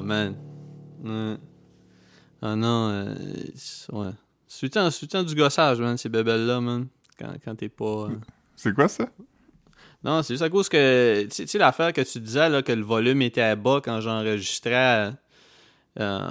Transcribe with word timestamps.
Ah, 0.00 0.34
man. 1.04 1.38
Ah 2.42 2.56
non, 2.56 2.88
euh, 2.90 3.14
c'est- 3.54 3.92
ouais. 3.92 4.10
C'est 4.46 4.60
tout 4.60 4.66
le 4.66 4.70
temps- 4.70 4.90
c'est 4.90 5.00
tout 5.00 5.04
le 5.06 5.10
temps 5.10 5.22
du 5.22 5.34
gossage, 5.34 5.80
man, 5.80 5.96
ces 5.96 6.08
bébelles-là, 6.08 6.60
man. 6.60 6.86
Quand, 7.18 7.32
quand 7.44 7.54
t'es 7.54 7.68
pas. 7.68 7.84
euh, 8.08 8.16
C'est 8.56 8.74
quoi 8.74 8.88
ça? 8.88 9.06
Non, 10.02 10.22
c'est 10.22 10.34
juste 10.34 10.42
à 10.42 10.48
cause 10.48 10.68
que. 10.68 11.24
Tu 11.30 11.46
sais- 11.46 11.58
l'affaire 11.58 11.92
que 11.92 12.00
tu 12.00 12.18
disais, 12.20 12.48
là, 12.48 12.62
que 12.62 12.72
le 12.72 12.82
volume 12.82 13.20
était 13.22 13.54
bas 13.56 13.80
quand 13.84 14.00
j'enregistrais. 14.00 15.12
euh, 15.98 16.28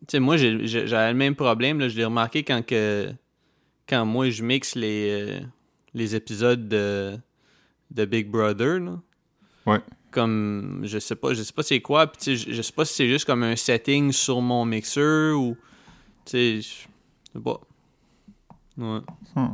tu 0.00 0.04
sais, 0.08 0.20
moi, 0.20 0.36
j'avais 0.36 1.12
le 1.12 1.16
même 1.16 1.34
problème, 1.34 1.80
là. 1.80 1.88
Je 1.88 1.96
l'ai 1.96 2.04
remarqué 2.04 2.44
quand 2.44 2.64
que. 2.64 3.10
Quand 3.88 4.04
moi, 4.04 4.28
je 4.30 4.42
mixe 4.42 4.74
les, 4.74 5.10
euh, 5.10 5.40
les 5.94 6.14
épisodes 6.16 6.68
de, 6.68 7.16
de 7.92 8.04
Big 8.04 8.28
Brother, 8.28 8.80
là. 8.80 9.00
Ouais. 9.64 9.80
Comme. 10.16 10.80
Je 10.84 10.98
sais 10.98 11.14
pas, 11.14 11.34
je 11.34 11.42
sais 11.42 11.52
pas 11.52 11.62
c'est 11.62 11.80
quoi, 11.82 12.06
puis 12.06 12.36
je, 12.36 12.50
je 12.52 12.62
sais 12.62 12.72
pas 12.72 12.86
si 12.86 12.94
c'est 12.94 13.06
juste 13.08 13.26
comme 13.26 13.42
un 13.42 13.54
setting 13.54 14.12
sur 14.12 14.40
mon 14.40 14.64
mixeur 14.64 15.38
ou. 15.38 15.56
Tu 16.24 16.30
sais, 16.30 16.60
je 16.62 16.68
sais 17.34 17.40
pas. 17.44 17.60
Ouais. 18.78 19.00
Hmm. 19.34 19.46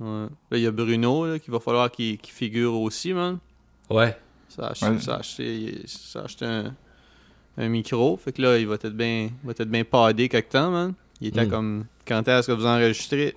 Ouais. 0.00 0.26
Là, 0.50 0.58
il 0.58 0.60
y 0.60 0.66
a 0.66 0.70
Bruno, 0.70 1.26
là, 1.26 1.38
qu'il 1.38 1.52
va 1.52 1.60
falloir 1.60 1.90
qu'il 1.90 2.16
qu'il 2.18 2.32
figure 2.32 2.74
aussi, 2.80 3.12
man. 3.12 3.38
Ouais. 3.90 4.16
Ça 4.48 4.68
a 4.68 4.70
acheté, 4.70 4.86
Ouais. 4.86 4.98
ça 5.00 5.14
a 5.14 5.18
acheté, 5.18 5.82
ça 5.86 6.20
a 6.20 6.24
acheté 6.24 6.46
un, 6.46 6.74
un 7.58 7.68
micro. 7.68 8.16
Fait 8.16 8.32
que 8.32 8.40
là, 8.40 8.58
il 8.58 8.66
va 8.66 8.74
être 8.76 8.88
bien, 8.88 9.24
il 9.42 9.46
va 9.46 9.50
être 9.52 9.64
bien 9.64 9.84
padé 9.84 10.28
quelque 10.30 10.50
temps, 10.52 10.70
man. 10.70 10.94
Il 11.20 11.28
était 11.28 11.44
Mm. 11.46 11.50
comme, 11.50 11.84
quand 12.08 12.26
est-ce 12.28 12.46
que 12.46 12.52
vous 12.52 12.66
enregistrez? 12.66 13.36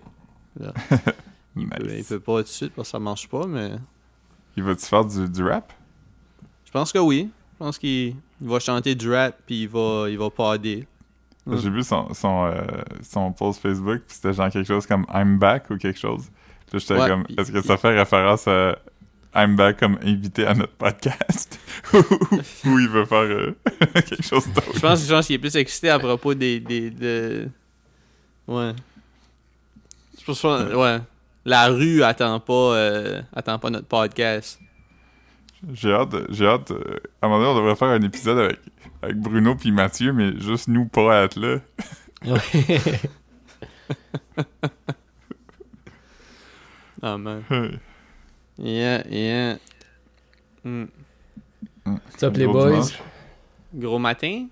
Là, 0.59 0.73
il, 1.57 1.67
peut, 1.67 1.95
il 1.97 2.03
peut 2.05 2.19
pas 2.21 2.37
tout 2.37 2.43
de 2.43 2.47
suite 2.47 2.73
parce 2.75 2.87
que 2.87 2.91
ça 2.91 2.99
marche 2.99 3.27
pas, 3.27 3.45
mais 3.45 3.71
Il 4.55 4.63
va-tu 4.63 4.85
faire 4.85 5.05
du, 5.05 5.29
du 5.29 5.43
rap? 5.43 5.71
Je 6.67 6.71
pense 6.71 6.91
que 6.91 6.99
oui. 6.99 7.29
Je 7.53 7.57
pense 7.65 7.79
qu'il 7.79 8.13
il 8.39 8.47
va 8.47 8.59
chanter 8.59 8.93
du 8.93 9.11
rap 9.11 9.35
puis 9.47 9.63
il 9.63 9.67
va, 9.69 10.05
il 10.09 10.17
va. 10.17 10.29
J'ai 11.55 11.69
vu 11.69 11.81
son, 11.81 12.13
son, 12.13 12.45
euh, 12.45 12.61
son 13.01 13.31
post 13.31 13.61
Facebook, 13.61 14.01
puis 14.05 14.15
c'était 14.15 14.33
genre 14.33 14.51
quelque 14.51 14.67
chose 14.67 14.85
comme 14.85 15.05
I'm 15.13 15.39
back 15.39 15.69
ou 15.69 15.77
quelque 15.77 15.97
chose. 15.97 16.25
Puis 16.69 16.79
j'étais 16.81 16.99
Ouais, 16.99 17.07
comme, 17.07 17.23
est-ce 17.37 17.51
que 17.51 17.61
ça 17.61 17.77
fait 17.77 17.97
référence 17.97 18.47
à 18.49 18.77
I'm 19.33 19.55
back 19.55 19.79
comme 19.79 19.97
invité 20.03 20.45
à 20.45 20.53
notre 20.53 20.73
podcast? 20.73 21.57
ou 21.93 21.97
ou 21.97 22.79
il 22.79 22.89
veut 22.89 23.05
faire 23.05 23.19
euh, 23.21 23.55
quelque 23.93 24.21
chose 24.23 24.45
d'autre? 24.53 24.73
Je 24.75 24.79
pense, 24.79 25.05
je 25.07 25.13
pense 25.13 25.25
qu'il 25.25 25.35
est 25.35 25.39
plus 25.39 25.55
excité 25.55 25.89
à 25.89 25.99
propos 25.99 26.33
des, 26.33 26.59
des 26.59 26.91
de... 26.91 27.47
ouais. 28.47 28.73
Je 30.19 30.25
pense 30.25 30.41
que- 30.41 30.75
ouais. 30.75 30.99
La 31.45 31.67
rue 31.69 32.03
attend 32.03 32.41
pas, 32.41 32.53
euh, 32.75 33.21
attend 33.33 33.57
pas 33.57 33.69
notre 33.69 33.87
podcast. 33.87 34.59
J'ai 35.73 35.91
hâte, 35.93 36.09
de- 36.09 36.27
j'ai 36.29 36.45
hâte. 36.47 36.71
euh, 36.71 36.99
à 37.21 37.25
un 37.25 37.29
moment 37.29 37.39
donné, 37.39 37.51
on 37.51 37.55
devrait 37.57 37.75
faire 37.75 37.87
un 37.89 38.01
épisode 38.01 38.37
avec, 38.37 38.59
avec 39.01 39.17
Bruno 39.17 39.55
puis 39.55 39.71
Mathieu, 39.71 40.13
mais 40.13 40.39
juste 40.39 40.67
nous 40.67 40.85
pas 40.85 41.23
être 41.23 41.35
là. 41.39 41.59
Ouais. 42.25 42.39
Ah 47.01 47.17
man. 47.17 47.43
Yeah, 48.57 49.03
yeah. 49.07 49.57
Hmm. 50.63 50.85
What's 51.85 52.23
up, 52.23 52.35
les 52.35 52.45
Gros 52.45 52.53
boys? 52.53 52.69
dimanche. 52.71 52.99
Gros 53.75 53.99
matin? 53.99 54.47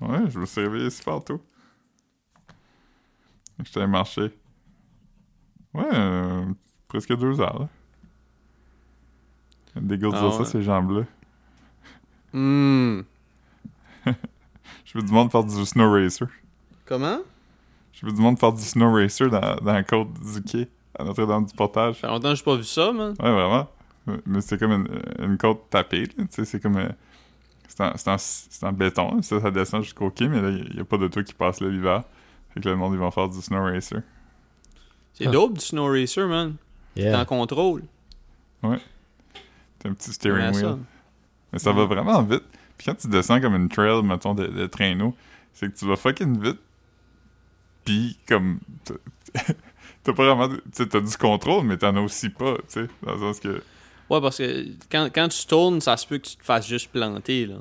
Ouais, 0.00 0.30
je 0.30 0.38
me 0.38 0.46
suis 0.46 0.60
réveillé 0.60 0.90
super 0.90 1.24
tôt. 1.24 1.42
J'étais 3.64 3.80
allé 3.80 3.88
marcher. 3.88 4.30
Ouais, 5.74 5.88
euh, 5.92 6.44
presque 6.86 7.16
deux 7.16 7.40
heures, 7.40 7.60
là. 7.60 7.68
Dégoût 9.80 10.10
de 10.10 10.16
Ah 10.16 10.20
dire 10.22 10.32
ça, 10.32 10.38
ouais. 10.40 10.44
ces 10.44 10.62
jambes-là. 10.62 11.02
Hmm. 12.32 13.02
Je 14.84 14.94
veux 14.98 15.02
du 15.02 15.12
monde 15.12 15.30
faire 15.30 15.44
du 15.44 15.64
snow 15.66 15.92
racer. 15.92 16.28
Comment? 16.86 17.18
Je 17.92 18.06
veux 18.06 18.12
du 18.12 18.20
monde 18.20 18.38
faire 18.38 18.52
du 18.52 18.62
snow 18.62 18.92
racer 18.92 19.28
dans, 19.28 19.56
dans 19.56 19.72
la 19.72 19.82
côte 19.82 20.08
du 20.14 20.42
quai, 20.42 20.68
à 20.98 21.04
Notre-Dame-du-Portage. 21.04 21.96
Ça 21.96 22.00
fait 22.02 22.06
longtemps 22.06 22.30
que 22.30 22.34
j'ai 22.36 22.44
pas 22.44 22.56
vu 22.56 22.64
ça, 22.64 22.92
man. 22.92 23.14
Ouais, 23.20 23.30
vraiment. 23.32 23.68
Mais 24.24 24.40
c'est 24.40 24.58
comme 24.58 24.72
une, 24.72 24.88
une 25.18 25.36
côte 25.36 25.68
tapée, 25.68 26.04
là. 26.04 26.24
Tu 26.24 26.26
sais, 26.30 26.44
c'est 26.46 26.60
comme... 26.60 26.76
euh, 26.78 26.88
c'est 27.66 27.82
en, 27.82 27.92
c'est 27.96 28.10
en- 28.10 28.16
c'est 28.18 28.64
en 28.64 28.72
béton, 28.72 29.16
là. 29.16 29.22
ça, 29.22 29.40
ça 29.40 29.50
descend 29.50 29.82
jusqu'au 29.82 30.10
quai, 30.10 30.28
mais 30.28 30.40
là, 30.40 30.48
il 30.50 30.74
n'y 30.74 30.80
a 30.80 30.84
pas 30.84 30.96
d'auto 30.96 31.22
qui 31.22 31.34
passe 31.34 31.60
là 31.60 31.68
l'hiver. 31.68 32.04
Fait 32.54 32.60
que 32.60 32.64
là, 32.66 32.72
le 32.72 32.78
monde, 32.78 32.94
ils 32.94 32.98
vont 32.98 33.10
faire 33.10 33.28
du 33.28 33.40
snow 33.42 33.62
racer. 33.62 34.00
C'est 35.12 35.26
Ah. 35.26 35.30
dope 35.30 35.54
du 35.54 35.60
snow 35.60 35.86
racer, 35.88 36.26
man. 36.26 36.54
T'es 36.94 37.08
en 37.08 37.10
Yeah. 37.18 37.24
contrôle. 37.26 37.82
T'as 39.78 39.88
un 39.90 39.92
petit 39.94 40.12
steering 40.12 40.50
wheel. 40.52 40.60
ça. 40.60 40.78
Mais 41.52 41.58
ça 41.58 41.72
va 41.72 41.84
vraiment 41.86 42.22
vite. 42.22 42.44
Puis 42.76 42.86
quand 42.86 42.94
tu 42.94 43.08
descends 43.08 43.40
comme 43.40 43.54
une 43.54 43.68
trail, 43.68 44.02
mettons, 44.02 44.34
de, 44.34 44.46
de 44.46 44.66
traîneau, 44.66 45.14
c'est 45.54 45.72
que 45.72 45.78
tu 45.78 45.86
vas 45.86 45.96
fucking 45.96 46.40
vite. 46.40 46.58
Puis 47.84 48.18
comme... 48.28 48.60
t'as- 48.84 49.52
pas 50.12 50.34
vraiment... 50.34 50.48
T'as 50.74 51.00
du 51.00 51.16
contrôle, 51.16 51.64
mais 51.64 51.76
t'en 51.76 51.94
as 51.96 52.00
aussi 52.00 52.30
pas, 52.30 52.54
tu 52.56 52.62
sais. 52.68 52.86
Dans 53.02 53.12
le 53.14 53.18
sens 53.20 53.40
que... 53.40 53.62
Ouais, 54.10 54.20
parce 54.22 54.38
que 54.38 54.66
quand, 54.90 55.10
quand 55.14 55.28
tu 55.28 55.46
tournes, 55.46 55.80
ça 55.80 55.96
se 55.96 56.06
peut 56.06 56.18
que 56.18 56.26
tu 56.28 56.36
te 56.36 56.44
fasses 56.44 56.66
juste 56.66 56.90
planter, 56.90 57.46
là. 57.46 57.56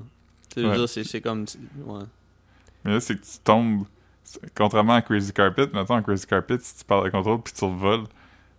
Tu 0.54 0.66
Ouais. 0.66 0.88
c'est 0.88 1.04
c'est 1.04 1.22
comme... 1.22 1.46
Ouais. 1.86 2.04
Mais 2.86 2.94
là, 2.94 3.00
c'est 3.00 3.16
que 3.20 3.24
tu 3.26 3.40
tombes... 3.44 3.86
Contrairement 4.56 4.94
à 4.96 5.02
Crazy 5.02 5.32
Carpet, 5.32 5.68
mettons, 5.74 5.96
en 5.96 6.02
Crazy 6.04 6.26
Carpet, 6.28 6.58
si 6.62 6.78
tu 6.78 6.84
parles 6.84 7.06
de 7.06 7.10
contrôle 7.12 7.42
puis 7.42 7.54
tu 7.54 7.64
revoles, 7.64 8.04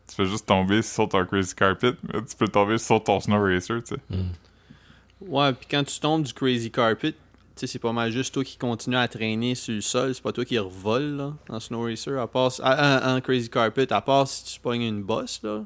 tu 0.09 0.15
fais 0.15 0.25
juste 0.27 0.47
tomber 0.47 0.83
sur 0.83 1.09
ton 1.09 1.25
Crazy 1.27 1.55
Carpet, 1.55 1.93
mais 2.13 2.21
tu 2.25 2.35
peux 2.37 2.49
tomber 2.49 2.79
sur 2.79 3.03
ton 3.03 3.21
Snow 3.21 3.41
Racer, 3.43 3.83
tu 3.83 3.95
sais. 3.95 4.01
Mm. 4.11 4.31
Ouais, 5.29 5.53
puis 5.53 5.67
quand 5.71 5.83
tu 5.85 5.99
tombes 6.01 6.23
du 6.23 6.33
crazy 6.33 6.71
carpet, 6.71 7.11
tu 7.13 7.17
sais, 7.57 7.67
c'est 7.67 7.81
pas 7.81 7.93
mal 7.93 8.13
juste 8.13 8.33
toi 8.33 8.45
qui 8.45 8.57
continue 8.57 8.95
à 8.97 9.09
traîner 9.09 9.57
sur 9.57 9.75
le 9.75 9.81
sol, 9.81 10.15
c'est 10.15 10.23
pas 10.23 10.31
toi 10.33 10.45
qui 10.45 10.57
revole, 10.59 11.17
là, 11.17 11.33
en 11.49 11.59
snow 11.59 11.83
racer, 11.83 12.17
à 12.21 12.29
part, 12.29 12.53
à- 12.63 13.13
en, 13.15 13.17
en 13.17 13.21
crazy 13.21 13.49
carpet, 13.51 13.93
à 13.93 14.01
part 14.01 14.29
si 14.29 14.45
tu 14.45 14.61
pognes 14.61 14.83
une 14.83 15.03
bosse, 15.03 15.41
là. 15.43 15.65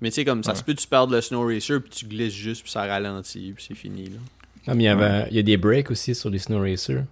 Mais 0.00 0.10
tu 0.10 0.16
sais, 0.16 0.24
comme 0.24 0.44
ça 0.44 0.52
Ouais. 0.52 0.58
se 0.58 0.62
peut, 0.62 0.74
tu 0.74 0.86
perds 0.86 1.08
le 1.08 1.20
snow 1.20 1.44
racer, 1.46 1.80
puis 1.82 1.90
tu 1.90 2.06
glisses 2.06 2.32
juste, 2.34 2.62
puis 2.62 2.70
ça 2.70 2.86
ralentit, 2.86 3.52
puis 3.56 3.64
c'est 3.66 3.74
fini, 3.74 4.04
là. 4.04 4.18
Ah, 4.68 4.74
mais 4.74 4.84
il 4.84 4.86
y, 4.86 4.88
avait, 4.88 5.26
il 5.30 5.36
y 5.36 5.40
a 5.40 5.42
des 5.42 5.56
breaks 5.56 5.90
aussi 5.90 6.14
sur 6.14 6.30
les 6.30 6.38
snow 6.38 6.60
racers. 6.60 7.04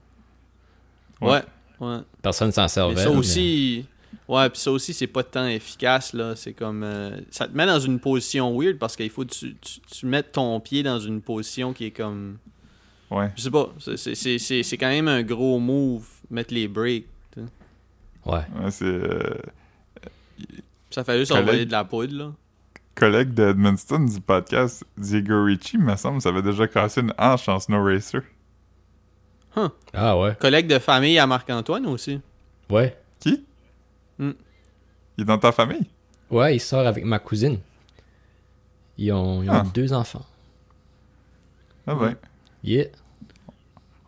Ouais. 1.20 1.42
Ouais, 1.80 1.88
ouais. 1.88 1.98
Personne 2.22 2.52
s'en 2.52 2.62
Mais 2.62 2.68
servait. 2.68 3.02
ça 3.02 3.10
mais- 3.10 3.16
aussi, 3.16 3.86
ouais, 4.28 4.50
puis 4.50 4.60
ça 4.60 4.70
aussi, 4.72 4.92
c'est 4.94 5.06
pas 5.06 5.22
tant 5.22 5.46
efficace, 5.46 6.12
là. 6.12 6.34
C'est 6.36 6.52
comme. 6.52 6.82
euh, 6.82 7.16
ça 7.30 7.46
te 7.48 7.56
met 7.56 7.66
dans 7.66 7.78
une 7.80 7.98
position 8.00 8.58
weird 8.58 8.78
parce 8.78 8.96
qu'il 8.96 9.10
faut 9.10 9.24
que 9.24 9.30
tu, 9.32 9.54
tu, 9.56 9.80
tu 9.80 10.06
mettes 10.06 10.32
ton 10.32 10.58
pied 10.60 10.82
dans 10.82 10.98
une 10.98 11.20
position 11.22 11.72
qui 11.72 11.86
est 11.86 11.90
comme. 11.90 12.38
Ouais. 13.10 13.30
Je 13.36 13.42
sais 13.42 13.50
pas, 13.50 13.72
c'est- 13.78 13.96
c'est- 13.96 14.14
c'est 14.14 14.38
c'est- 14.38 14.62
c'est 14.62 14.76
quand 14.78 14.88
même 14.88 15.08
un 15.08 15.22
gros 15.22 15.58
move, 15.58 16.06
mettre 16.30 16.52
les 16.54 16.66
breaks. 16.68 17.06
Ouais. 17.36 18.40
Ouais, 18.58 18.70
c'est... 18.70 18.84
euh, 18.86 19.20
Ça 20.90 21.04
fait 21.04 21.18
juste 21.18 21.30
Collègue. 21.32 21.44
envoyer 21.48 21.66
de 21.66 21.72
la 21.72 21.84
poudre, 21.84 22.14
là. 22.16 22.32
collègue 22.94 23.34
de 23.34 23.48
Edmundston 23.48 24.04
du 24.06 24.20
podcast, 24.20 24.84
Diego 24.96 25.44
Ricci, 25.44 25.76
me 25.78 25.94
semble, 25.96 26.22
ça 26.22 26.28
avait 26.30 26.42
déjà 26.42 26.66
cassé 26.68 27.00
une 27.02 27.12
hanche 27.18 27.48
en 27.48 27.58
Snow 27.60 27.82
Racer. 27.84 28.22
Ah 29.92 30.18
ouais. 30.18 30.36
Collègue 30.40 30.66
de 30.66 30.78
famille 30.78 31.18
à 31.18 31.26
Marc-Antoine 31.26 31.86
aussi. 31.86 32.20
Ouais. 32.70 32.96
Qui? 33.20 33.44
Hmm. 34.18 34.32
Il 35.18 35.22
est 35.22 35.24
dans 35.24 35.38
ta 35.38 35.52
famille? 35.52 35.86
Ouais, 36.30 36.56
il 36.56 36.60
sort 36.60 36.86
avec 36.86 37.04
ma 37.04 37.18
cousine. 37.18 37.58
Ils 38.98 39.12
ont, 39.12 39.42
ils 39.42 39.50
ont 39.50 39.54
Ah. 39.54 39.66
deux 39.74 39.92
enfants. 39.92 40.24
Ah 41.86 41.94
ben. 41.94 42.16
Yeah. 42.62 42.86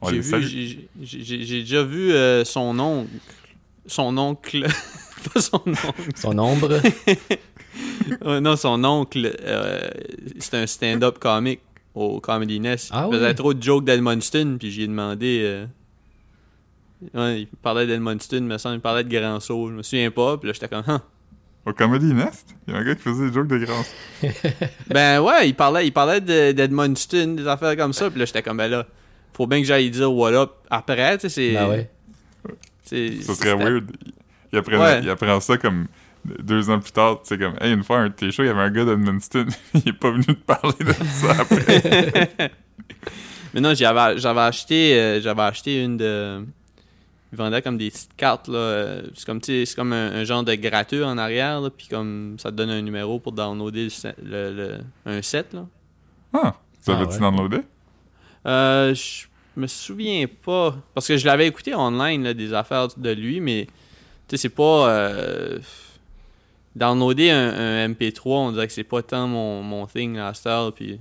J'ai 0.05 0.12
les 0.12 0.21
vu, 0.21 0.31
salue. 0.31 0.43
j'ai- 0.45 0.89
j'ai 1.03 1.22
j'ai- 1.25 1.45
j'ai 1.45 1.61
déjà 1.61 1.83
vu 1.83 2.12
euh, 2.12 2.45
son 2.45 2.78
oncle. 2.78 3.11
Son 3.87 4.16
oncle. 4.19 4.62
pas 5.34 5.41
son 5.41 5.60
oncle. 5.66 6.10
Son 6.16 6.39
ombre. 6.39 6.81
Ouais, 8.25 8.41
non, 8.41 8.57
son 8.57 8.83
oncle, 8.84 9.36
euh, 9.42 9.81
c'est 10.39 10.54
un 10.54 10.66
stand-up 10.66 11.19
comique 11.19 11.60
au 11.95 12.21
Comedy 12.21 12.59
Nest. 12.60 12.89
Ah 12.92 13.07
il 13.10 13.15
faisait 13.15 13.28
oui? 13.28 13.34
trop 13.34 13.53
de 13.53 13.63
jokes 13.63 13.84
d'Edmundston, 13.84 14.57
puis 14.59 14.71
j'ai 14.71 14.86
demandé. 14.86 15.66
Ouais, 17.15 17.41
il 17.43 17.47
parlait 17.63 17.87
d'Edmundston, 17.87 18.41
me 18.43 18.59
semble, 18.59 18.77
il 18.77 18.81
parlait 18.81 19.04
de 19.04 19.09
Grand 19.10 19.39
Saut. 19.41 19.69
Je 19.69 19.75
me 19.75 19.83
souviens 19.83 20.10
pas, 20.10 20.37
puis 20.39 20.47
là 20.48 20.53
j'étais 20.54 20.69
comme. 20.69 20.84
Huh. 20.87 20.98
Au 21.66 21.72
Comedy 21.72 22.15
Nest? 22.15 22.54
Il 22.66 22.72
y 22.75 22.77
a 22.77 22.81
un 22.81 22.84
gars 22.84 22.95
qui 22.95 23.03
faisait 23.03 23.27
des 23.28 23.33
jokes 23.34 23.48
de 23.48 23.59
grand. 23.59 23.84
Ben 24.89 25.21
ouais, 25.21 25.48
il 25.48 25.54
parlait, 25.54 25.87
il 25.87 25.91
parlait 25.93 26.21
de- 26.21 26.53
d'Edmundston, 26.53 27.34
des 27.34 27.47
affaires 27.48 27.77
comme 27.77 27.93
ça, 27.93 28.09
puis 28.09 28.19
là 28.21 28.25
j'étais 28.25 28.43
comme, 28.43 28.57
ben 28.59 28.69
là, 28.71 28.87
faut 29.34 29.47
bien 29.47 29.60
que 29.60 29.66
j'aille 29.66 29.91
dire 29.91 30.13
what 30.13 30.33
up 30.33 30.53
après, 30.71 31.19
tu 31.19 31.22
sais, 31.22 31.28
c'est. 31.28 31.54
bah 31.54 31.69
ouais. 31.69 31.91
c'est- 32.84 33.21
Ça 33.22 33.34
serait 33.34 33.54
weird. 33.57 33.91
Il 34.53 34.59
apprend, 34.59 34.78
Ouais. 34.78 35.01
il 35.03 35.10
apprend 35.10 35.41
ça 35.41 35.59
comme 35.59 35.87
deux 36.25 36.71
ans 36.71 36.78
plus 36.78 36.93
tard. 36.93 37.21
Tu 37.22 37.28
sais, 37.28 37.39
comme, 37.39 37.54
hey, 37.60 37.72
une 37.75 37.83
fois, 37.84 37.98
un 37.98 38.09
de 38.09 38.15
tes 38.15 38.31
shows, 38.31 38.45
il 38.45 38.47
y 38.47 38.51
avait 38.51 38.60
un 38.63 38.71
gars 38.71 38.84
d'Edmundston. 38.84 39.47
il 39.75 39.89
est 39.89 39.93
pas 39.93 40.10
venu 40.13 40.25
te 40.25 40.33
parler 40.34 40.72
de 40.81 40.93
ça 40.93 41.33
après. 41.41 42.31
Mais 43.54 43.60
non, 43.60 43.75
j'avais 43.75 44.19
j'avais 44.19 44.41
acheté 44.41 44.95
euh, 44.98 45.21
j'avais 45.21 45.43
acheté 45.43 45.83
une 45.83 45.97
de 45.97 46.45
ils 47.33 47.39
vendaient 47.39 47.61
comme 47.63 47.77
des 47.78 47.91
petites 47.91 48.15
cartes 48.17 48.49
là, 48.49 48.57
euh, 48.59 49.03
c'est 49.15 49.27
comme 49.27 49.41
c'est 49.43 49.78
un, 49.78 49.93
un 49.93 50.25
genre 50.25 50.45
de 50.45 50.55
gratteux 50.55 51.05
en 51.05 51.19
arrière 51.19 51.61
là, 51.61 51.71
puis 51.71 51.89
comme 51.89 52.37
ça 52.39 52.51
te 52.51 52.57
donne 52.57 52.71
un 52.71 52.81
numéro 52.83 53.19
pour 53.19 53.33
downloader 53.33 53.84
le, 53.84 53.91
set- 53.91 54.17
le- 54.23 54.53
le- 54.53 54.78
un 55.07 55.23
set 55.23 55.53
là. 55.53 55.67
ah, 56.33 56.55
tu 56.84 56.91
Ah, 56.91 56.95
avais-tu 56.97 57.15
ouais. 57.15 57.21
downloadé? 57.21 57.59
Euh, 58.47 58.95
je 58.95 59.27
me 59.57 59.67
souviens 59.67 60.27
pas. 60.45 60.77
Parce 60.95 61.09
que 61.09 61.17
je 61.17 61.27
l'avais 61.27 61.49
écouté 61.49 61.75
online, 61.75 62.23
là, 62.23 62.33
des 62.34 62.53
affaires 62.55 62.89
de 62.97 63.11
lui, 63.11 63.41
mais 63.41 63.67
tu 64.29 64.37
sais, 64.37 64.37
c'est 64.43 64.49
pas. 64.55 64.89
Euh, 64.89 65.59
downloader 66.77 67.31
un, 67.31 67.49
un 67.84 67.89
MP3, 67.89 68.21
on 68.27 68.53
dirait 68.53 68.67
que 68.67 68.72
c'est 68.72 68.84
pas 68.84 69.03
tant 69.03 69.27
mon, 69.27 69.63
mon 69.63 69.87
thing 69.87 70.19
à 70.19 70.33
cette 70.34 70.47
heure, 70.47 70.72
puis. 70.72 71.01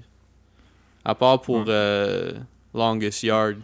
À 1.03 1.13
part 1.13 1.39
pour 1.41 1.57
Ouais. 1.57 1.65
euh, 1.67 2.31
Longest 2.73 3.21
Yard. 3.23 3.57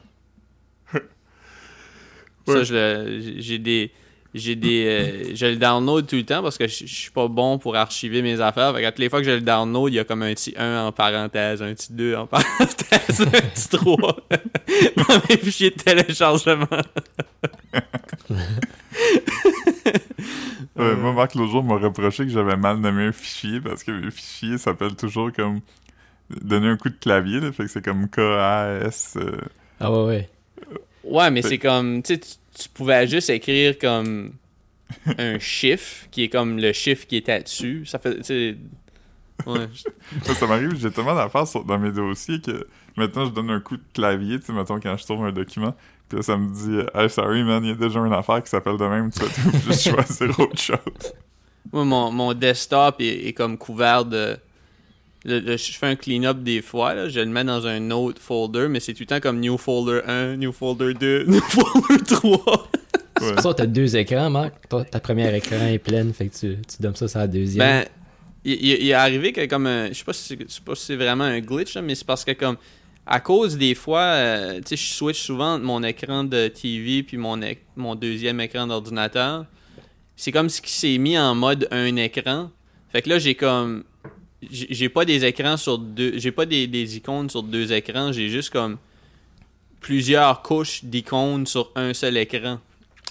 Ça, 2.47 2.53
Ouais. 2.53 2.65
je 2.65 2.73
le- 2.73 3.39
j'ai 3.39 3.57
des. 3.59 3.91
J'ai 4.33 4.55
des. 4.55 4.85
euh, 4.85 5.31
je 5.35 5.45
le 5.45 5.57
download 5.57 6.07
tout 6.07 6.15
le 6.15 6.23
temps 6.23 6.41
parce 6.41 6.57
que 6.57 6.65
je 6.65 6.85
je 6.85 6.95
suis 6.95 7.11
pas 7.11 7.27
bon 7.27 7.57
pour 7.57 7.75
archiver 7.75 8.21
mes 8.21 8.39
affaires. 8.39 8.73
Fait 8.73 8.81
que 8.81 8.87
toutes 8.87 8.99
les 8.99 9.09
fois 9.09 9.19
que 9.19 9.25
je 9.25 9.31
le 9.31 9.41
download, 9.41 9.91
il 9.91 9.97
y 9.97 9.99
a 9.99 10.05
comme 10.05 10.21
un 10.23 10.33
petit 10.33 10.53
1 10.57 10.85
en 10.85 10.91
parenthèse, 10.93 11.61
un 11.61 11.73
petit 11.73 11.91
2 11.91 12.15
en 12.15 12.27
parenthèse, 12.27 13.21
un 13.21 13.25
petit 13.29 13.67
3 13.69 13.97
dans 14.95 15.21
mes 15.29 15.37
fichiers 15.37 15.71
de 15.71 15.75
téléchargement. 15.75 16.65
Ouais, 20.75 20.95
moi, 20.95 21.11
Marc, 21.13 21.35
l'autre 21.35 21.51
jour, 21.51 21.63
m'a 21.63 21.75
reproché 21.77 22.23
que 22.25 22.31
j'avais 22.31 22.55
mal 22.55 22.77
nommé 22.77 23.05
un 23.07 23.11
fichier 23.11 23.59
parce 23.59 23.83
que 23.83 23.91
mes 23.91 24.09
fichiers 24.11 24.57
s'appellent 24.57 24.95
toujours 24.95 25.31
comme. 25.33 25.59
Donner 26.29 26.67
un 26.69 26.77
coup 26.77 26.87
de 26.87 26.95
clavier, 26.95 27.41
là, 27.41 27.51
fait 27.51 27.63
que 27.63 27.69
c'est 27.69 27.83
comme 27.83 28.07
K-A-S. 28.07 29.15
euh, 29.17 29.37
Ah 29.81 29.91
ouais, 29.91 30.05
ouais. 30.05 30.29
Ouais, 31.03 31.31
mais 31.31 31.41
c'est 31.41 31.57
comme, 31.59 32.03
tu 32.03 32.15
sais, 32.15 32.19
tu- 32.19 32.69
pouvais 32.73 33.07
juste 33.07 33.29
écrire 33.29 33.77
comme 33.79 34.33
un 35.17 35.39
chiffre 35.39 36.07
qui 36.11 36.23
est 36.23 36.29
comme 36.29 36.59
le 36.59 36.73
chiffre 36.73 37.07
qui 37.07 37.17
était 37.17 37.41
dessus. 37.43 37.85
Ça 37.85 37.99
fait, 37.99 38.17
tu 38.17 38.23
sais, 38.25 38.57
ouais. 39.45 39.67
Ça, 40.23 40.35
ça 40.35 40.47
m'arrive, 40.47 40.75
j'ai 40.75 40.91
tellement 40.91 41.15
d'affaires 41.15 41.45
dans 41.65 41.79
mes 41.79 41.91
dossiers 41.91 42.41
que 42.41 42.67
maintenant 42.97 43.25
je 43.25 43.31
donne 43.31 43.49
un 43.49 43.59
coup 43.61 43.77
de 43.77 43.83
clavier, 43.93 44.39
tu 44.39 44.47
sais, 44.47 44.53
mettons 44.53 44.79
quand 44.79 44.97
je 44.97 45.03
trouve 45.05 45.25
un 45.25 45.31
document, 45.31 45.75
puis 46.09 46.17
là, 46.17 46.23
ça 46.23 46.37
me 46.37 46.49
dit 46.53 46.85
Hey, 46.93 47.09
sorry 47.09 47.43
man, 47.43 47.63
il 47.63 47.69
y 47.69 47.71
a 47.71 47.75
déjà 47.75 47.99
une 48.01 48.13
affaire 48.13 48.43
qui 48.43 48.49
s'appelle 48.49 48.77
de 48.77 48.85
même, 48.85 49.11
tu 49.11 49.19
vas 49.19 49.27
tout 49.27 49.57
juste 49.67 49.89
choisir 49.89 50.39
autre 50.39 50.57
chose. 50.59 51.13
Moi, 51.71 51.85
mon, 51.85 52.11
mon 52.11 52.33
desktop 52.33 53.01
est, 53.01 53.27
est 53.27 53.33
comme 53.33 53.57
couvert 53.57 54.05
de. 54.05 54.37
Le- 55.25 55.39
le- 55.39 55.57
je 55.57 55.71
fais 55.73 55.87
un 55.87 55.95
clean-up 55.95 56.39
des 56.39 56.61
fois, 56.61 56.93
là, 56.93 57.09
je 57.09 57.19
le 57.19 57.27
mets 57.27 57.43
dans 57.43 57.67
un 57.67 57.91
autre 57.91 58.21
folder, 58.21 58.67
mais 58.69 58.79
c'est 58.79 58.93
tout 58.93 59.01
le 59.03 59.07
temps 59.07 59.19
comme 59.19 59.39
New 59.39 59.57
Folder 59.57 60.01
1, 60.07 60.37
New 60.37 60.51
Folder 60.51 60.93
2, 60.93 61.23
New 61.27 61.39
Folder 61.41 62.03
3. 62.05 62.69
C'est 63.19 63.33
pour 63.35 63.41
ça 63.43 63.49
que 63.49 63.55
t'as 63.57 63.65
deux 63.67 63.95
écrans, 63.95 64.29
Marc. 64.31 64.67
Toi, 64.67 64.83
ta 64.83 64.99
première 64.99 65.33
écran 65.35 65.67
est 65.67 65.77
pleine, 65.79 66.11
fait 66.13 66.27
que 66.27 66.33
tu, 66.35 66.57
tu 66.67 66.81
donnes 66.81 66.95
ça 66.95 67.07
sur 67.07 67.19
la 67.19 67.27
deuxième. 67.27 67.59
Ben, 67.59 67.85
il, 68.43 68.53
il- 68.53 68.81
il 68.83 68.89
est 68.89 68.93
arrivé 68.93 69.31
que 69.31 69.45
comme 69.45 69.67
un, 69.67 69.89
je 69.89 69.93
sais 69.93 70.03
pas 70.03 70.13
si 70.13 70.23
c'est- 70.23 70.41
je 70.41 70.51
sais 70.51 70.61
pas 70.65 70.73
si 70.73 70.85
c'est 70.85 70.95
vraiment 70.95 71.25
un 71.25 71.39
glitch 71.39 71.75
là, 71.75 71.81
mais 71.83 71.93
c'est 71.93 72.07
parce 72.07 72.25
que 72.25 72.31
comme 72.31 72.57
à 73.05 73.19
cause 73.19 73.57
des 73.57 73.75
fois, 73.75 74.01
euh, 74.01 74.55
tu 74.65 74.69
sais, 74.69 74.75
je 74.75 74.93
switch 74.93 75.19
souvent 75.21 75.53
entre 75.55 75.63
mon 75.65 75.83
écran 75.83 76.23
de 76.23 76.47
TV 76.47 77.03
puis 77.03 77.17
mon 77.17 77.39
mon 77.75 77.93
deuxième 77.95 78.39
écran 78.39 78.65
d'ordinateur. 78.65 79.45
C'est 80.15 80.31
comme 80.31 80.49
ce 80.49 80.61
qui 80.61 80.71
s'est 80.71 80.97
mis 80.97 81.17
en 81.17 81.33
mode 81.35 81.67
un 81.71 81.95
écran. 81.97 82.49
Fait 82.91 83.01
que 83.03 83.09
là 83.09 83.19
j'ai 83.19 83.35
comme 83.35 83.83
j'ai 84.49 84.89
pas 84.89 85.05
des 85.05 85.23
écrans 85.25 85.57
sur 85.57 85.77
deux, 85.77 86.17
j'ai 86.17 86.31
pas 86.31 86.45
des, 86.45 86.67
des 86.67 86.97
icônes 86.97 87.29
sur 87.29 87.43
deux 87.43 87.71
écrans, 87.73 88.11
j'ai 88.11 88.29
juste 88.29 88.49
comme 88.51 88.77
plusieurs 89.79 90.41
couches 90.41 90.83
d'icônes 90.83 91.45
sur 91.47 91.71
un 91.75 91.93
seul 91.93 92.17
écran. 92.17 92.59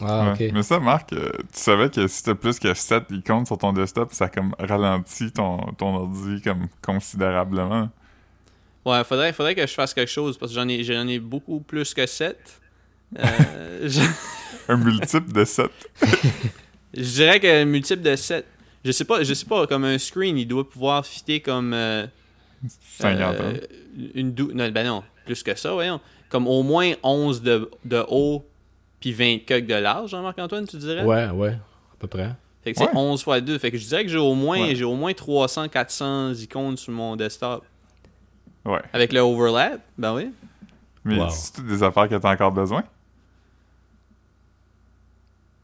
ah, 0.00 0.32
Ouais. 0.38 0.48
ok. 0.48 0.52
Mais 0.52 0.62
ça, 0.62 0.80
Marc, 0.80 1.12
euh, 1.12 1.30
tu 1.52 1.60
savais 1.60 1.90
que 1.90 2.06
si 2.06 2.22
t'as 2.22 2.34
plus 2.34 2.58
que 2.58 2.72
7 2.74 3.04
icônes 3.10 3.46
sur 3.46 3.58
ton 3.58 3.72
desktop, 3.72 4.12
ça 4.12 4.28
comme 4.28 4.54
ralentit 4.58 5.32
ton, 5.32 5.58
ton 5.78 5.94
ordi 5.96 6.40
comme 6.42 6.68
considérablement. 6.82 7.90
Ouais, 8.84 9.04
faudrait, 9.04 9.32
faudrait 9.32 9.54
que 9.54 9.66
je 9.66 9.72
fasse 9.74 9.92
quelque 9.92 10.08
chose 10.10 10.38
parce 10.38 10.52
que 10.52 10.56
j'en 10.58 10.68
ai, 10.68 10.82
j'en 10.84 11.06
ai 11.06 11.18
beaucoup 11.18 11.60
plus 11.60 11.92
que 11.92 12.06
7. 12.06 12.60
Euh, 13.18 13.88
je, 13.88 14.00
Un 14.68 14.76
multiple 14.76 15.32
de 15.32 15.44
7. 15.44 15.70
je 16.94 17.02
dirais 17.02 17.40
que 17.40 17.64
multiple 17.64 18.02
de 18.02 18.16
7. 18.16 18.46
Je 18.84 18.92
sais 18.92 19.04
pas, 19.04 19.22
je 19.22 19.34
sais 19.34 19.44
pas, 19.46 19.66
comme 19.66 19.84
un 19.84 19.98
screen, 19.98 20.38
il 20.38 20.46
doit 20.46 20.68
pouvoir 20.68 21.04
fitter 21.04 21.40
comme. 21.40 21.72
euh, 21.74 22.06
50 22.98 23.20
euh, 23.40 23.52
ans. 23.54 23.58
une 24.14 24.32
dou- 24.32 24.52
non, 24.52 24.68
ben 24.70 24.86
non, 24.86 25.02
plus 25.24 25.42
que 25.42 25.54
ça, 25.54 25.72
voyons. 25.72 26.00
Comme 26.28 26.46
au 26.46 26.62
moins 26.62 26.92
11 27.02 27.42
de, 27.42 27.70
de 27.84 28.04
haut 28.08 28.44
puis 29.00 29.12
20 29.12 29.38
coques 29.48 29.66
de 29.66 29.74
large, 29.74 30.10
Jean-Marc-Antoine, 30.10 30.66
tu 30.68 30.76
dirais? 30.76 31.02
Ouais, 31.04 31.28
ouais, 31.30 31.50
à 31.52 31.96
peu 31.98 32.06
près. 32.06 32.30
Fait 32.62 32.72
que 32.72 32.78
c'est 32.78 32.84
Ouais. 32.84 32.90
11 32.96 33.22
fois 33.22 33.40
2. 33.40 33.58
Fait 33.58 33.70
que 33.70 33.78
je 33.78 33.86
dirais 33.86 34.04
que 34.04 34.10
j'ai 34.10 34.18
au 34.18 34.34
moins, 34.34 34.60
Ouais. 34.60 34.74
j'ai 34.74 34.84
au 34.84 34.94
moins 34.94 35.14
300, 35.14 35.68
400 35.68 36.34
icônes 36.34 36.76
sur 36.76 36.92
mon 36.92 37.16
desktop. 37.16 37.64
Ouais. 38.66 38.82
Avec 38.92 39.12
le 39.14 39.20
overlap, 39.20 39.80
ben 39.96 40.14
oui. 40.14 40.30
Mais 41.04 41.18
Wow. 41.18 41.28
c'est 41.30 41.54
toutes 41.54 41.66
des 41.66 41.82
affaires 41.82 42.08
que 42.10 42.14
t'as 42.16 42.30
encore 42.32 42.52
besoin? 42.52 42.84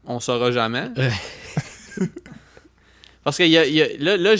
On 0.05 0.19
saura 0.19 0.51
jamais. 0.51 0.89
Ouais. 3.27 3.31
Parce 3.31 3.37
que 3.37 3.43
y 3.43 3.57
a, 3.57 3.65
y 3.67 3.81
a- 3.81 3.97
là, 3.97 4.17
là 4.17 4.35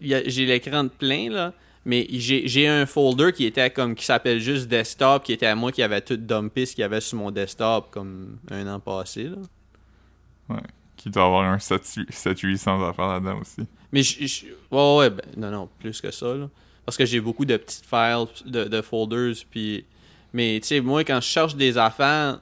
j'ai 0.00 0.46
l'écran 0.46 0.84
de 0.84 0.88
plein, 0.88 1.30
là, 1.30 1.52
mais 1.84 2.06
j'ai 2.10 2.68
un 2.68 2.86
folder 2.86 3.32
qui 3.32 3.44
était 3.44 3.70
comme 3.70 3.94
qui 3.94 4.04
s'appelle 4.04 4.38
juste 4.40 4.68
desktop, 4.68 5.24
qui 5.24 5.32
était 5.32 5.46
à 5.46 5.54
moi 5.56 5.72
qui 5.72 5.82
avait 5.82 6.00
tout 6.00 6.16
dumpé 6.16 6.64
ce 6.64 6.74
qu'il 6.74 6.82
y 6.82 6.84
avait 6.84 7.00
sur 7.00 7.18
mon 7.18 7.30
desktop 7.30 7.90
comme 7.90 8.38
un 8.50 8.66
an 8.72 8.78
passé. 8.80 9.24
Là. 9.24 10.56
Qui 10.96 11.10
doit 11.10 11.24
avoir 11.24 11.42
un 11.42 11.56
7-800 11.56 12.88
affaires 12.88 13.08
là-dedans 13.08 13.40
aussi. 13.40 13.62
Mais 13.90 14.02
je, 14.04 14.26
je- 14.26 14.46
ouais, 14.70 14.96
ouais, 14.98 15.10
ben, 15.10 15.22
non, 15.36 15.50
non, 15.50 15.68
plus 15.80 16.00
que 16.00 16.10
ça, 16.12 16.34
là. 16.34 16.48
Parce 16.84 16.96
que 16.96 17.04
j'ai 17.04 17.20
beaucoup 17.20 17.44
de 17.44 17.56
petites 17.56 17.84
files, 17.84 18.26
de, 18.46 18.64
de 18.64 18.82
folders, 18.82 19.34
puis... 19.50 19.84
Mais, 20.32 20.58
tu 20.62 20.68
sais, 20.68 20.80
moi, 20.80 21.04
quand 21.04 21.20
je 21.20 21.26
cherche 21.26 21.56
des 21.56 21.76
affaires, 21.76 22.40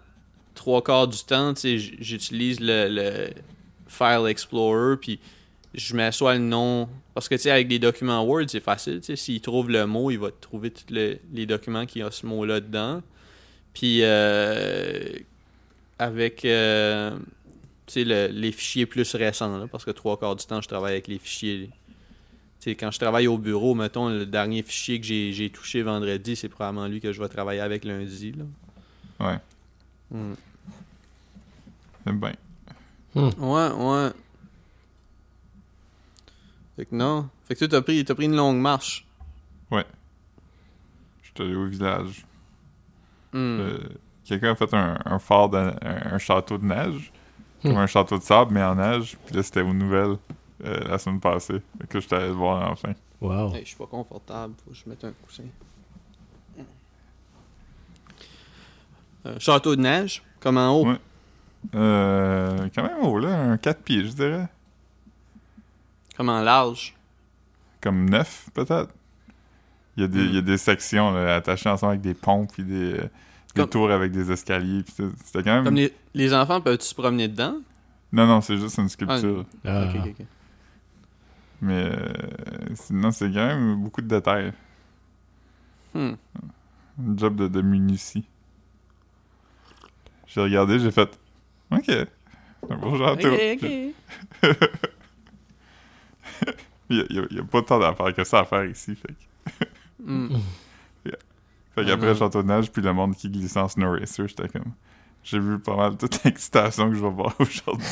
trois 0.55 0.83
quarts 0.83 1.09
du 1.09 1.19
temps, 1.25 1.55
tu 1.55 1.61
sais, 1.61 1.79
j'utilise 2.01 2.61
le, 2.61 2.89
le 2.89 3.31
File 3.91 4.27
Explorer, 4.29 4.97
puis 4.97 5.19
je 5.75 5.95
mets 5.97 6.13
soit 6.13 6.35
le 6.35 6.41
nom... 6.41 6.89
Parce 7.13 7.29
que, 7.29 7.35
tu 7.35 7.43
sais, 7.43 7.51
avec 7.51 7.67
des 7.69 7.79
documents 7.81 8.23
Word, 8.25 8.45
c'est 8.49 8.61
facile, 8.61 9.01
tu 9.01 9.07
sais, 9.07 9.17
s'il 9.17 9.41
trouve 9.41 9.69
le 9.69 9.85
mot, 9.85 10.11
il 10.11 10.19
va 10.19 10.31
trouver 10.31 10.71
tous 10.71 10.93
le- 10.95 11.19
les 11.33 11.45
documents 11.45 11.87
qui 11.87 12.03
ont 12.03 12.11
ce 12.11 12.25
mot-là 12.25 12.61
dedans. 12.61 13.03
Puis, 13.75 14.01
euh, 14.03 15.03
avec... 15.99 16.45
euh, 16.45 17.19
tu 17.87 17.93
sais, 17.93 18.05
le- 18.05 18.29
les 18.29 18.53
fichiers 18.53 18.87
plus 18.87 19.15
récents, 19.17 19.59
là, 19.59 19.67
parce 19.67 19.85
que 19.85 19.91
trois 19.91 20.17
quarts 20.19 20.37
du 20.37 20.47
temps, 20.47 20.61
je 20.61 20.69
travaille 20.69 20.93
avec 20.93 21.09
les 21.09 21.19
fichiers. 21.19 21.69
Tu 22.61 22.71
sais, 22.71 22.75
quand 22.77 22.91
je 22.91 22.99
travaille 22.99 23.27
au 23.27 23.39
bureau, 23.39 23.75
mettons, 23.75 24.09
le 24.09 24.27
dernier 24.27 24.63
fichier 24.63 25.01
que 25.01 25.07
j'ai 25.07 25.51
touché 25.51 25.83
vendredi, 25.83 26.37
c'est 26.37 26.49
probablement 26.49 26.87
lui 26.87 27.01
que 27.01 27.13
je 27.13 27.21
vais 27.21 27.29
travailler 27.29 27.61
avec 27.61 27.85
lundi. 27.85 28.33
Là. 28.33 29.27
Ouais. 29.27 29.39
Hmm. 30.11 30.35
C'est 32.07 32.13
bien. 33.15 33.31
Ouais, 33.39 33.71
ouais. 33.73 34.11
Fait 36.77 36.85
que 36.87 36.95
non. 36.95 37.29
Fait 37.45 37.55
que 37.55 37.59
toi, 37.61 37.69
t'as 37.69 37.83
pris, 37.83 38.05
t'as 38.05 38.15
pris 38.15 38.25
une 38.27 38.37
longue 38.37 38.59
marche. 38.59 39.07
Je 41.23 41.45
suis 41.45 41.45
allé 41.45 41.55
au 41.55 41.67
village. 41.69 42.27
Hmm. 43.33 43.37
Euh, 43.61 43.79
Quelqu'un 44.25 44.53
a 44.53 44.55
fait 44.57 44.73
un, 44.75 44.99
un 45.05 45.19
fort, 45.21 45.49
de, 45.49 45.59
un, 45.59 45.75
un 46.15 46.19
château 46.19 46.59
de 46.59 46.65
neige. 46.65 47.13
Comme 47.63 47.73
Hmm. 47.73 47.77
un 47.79 47.87
château 47.87 48.19
de 48.19 48.23
sable, 48.23 48.53
mais 48.53 48.63
en 48.63 48.75
neige. 48.75 49.17
Puis 49.27 49.37
là, 49.37 49.43
c'était 49.43 49.61
aux 49.61 49.73
nouvelles 49.73 50.17
euh, 50.65 50.81
la 50.89 50.99
semaine 50.99 51.21
passée. 51.21 51.61
Fait 51.81 51.87
que 51.87 51.95
là, 51.99 52.01
j'étais 52.01 52.17
allé 52.17 52.27
le 52.29 52.33
voir 52.33 52.71
enfin. 52.71 52.93
Wow. 53.21 53.55
Hey, 53.55 53.61
je 53.63 53.69
suis 53.69 53.77
pas 53.77 53.87
confortable, 53.87 54.55
faut 54.65 54.71
que 54.71 54.77
je 54.77 54.89
mette 54.89 55.05
un 55.05 55.13
coussin. 55.13 55.45
Euh, 59.27 59.39
château 59.39 59.77
de 59.77 59.83
neige, 59.83 60.23
comme 60.41 60.57
en 60.57 60.71
haut. 60.75 60.87
Ouais. 60.89 60.99
Euh, 61.75 62.69
quand 62.75 62.83
même 62.83 62.99
haut, 63.03 63.19
là. 63.19 63.39
Un 63.39 63.57
4 63.57 63.83
pieds, 63.83 64.05
je 64.05 64.13
dirais. 64.13 64.49
Comme 66.17 66.29
en 66.29 66.41
large. 66.41 66.95
Comme 67.81 68.09
9, 68.09 68.51
peut-être. 68.55 68.91
Il 69.97 70.03
y, 70.03 70.05
a 70.05 70.09
des, 70.09 70.21
il 70.25 70.35
y 70.35 70.39
a 70.39 70.43
des 70.43 70.57
sections 70.57 71.13
là, 71.13 71.35
attachées 71.37 71.69
ensemble 71.69 71.91
avec 71.93 72.01
des 72.03 72.15
pompes 72.15 72.51
puis 72.53 72.65
des, 72.65 72.95
euh, 72.95 73.03
des 73.03 73.09
Comme- 73.55 73.69
tours 73.69 73.91
avec 73.91 74.13
des 74.13 74.31
escaliers. 74.31 74.83
C'était 74.87 75.43
quand 75.43 75.55
même... 75.55 75.65
Comme 75.65 75.75
les, 75.75 75.93
les 76.15 76.33
enfants 76.33 76.61
peuvent-tu 76.61 76.87
se 76.87 76.95
promener 76.95 77.29
dedans? 77.29 77.57
Non, 78.13 78.27
non, 78.27 78.41
c'est 78.41 78.57
juste 78.57 78.79
une 78.79 78.89
sculpture. 78.89 79.45
Ah. 79.65 79.85
Ok, 79.85 79.97
ok, 79.97 80.15
ok. 80.19 80.27
Mais 81.63 81.85
euh, 81.85 82.09
sinon, 82.75 83.11
c'est 83.11 83.27
quand 83.31 83.47
même 83.47 83.77
beaucoup 83.77 84.01
de 84.01 84.09
détails. 84.09 84.53
Hmm. 85.95 86.13
Un 86.99 87.17
job 87.17 87.37
de, 87.37 87.49
de. 87.49 87.63
J'ai 90.27 90.41
regardé, 90.41 90.79
j'ai 90.79 90.91
fait 90.91 91.20
OK. 91.71 91.89
Un 92.69 92.77
beau 92.77 92.97
château. 92.99 93.29
Ok, 93.33 93.41
ok. 93.63 93.71
Il 96.91 97.07
y 97.11 97.19
a, 97.19 97.23
a- 97.43 97.45
pas 97.45 97.63
tant 97.63 97.79
d'affaires 97.79 98.13
que 98.15 98.25
ça 98.25 98.41
à 98.41 98.45
faire 98.45 98.65
ici. 98.65 98.95
Fait, 98.97 99.09
que- 99.09 99.65
Hmm. 100.03 100.29
fait 101.05 101.13
Ah 101.77 101.85
qu'après 101.85 102.07
le 102.09 102.15
château 102.17 102.43
de 102.43 102.49
neige, 102.49 102.71
puis 102.73 102.83
le 102.83 102.93
monde 102.93 103.15
qui 103.15 103.29
glisse 103.31 103.57
en 103.57 103.69
snow 103.69 103.93
racer, 103.93 104.27
j'étais 104.29 104.49
comme. 104.49 104.73
J'ai 105.23 105.39
vu 105.39 105.59
pas 105.59 105.77
mal 105.77 105.97
toute 105.99 106.25
l'excitation 106.25 106.89
que 106.89 106.97
je 106.97 107.03
vais 107.03 107.11
voir 107.11 107.35
aujourd'hui. 107.39 107.87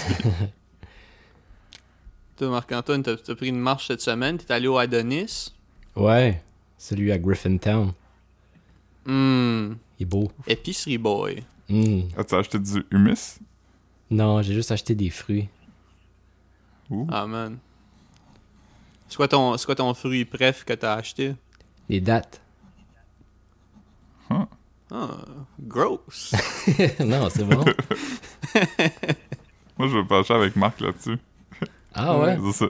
Toi, 2.38 2.48
Marc-Antoine, 2.50 3.02
t'as 3.02 3.16
t'as 3.16 3.34
pris 3.34 3.48
une 3.48 3.58
marche 3.60 3.88
cette 3.88 4.00
semaine, 4.00 4.38
t'es 4.38 4.52
allé 4.52 4.66
au 4.68 4.78
Adonis? 4.78 5.52
Ouais, 5.94 6.42
celui 6.78 7.12
à 7.12 7.18
Griffintown. 7.18 7.92
Hmm. 9.04 9.74
Il 9.98 10.02
est 10.02 10.06
beau. 10.06 10.30
Épicerie 10.46 10.98
boy. 10.98 11.42
Hmm. 11.68 12.00
As-tu 12.16 12.34
acheté 12.36 12.58
du 12.58 12.84
humus? 12.90 13.38
Non, 14.10 14.42
j'ai 14.42 14.54
juste 14.54 14.70
acheté 14.72 14.94
des 14.94 15.10
fruits. 15.10 15.48
Ouh. 16.90 17.06
Ah, 17.10 17.26
man. 17.26 17.58
C'est 19.08 19.16
quoi 19.16 19.28
ton, 19.28 19.56
c'est 19.56 19.66
quoi 19.66 19.74
ton 19.74 19.92
fruit 19.94 20.24
préf 20.24 20.64
que 20.64 20.72
t'as 20.72 20.94
acheté? 20.94 21.34
Des 21.88 22.00
dates. 22.00 22.40
Ah, 24.90 25.18
gross. 25.60 26.32
non, 27.00 27.28
c'est 27.28 27.44
bon. 27.44 27.62
Moi, 29.78 29.86
je 29.88 29.98
vais 29.98 30.04
pencher 30.04 30.32
avec 30.32 30.56
Marc 30.56 30.80
là-dessus. 30.80 31.18
Ah 31.94 32.18
ouais? 32.18 32.38
C'est 32.52 32.52
ça, 32.52 32.66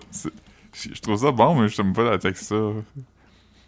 c'est- 0.72 0.94
Je 0.96 1.00
trouve 1.00 1.16
ça 1.20 1.30
bon, 1.30 1.54
mais 1.54 1.68
je 1.68 1.76
t'aime 1.76 1.92
pas 1.92 2.02
la 2.10 2.18
texture. 2.18 2.82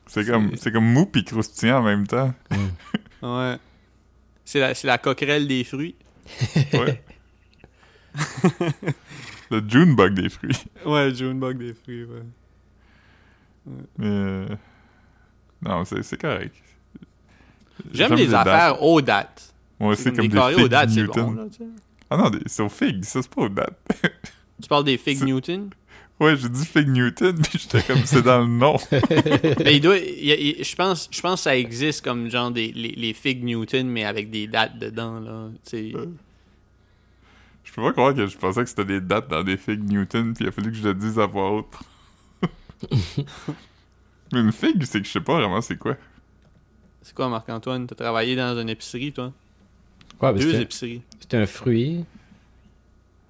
C'est 0.07 0.27
comme, 0.27 0.57
c'est 0.57 0.73
comme 0.73 0.85
mou 0.93 1.07
pis 1.07 1.25
croustillant 1.25 1.79
en 1.79 1.83
même 1.85 2.09
temps. 2.09 2.35
ouais. 3.23 3.57
C'est 4.45 4.59
la, 4.59 4.75
c'est 4.75 4.89
la 4.89 4.99
coquerelle 4.99 5.47
des 5.47 5.63
fruits. 5.63 5.95
Ouais. 6.73 7.01
Le 9.51 9.63
Junebug 9.69 10.15
des 10.15 10.29
fruits. 10.29 10.57
Ouais, 10.87 11.15
Junebug 11.15 11.59
des 11.59 11.75
fruits, 11.75 12.05
ouais. 12.05 12.23
Mais. 13.99 14.07
euh, 14.07 14.47
Non, 15.63 15.85
c'est 15.85 16.03
c'est 16.03 16.21
correct. 16.21 16.55
J'aime 17.93 18.15
les 18.15 18.27
dates. 18.27 18.47
affaires 18.47 18.83
aux 18.83 19.01
dates. 19.01 19.55
Moi 19.79 19.93
aussi, 19.93 20.13
comme 20.13 20.29
des 20.29 20.39
aux 20.39 20.49
figues 20.51 20.69
dates, 20.69 20.91
c'est 20.91 21.01
Newton. 21.03 21.27
bon, 21.27 21.33
là. 21.33 21.45
Ah 22.11 22.17
non, 22.17 22.31
des- 22.31 22.41
c'est 22.47 22.63
aux 22.63 22.69
figues, 22.69 23.05
ça 23.05 23.23
c'est 23.23 23.31
pas 23.31 23.43
aux 23.43 23.49
dates. 23.49 23.79
Tu 24.63 24.69
parles 24.69 24.85
des 24.85 24.99
Fig 24.99 25.19
C'est- 25.19 25.25
Newton? 25.25 25.71
Ouais, 26.19 26.37
j'ai 26.37 26.51
dit 26.51 26.67
fig 26.67 26.87
Newton, 26.87 27.41
puis 27.41 27.59
j'étais 27.59 27.83
comme 27.83 28.05
c'est 28.05 28.21
dans 28.21 28.41
le 28.41 28.47
nom. 28.47 28.77
Mais 29.65 29.77
il 29.77 29.81
doit. 29.81 29.97
il 29.97 30.57
il- 30.59 30.63
je, 30.65 30.77
pense, 30.77 31.09
je 31.11 31.21
pense 31.23 31.41
que 31.41 31.45
ça 31.45 31.57
existe 31.57 32.05
comme 32.05 32.29
genre 32.31 32.51
des, 32.51 32.73
les, 32.73 32.91
les 32.91 33.15
Fig 33.15 33.43
Newton, 33.43 33.89
mais 33.89 34.05
avec 34.05 34.29
des 34.31 34.47
dates 34.47 34.79
dedans, 34.79 35.19
là. 35.19 35.49
Tu 35.65 35.93
sais. 35.93 35.93
Je 37.71 37.75
peux 37.77 37.83
pas 37.83 37.93
croire 37.93 38.15
que 38.15 38.27
je 38.27 38.37
pensais 38.37 38.63
que 38.65 38.69
c'était 38.69 38.85
des 38.85 39.01
dates 39.01 39.29
dans 39.29 39.45
des 39.45 39.57
figues 39.57 39.89
Newton, 39.89 40.35
puis 40.35 40.45
il 40.45 40.49
a 40.49 40.51
fallu 40.53 40.71
que 40.73 40.77
je 40.77 40.83
le 40.83 40.93
dise 40.95 41.19
à 41.21 41.27
voix 41.27 41.53
haute. 41.53 41.73
Mais 44.33 44.41
une 44.41 44.51
figue, 44.53 44.83
c'est 44.85 45.01
que 45.01 45.07
je 45.07 45.13
sais 45.13 45.21
pas 45.21 45.35
vraiment 45.35 45.61
c'est 45.61 45.77
quoi. 45.77 45.97
C'est 47.03 47.15
quoi, 47.15 47.29
Marc-Antoine? 47.29 47.87
T'as 47.87 47.95
travaillé 47.95 48.35
dans 48.37 48.59
une 48.61 48.69
épicerie, 48.69 49.13
toi? 49.13 49.33
Ouais, 50.21 50.35
Deux 50.35 50.61
épiceries. 50.61 51.03
c'est 51.21 51.35
un 51.35 51.47
fruit. 51.47 52.05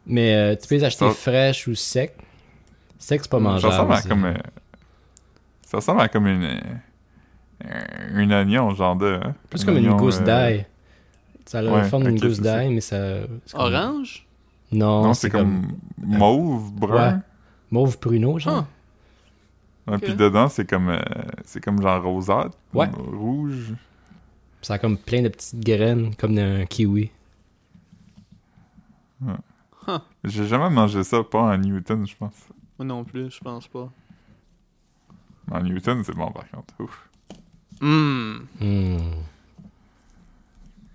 Mais 0.06 0.35
euh, 0.35 0.56
tu 0.56 0.66
peux 0.66 0.75
les 0.76 0.85
acheter 0.85 1.06
Ça- 1.06 1.14
fraîches 1.14 1.68
ou 1.68 1.75
secs. 1.75 2.16
Sec, 2.99 3.20
c'est 3.23 3.30
pas 3.30 3.37
Ça 3.38 3.42
mangeable. 3.42 3.73
ressemble 3.75 3.92
à 3.92 3.97
c'est- 4.00 4.09
comme. 4.09 4.25
euh, 4.25 4.35
Ça 5.66 5.76
ressemble 5.76 6.00
à 6.00 6.09
comme 6.09 6.26
une. 6.26 6.44
euh, 7.64 7.85
Une 8.14 8.32
oignon, 8.32 8.70
genre 8.75 8.97
de. 8.97 9.20
hein? 9.23 9.35
Plus 9.50 9.64
comme 9.64 9.76
une 9.76 9.94
gousse 9.97 10.18
euh, 10.20 10.25
d'ail. 10.25 10.66
Ça 11.47 11.59
a 11.59 11.62
la 11.62 11.73
ouais, 11.73 11.85
forme 11.85 12.04
d'une 12.04 12.18
gousse 12.18 12.37
ça. 12.38 12.42
d'ail, 12.42 12.70
mais 12.75 12.80
ça. 12.80 13.20
Orange? 13.54 14.26
Non, 14.73 15.03
Non, 15.05 15.15
c'est 15.15 15.31
comme, 15.31 15.69
mauve, 15.99 16.73
brun. 16.73 17.23
mauve 17.71 17.99
pruneau, 17.99 18.39
genre. 18.39 18.67
Ah. 19.87 19.91
Ouais. 19.93 19.99
Puis 19.99 20.15
dedans, 20.15 20.49
c'est 20.49 20.69
comme. 20.69 20.89
euh, 20.91 21.00
c'est 21.45 21.62
comme 21.62 21.81
genre 21.83 22.03
rosâtre. 22.05 22.57
Ouais. 22.75 22.89
Rouge. 22.89 23.75
Ça 24.62 24.75
a 24.75 24.79
comme 24.79 24.97
plein 24.99 25.23
de 25.23 25.29
petites 25.29 25.59
graines, 25.65 26.15
comme 26.17 26.35
d'un 26.35 26.65
kiwi. 26.67 27.11
J'ai 30.25 30.47
jamais 30.47 30.71
mangé 30.71 31.03
ça, 31.03 31.23
pas 31.25 31.41
en 31.41 31.57
Newton, 31.59 32.07
je 32.07 32.17
pense. 32.17 32.35
Moi 32.79 32.87
non 32.87 33.05
plus, 33.05 33.31
je 33.31 33.41
pense 33.41 33.67
pas. 33.69 33.91
En 35.50 35.62
Newton, 35.62 36.03
c'est 36.05 36.15
bon 36.15 36.31
par 36.31 36.49
contre. 36.50 36.75
Ouf. 36.79 37.09
Hum. 37.81 38.47
Hmm. 38.61 38.97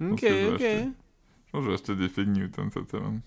Ok, 0.02 0.12
ok. 0.12 0.24
acheter. 0.24 0.84
Je 0.84 1.52
pense 1.52 1.60
que 1.60 1.62
je 1.62 1.68
vais 1.68 1.74
acheter 1.74 1.96
des 1.96 2.10
figues 2.10 2.30
Newton 2.30 2.70
cette 2.72 2.90
semaine. 2.92 3.22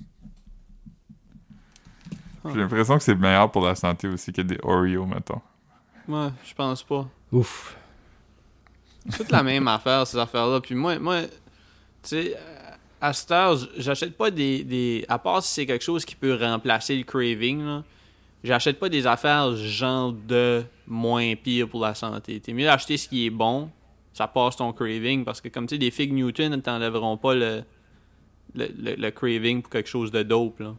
Ah. 2.44 2.50
J'ai 2.54 2.60
l'impression 2.60 2.96
que 2.96 3.02
c'est 3.02 3.14
meilleur 3.14 3.50
pour 3.50 3.64
la 3.64 3.74
santé 3.74 4.08
aussi 4.08 4.32
que 4.32 4.42
des 4.42 4.58
Oreo, 4.62 5.04
mettons. 5.06 5.40
Ouais, 6.06 6.28
je 6.44 6.54
pense 6.54 6.82
pas. 6.82 7.06
Ouf. 7.32 7.76
C'est 9.08 9.18
toute 9.18 9.30
la 9.32 9.42
même 9.42 9.66
affaire, 9.68 10.06
ces 10.06 10.16
affaires-là. 10.18 10.60
Puis 10.60 10.74
moi, 10.74 10.98
moi 10.98 11.22
tu 11.22 11.28
sais, 12.02 12.36
à 13.00 13.12
cette 13.12 13.30
heure, 13.30 13.56
j'achète 13.76 14.16
pas 14.16 14.30
des, 14.30 14.64
des. 14.64 15.04
À 15.08 15.18
part 15.18 15.42
si 15.42 15.52
c'est 15.54 15.66
quelque 15.66 15.84
chose 15.84 16.04
qui 16.04 16.14
peut 16.14 16.34
remplacer 16.40 16.96
le 16.96 17.04
craving, 17.04 17.64
là. 17.64 17.84
J'achète 18.44 18.78
pas 18.78 18.88
des 18.88 19.04
affaires 19.06 19.56
genre 19.56 20.12
de 20.12 20.62
moins 20.86 21.34
pire 21.34 21.68
pour 21.68 21.80
la 21.80 21.94
santé. 21.94 22.38
T'es 22.38 22.52
mieux 22.52 22.66
d'acheter 22.66 22.96
ce 22.96 23.08
qui 23.08 23.26
est 23.26 23.30
bon, 23.30 23.68
ça 24.12 24.28
passe 24.28 24.54
ton 24.56 24.72
craving, 24.72 25.24
parce 25.24 25.40
que 25.40 25.48
comme 25.48 25.66
tu 25.66 25.74
sais, 25.74 25.78
des 25.78 25.90
figues 25.90 26.12
Newton 26.12 26.52
ne 26.52 26.56
t'enlèveront 26.56 27.16
pas 27.16 27.34
le, 27.34 27.64
le, 28.54 28.68
le- 28.78 28.94
le 28.94 29.10
craving 29.10 29.60
pour 29.60 29.70
quelque 29.70 29.88
chose 29.88 30.12
de 30.12 30.22
dope, 30.22 30.60
là. 30.60 30.74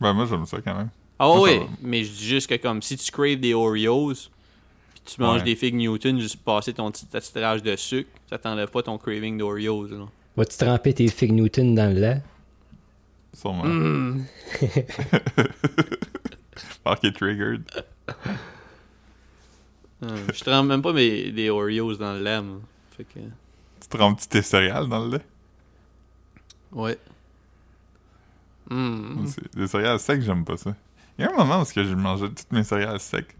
Ben, 0.00 0.12
moi, 0.12 0.26
j'aime 0.28 0.46
ça 0.46 0.58
quand 0.60 0.74
même. 0.76 0.90
Ah 1.18 1.30
Ça, 1.32 1.40
oui, 1.40 1.60
mais 1.82 2.02
je 2.04 2.10
dis 2.12 2.26
juste 2.26 2.48
que 2.48 2.56
comme 2.56 2.82
si 2.82 2.96
tu 2.96 3.10
craves 3.12 3.36
des 3.36 3.54
Oreos, 3.54 4.12
puis 4.14 5.02
tu 5.04 5.20
manges 5.20 5.38
Ouais. 5.38 5.44
des 5.44 5.56
figues 5.56 5.76
Newton 5.76 6.18
juste 6.18 6.36
pour 6.36 6.54
passer 6.56 6.72
ton 6.72 6.90
petit 6.90 7.06
attirage 7.14 7.62
de 7.62 7.76
sucre, 7.76 8.10
ça 8.28 8.36
t'enlève 8.38 8.68
pas 8.68 8.82
ton 8.82 8.98
craving 8.98 9.38
d'Oreos. 9.38 9.86
là. 9.88 10.06
Vas-tu 10.36 10.56
tremper 10.58 10.92
tes 10.92 11.06
fig 11.08 11.30
Newton 11.32 11.74
dans 11.74 11.92
le 11.94 12.00
lait? 12.00 12.22
Sûrement. 13.32 13.64
Mm. 13.64 14.24
Mark 16.84 17.02
est 17.04 17.12
triggered. 17.12 17.62
Euh, 20.02 20.16
je 20.34 20.44
trempe 20.44 20.66
même 20.66 20.82
pas 20.82 20.92
mes, 20.92 21.30
des 21.30 21.48
Oreos 21.50 21.94
dans 21.96 22.12
le 22.14 22.22
lait. 22.22 22.40
moi. 22.42 22.58
Fait 22.96 23.04
que, 23.04 23.18
Tu 23.80 23.88
trempes 23.88 24.20
tes 24.28 24.42
céréales 24.42 24.88
dans 24.88 25.04
le 25.04 25.16
lait? 25.16 25.24
ouais. 26.72 26.98
Mm. 28.70 29.26
Les 29.56 29.66
céréales 29.66 29.98
secs, 30.00 30.20
j'aime 30.22 30.44
pas 30.44 30.56
ça. 30.56 30.74
Il 31.18 31.24
y 31.24 31.28
a 31.28 31.30
un 31.32 31.36
moment 31.36 31.60
où 31.60 31.64
que 31.64 31.84
je 31.84 31.94
mangeais 31.94 32.28
toutes 32.28 32.50
mes 32.52 32.64
céréales 32.64 33.00
secs. 33.00 33.34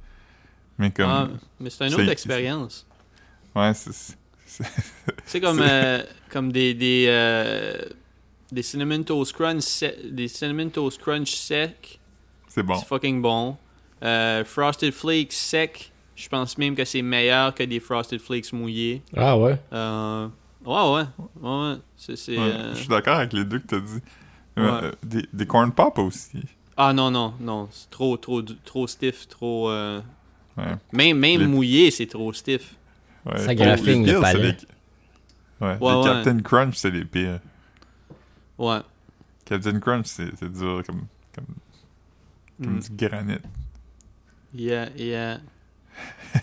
Mais 0.78 0.90
comme... 0.90 1.08
Ah, 1.08 1.28
mais 1.60 1.70
c'est 1.70 1.86
une 1.88 1.94
autre 1.94 2.08
expérience. 2.10 2.86
Ouais, 3.54 3.72
c'est... 3.74 3.92
c'est- 3.92 4.18
C'est 5.26 5.40
comme, 5.40 5.60
euh, 5.60 6.02
comme 6.30 6.52
des, 6.52 6.74
des, 6.74 7.06
euh, 7.08 7.76
des 8.52 8.62
Cinnamon 8.62 9.02
Toast 9.02 9.32
Crunch 9.32 9.62
se- 9.62 10.08
des 10.10 10.28
Cinnamon 10.28 10.68
Toast 10.68 11.00
Crunch 11.00 11.34
secs. 11.34 11.98
C'est 12.48 12.62
bon. 12.62 12.74
C'est 12.76 12.86
fucking 12.86 13.20
bon. 13.20 13.56
Euh, 14.04 14.44
Frosted 14.44 14.92
Flakes 14.92 15.32
sec. 15.32 15.90
Je 16.14 16.28
pense 16.28 16.56
même 16.58 16.76
que 16.76 16.84
c'est 16.84 17.02
meilleur 17.02 17.52
que 17.54 17.64
des 17.64 17.80
Frosted 17.80 18.20
Flakes 18.20 18.52
mouillés. 18.52 19.02
Ah 19.16 19.36
ouais? 19.36 19.58
Euh, 19.72 20.28
ouais, 20.64 20.92
ouais. 20.94 21.04
Ouais, 21.40 21.70
ouais. 21.72 21.76
C'est, 21.96 22.14
c'est, 22.16 22.38
Ouais, 22.38 22.44
euh, 22.44 22.74
Je 22.74 22.78
suis 22.80 22.88
d'accord 22.88 23.16
avec 23.16 23.32
les 23.32 23.44
deux 23.44 23.58
que 23.58 23.66
t'as 23.66 23.80
dit. 23.80 24.00
Euh, 24.58 24.92
des, 25.02 25.26
des 25.32 25.46
corn 25.46 25.73
pop 25.73 25.99
aussi. 25.99 26.42
Ah 26.76 26.92
non, 26.92 27.11
non, 27.11 27.34
non. 27.40 27.68
C'est 27.73 27.90
trop, 27.90 28.16
trop, 28.16 28.42
trop 28.42 28.87
stiff. 28.87 29.26
Trop. 29.28 29.70
euh, 29.70 30.00
Ouais. 30.56 30.76
Même, 30.92 31.18
même 31.18 31.40
Les- 31.40 31.46
mouillé, 31.49 31.90
c'est 31.90 32.06
trop 32.06 32.32
stiff. 32.32 32.76
Ouais. 33.26 33.38
Ça 33.38 33.49
Les 33.49 33.54
graphine 33.56 34.06
le 34.06 34.20
palais. 34.20 34.52
les- 34.52 35.66
Ouais, 35.66 35.76
Ouais, 35.80 35.90
les 35.92 35.99
ouais. 35.99 36.04
Captain 36.04 36.38
Crunch, 36.40 36.76
c'est 36.76 36.90
les 36.92 37.04
pires. 37.04 37.40
Ouais. 38.58 38.78
Captain 39.44 39.80
Crunch, 39.80 40.06
c'est 40.06 40.30
c'est 40.38 40.52
dur 40.52 40.82
comme, 40.87 41.06
comme, 41.34 41.44
comme 42.62 42.76
Mm. 42.76 42.80
du 42.80 42.90
granit. 43.08 43.38
Yeah, 44.54 44.88
yeah. 44.96 45.38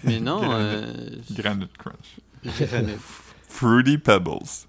Mais 0.03 0.19
non. 0.19 0.41
euh, 0.43 1.09
Granite 1.31 1.77
Crunch. 1.77 2.17
granite. 2.69 2.99
Fruity 3.47 3.97
Pebbles. 3.97 4.65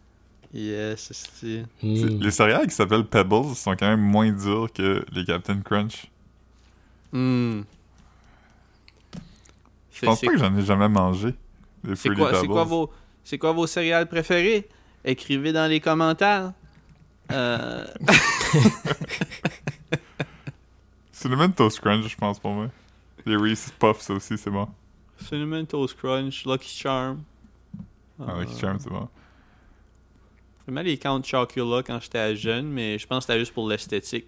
Yes, 0.53 1.13
c'est. 1.13 1.65
Hmm. 1.83 2.21
Les 2.21 2.31
céréales 2.31 2.67
qui 2.67 2.75
s'appellent 2.75 3.07
Pebbles 3.07 3.55
sont 3.55 3.73
quand 3.77 3.89
même 3.89 4.01
moins 4.01 4.31
dures 4.31 4.73
que 4.73 5.05
les 5.13 5.25
Captain 5.25 5.61
Crunch. 5.61 6.07
Hmm. 7.13 7.63
Je 9.93 10.07
pense 10.07 10.21
pas 10.21 10.33
que 10.33 10.39
j'en 10.39 10.57
ai 10.57 10.63
jamais 10.63 10.89
mangé. 10.89 11.35
C'est 11.95 12.11
quoi, 12.15 12.45
quoi 12.47 12.65
vos, 12.65 12.91
c'est 13.25 13.39
quoi 13.39 13.53
vos 13.53 13.67
céréales 13.67 14.09
préférées? 14.09 14.69
Écrivez 15.05 15.53
dans 15.53 15.69
les 15.69 15.81
commentaires. 15.81 16.53
Euh, 17.31 17.85
Cinnamon 21.13 21.51
Toast 21.51 21.81
Crunch, 21.81 22.09
je 22.09 22.17
pense, 22.17 22.39
pour 22.39 22.53
moi. 22.53 22.69
Les 23.25 23.37
Reese's 23.37 23.71
Puffs, 23.79 24.11
aussi, 24.11 24.37
c'est 24.37 24.51
bon. 24.51 24.69
Cinnamon 25.19 25.65
Toast 25.65 25.97
Crunch, 25.97 26.45
Lucky 26.45 26.69
Charm. 26.77 27.23
Ah, 28.21 28.41
Lucky 28.41 28.55
Euh, 28.55 28.59
Charms, 28.61 28.79
c'est 28.81 28.91
bon. 28.91 29.09
J'aimais 30.67 30.83
les 30.85 30.97
Count 30.99 31.23
Chocula 31.23 31.83
quand 31.83 32.01
j'étais 32.01 32.37
jeune, 32.37 32.67
mais 32.69 32.99
je 32.99 33.07
pense 33.07 33.27
que 33.27 33.33
c'était 33.33 33.41
juste 33.41 33.53
pour 33.53 33.69
l'esthétique. 33.69 34.27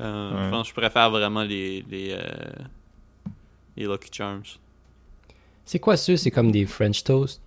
Euh, 0.00 0.30
Ouais. 0.34 0.44
Je 0.44 0.50
pense 0.50 0.62
que 0.62 0.68
je 0.70 0.80
préfère 0.80 1.10
vraiment 1.10 1.42
les, 1.42 1.84
les, 1.90 2.12
euh, 2.12 2.22
les 3.76 3.84
Lucky 3.84 4.08
Charms. 4.12 4.42
C'est 5.64 5.78
quoi 5.78 5.96
ça? 5.96 6.16
C'est 6.16 6.30
comme 6.30 6.50
des 6.50 6.64
French 6.66 7.04
toast? 7.04 7.42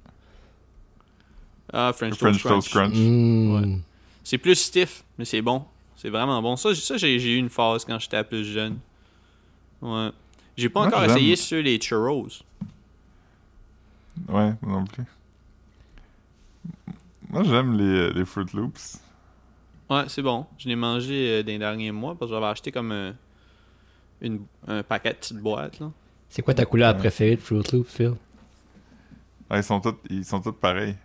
Ah, 1.72 1.92
French, 1.94 2.14
French 2.16 2.44
Toast 2.44 2.54
Toast 2.56 2.70
Crunch. 2.70 2.92
Crunch. 2.92 2.98
Hmm. 2.98 3.56
Ouais. 3.74 3.80
C'est 4.24 4.38
plus 4.38 4.56
stiff, 4.56 5.04
mais 5.18 5.26
c'est 5.26 5.42
bon. 5.42 5.66
C'est 5.96 6.10
vraiment 6.10 6.42
bon. 6.42 6.56
Ça, 6.56 6.76
ça 6.76 6.98
j'ai 6.98 7.16
eu 7.16 7.38
une 7.38 7.50
phase 7.50 7.84
quand 7.86 7.98
j'étais 7.98 8.24
plus 8.24 8.46
jeune. 8.46 8.78
Ouais. 9.82 10.10
J'ai 10.56 10.70
pas 10.70 10.82
encore 10.82 11.04
essayé 11.06 11.36
sur 11.36 11.62
les 11.64 11.80
churros. 11.80 12.28
Ouais, 14.30 14.54
non 14.62 14.86
plus. 14.86 15.04
Moi 17.34 17.44
j'aime 17.44 17.78
les, 17.78 18.14
les 18.14 18.26
Fruit 18.26 18.46
Loops. 18.54 19.00
Ouais, 19.90 20.04
c'est 20.08 20.22
bon. 20.22 20.46
Je 20.58 20.70
l'ai 20.70 20.76
mangé 20.76 21.40
euh, 21.40 21.44
dans 21.44 21.48
les 21.52 21.60
derniers 21.60 21.92
mois 21.92 22.16
parce 22.18 22.32
que 22.32 22.36
j'avais 22.36 22.48
acheté 22.48 22.72
comme 22.72 22.92
un, 22.92 23.14
une, 24.22 24.46
un 24.68 24.82
paquet 24.84 25.10
de 25.12 25.16
petites 25.18 25.38
boîtes. 25.38 25.80
Là. 25.80 25.92
C'est 26.30 26.42
quoi 26.42 26.54
ta 26.54 26.66
couleur 26.66 26.94
Ouais. 26.94 27.00
préférée 27.00 27.36
de 27.36 27.42
Fruit 27.42 27.62
Loop, 27.72 27.88
Phil? 27.88 28.14
Ah, 29.50 29.58
ils 29.58 29.64
sont 29.64 29.82
tous 29.82 29.96
ils 30.10 30.24
sont 30.26 30.40
tous 30.42 30.54
pareils. 30.54 30.96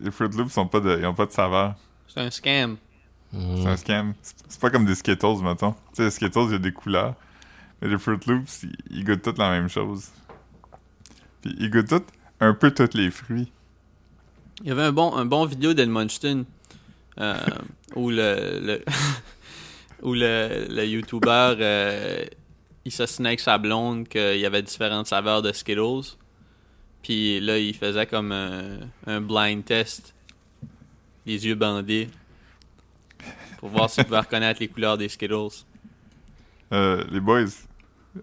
Les 0.00 0.10
Fruit 0.10 0.28
Loops 0.30 0.52
sont 0.52 0.66
pas 0.66 0.80
de, 0.80 0.98
ils 0.98 1.06
ont 1.06 1.14
pas 1.14 1.26
de 1.26 1.32
saveur. 1.32 1.74
C'est 2.08 2.20
un 2.20 2.30
scam. 2.30 2.76
Hmm. 3.32 3.56
C'est 3.62 3.68
un 3.68 3.76
scam. 3.76 4.14
C'est 4.48 4.60
pas 4.60 4.70
comme 4.70 4.86
des 4.86 4.94
Skittles, 4.94 5.42
mettons. 5.42 5.72
Tu 5.72 5.78
sais, 5.96 6.04
les 6.04 6.10
Skittles, 6.10 6.44
il 6.46 6.52
y 6.52 6.54
a 6.54 6.58
des 6.58 6.72
couleurs. 6.72 7.14
Mais 7.82 7.88
les 7.88 7.98
Fruit 7.98 8.18
Loops, 8.26 8.62
ils, 8.62 8.76
ils 8.90 9.04
goûtent 9.04 9.22
toutes 9.22 9.38
la 9.38 9.50
même 9.50 9.68
chose. 9.68 10.10
Puis 11.42 11.54
ils 11.58 11.70
goûtent 11.70 11.88
tous 11.88 12.02
un 12.44 12.54
peu 12.54 12.70
tous 12.70 12.96
les 12.96 13.10
fruits. 13.10 13.50
Il 14.62 14.68
y 14.68 14.70
avait 14.70 14.82
un 14.82 14.92
bon, 14.92 15.14
un 15.14 15.24
bon 15.24 15.44
vidéo 15.46 15.74
d'Edmundston 15.74 16.44
euh, 17.20 17.36
où 17.94 18.10
le, 18.10 18.60
le 18.62 18.84
où 20.02 20.14
le, 20.14 20.66
le 20.68 20.86
YouTuber 20.86 21.54
euh, 21.58 22.24
il 22.84 22.92
s'assinait 22.92 23.30
avec 23.30 23.40
sa 23.40 23.58
blonde 23.58 24.08
qu'il 24.08 24.38
y 24.38 24.46
avait 24.46 24.62
différentes 24.62 25.06
saveurs 25.06 25.42
de 25.42 25.52
Skittles. 25.52 26.16
Puis 27.02 27.40
là, 27.40 27.58
il 27.58 27.74
faisait 27.74 28.06
comme 28.06 28.32
un, 28.32 28.78
un 29.06 29.20
blind 29.20 29.64
test. 29.64 30.14
Les 31.26 31.46
yeux 31.46 31.54
bandés. 31.54 32.08
Pour 33.58 33.70
voir 33.70 33.88
s'il 33.88 34.04
pouvait 34.04 34.20
reconnaître 34.20 34.60
les 34.60 34.68
couleurs 34.68 34.98
des 34.98 35.08
Skittles. 35.08 35.64
Euh, 36.72 37.04
les 37.10 37.20
boys, 37.20 37.44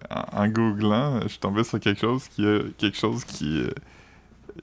en, 0.10 0.44
en 0.44 0.48
googlant, 0.48 1.22
je 1.24 1.30
suis 1.30 1.40
tombé 1.40 1.64
sur 1.64 1.80
quelque 1.80 2.02
chose 2.02 2.28
qui 2.28 2.46
a 2.46 2.60
quelque 2.78 2.98
chose 2.98 3.24
qui, 3.24 3.62
euh, 3.62 3.72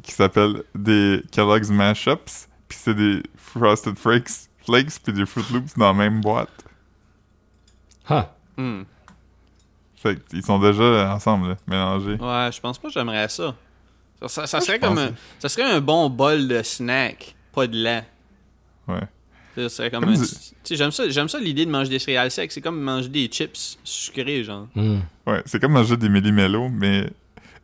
qui 0.03 0.13
s'appelle 0.13 0.63
des 0.75 1.23
Kellogg's 1.33 1.71
Mashups. 1.71 2.49
Puis 2.69 2.79
c'est 2.83 2.95
des 2.95 3.23
Frosted 3.37 3.99
Flakes, 3.99 4.49
Flakes 4.65 5.01
puis 5.03 5.13
des 5.13 5.25
Fruit 5.27 5.45
Loops 5.53 5.77
dans 5.77 5.87
la 5.87 5.95
même 5.95 6.21
boîte. 6.21 6.51
Ah! 8.09 8.35
Hmm. 8.57 8.83
Fait 9.97 10.23
qu'ils 10.29 10.45
sont 10.45 10.59
déjà 10.59 11.13
ensemble, 11.15 11.49
là, 11.51 11.57
mélangés. 11.67 12.15
Ouais, 12.15 12.51
je 12.53 12.61
pense 12.61 12.79
pas 12.79 12.89
que 12.89 12.95
j'aimerais 12.95 13.29
ça. 13.29 13.55
Ça, 14.23 14.29
ça- 14.29 14.47
ça 14.47 14.57
Moi, 14.59 14.67
serait 14.67 14.79
comme 14.79 14.99
un, 14.99 15.11
ça 15.39 15.49
serait 15.49 15.65
un 15.71 15.81
bon 15.81 16.09
bol 16.11 16.47
de 16.49 16.63
snack, 16.63 17.35
pas 17.53 17.67
de 17.67 17.77
lait. 17.77 18.05
Ouais. 18.87 19.01
Ça 19.57 19.69
serait 19.69 19.91
comme 19.91 20.05
Comme 20.05 20.15
un- 20.15 20.17
du- 20.17 20.27
tu 20.29 20.35
sais, 20.65 20.77
j'aime 20.77 20.91
ça, 20.93 21.09
j'aime 21.09 21.29
ça 21.29 21.39
l'idée 21.41 21.67
de 21.67 21.71
manger 21.71 21.91
des 21.91 21.99
céréales 21.99 22.31
secs, 22.31 22.51
c'est 22.53 22.61
comme 22.61 22.81
manger 22.81 23.09
des 23.09 23.27
chips 23.27 23.79
sucrés 23.83 24.45
genre. 24.45 24.69
Hmm. 24.75 25.01
Ouais, 25.27 25.43
c'est 25.47 25.61
comme 25.61 25.73
manger 25.73 25.97
des 25.97 26.09
millimélos, 26.09 26.69
mais 26.71 27.11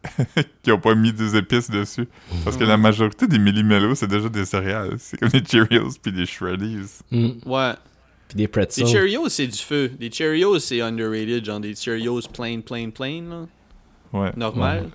qui 0.62 0.70
ont 0.72 0.78
pas 0.80 0.94
mis 0.94 1.12
des 1.12 1.36
épices 1.36 1.70
dessus. 1.70 2.06
Parce 2.44 2.56
que 2.56 2.64
la 2.64 2.76
majorité 2.76 3.26
des 3.26 3.38
millimélos, 3.38 3.94
c'est 3.96 4.06
déjà 4.08 4.28
des 4.28 4.44
céréales. 4.44 4.94
C'est 4.98 5.18
comme 5.18 5.28
des 5.30 5.44
Cheerios 5.44 5.90
puis 6.02 6.12
des 6.12 6.26
Shreddies. 6.26 7.00
Hmm. 7.10 7.30
Ouais. 7.46 7.72
Puis 8.28 8.36
des 8.36 8.42
Des 8.44 8.48
pretzels. 8.48 8.86
Cheerios 8.86 9.28
c'est 9.28 9.46
du 9.46 9.58
feu. 9.58 9.88
Des 9.98 10.10
Cheerios 10.10 10.58
c'est 10.58 10.80
underrated, 10.80 11.44
genre 11.44 11.60
des 11.60 11.74
Cheerios 11.74 12.22
plain 12.32 12.60
plain 12.60 12.90
plain 12.90 13.22
là, 13.28 13.46
Ouais. 14.18 14.32
normal. 14.36 14.90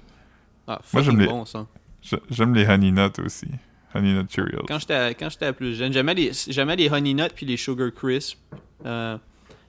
Ah, 0.68 0.80
Moi, 0.94 1.02
j'aime 1.04 1.14
fucking 1.14 1.20
les- 1.20 1.28
bon 1.28 1.46
ça. 1.46 1.68
J'ai- 2.02 2.18
J'aime 2.30 2.54
les 2.54 2.66
Honey 2.66 2.92
Nut 2.92 3.20
aussi. 3.26 3.48
Honey 3.94 4.14
Nut 4.14 4.32
Cheerios. 4.32 4.64
Quand 4.68 4.80
j'étais 4.80 5.16
quand 5.16 5.30
j'étais 5.30 5.52
plus 5.54 5.76
jeune, 5.76 5.92
j'aimais 5.94 6.14
les 6.14 6.32
j'aimais 6.48 6.76
les 6.76 6.90
Honey 6.90 7.14
Nut 7.14 7.32
puis 7.36 7.46
les 7.46 7.58
Sugar 7.58 7.92
Crisp. 7.94 8.38
Euh, 8.86 9.18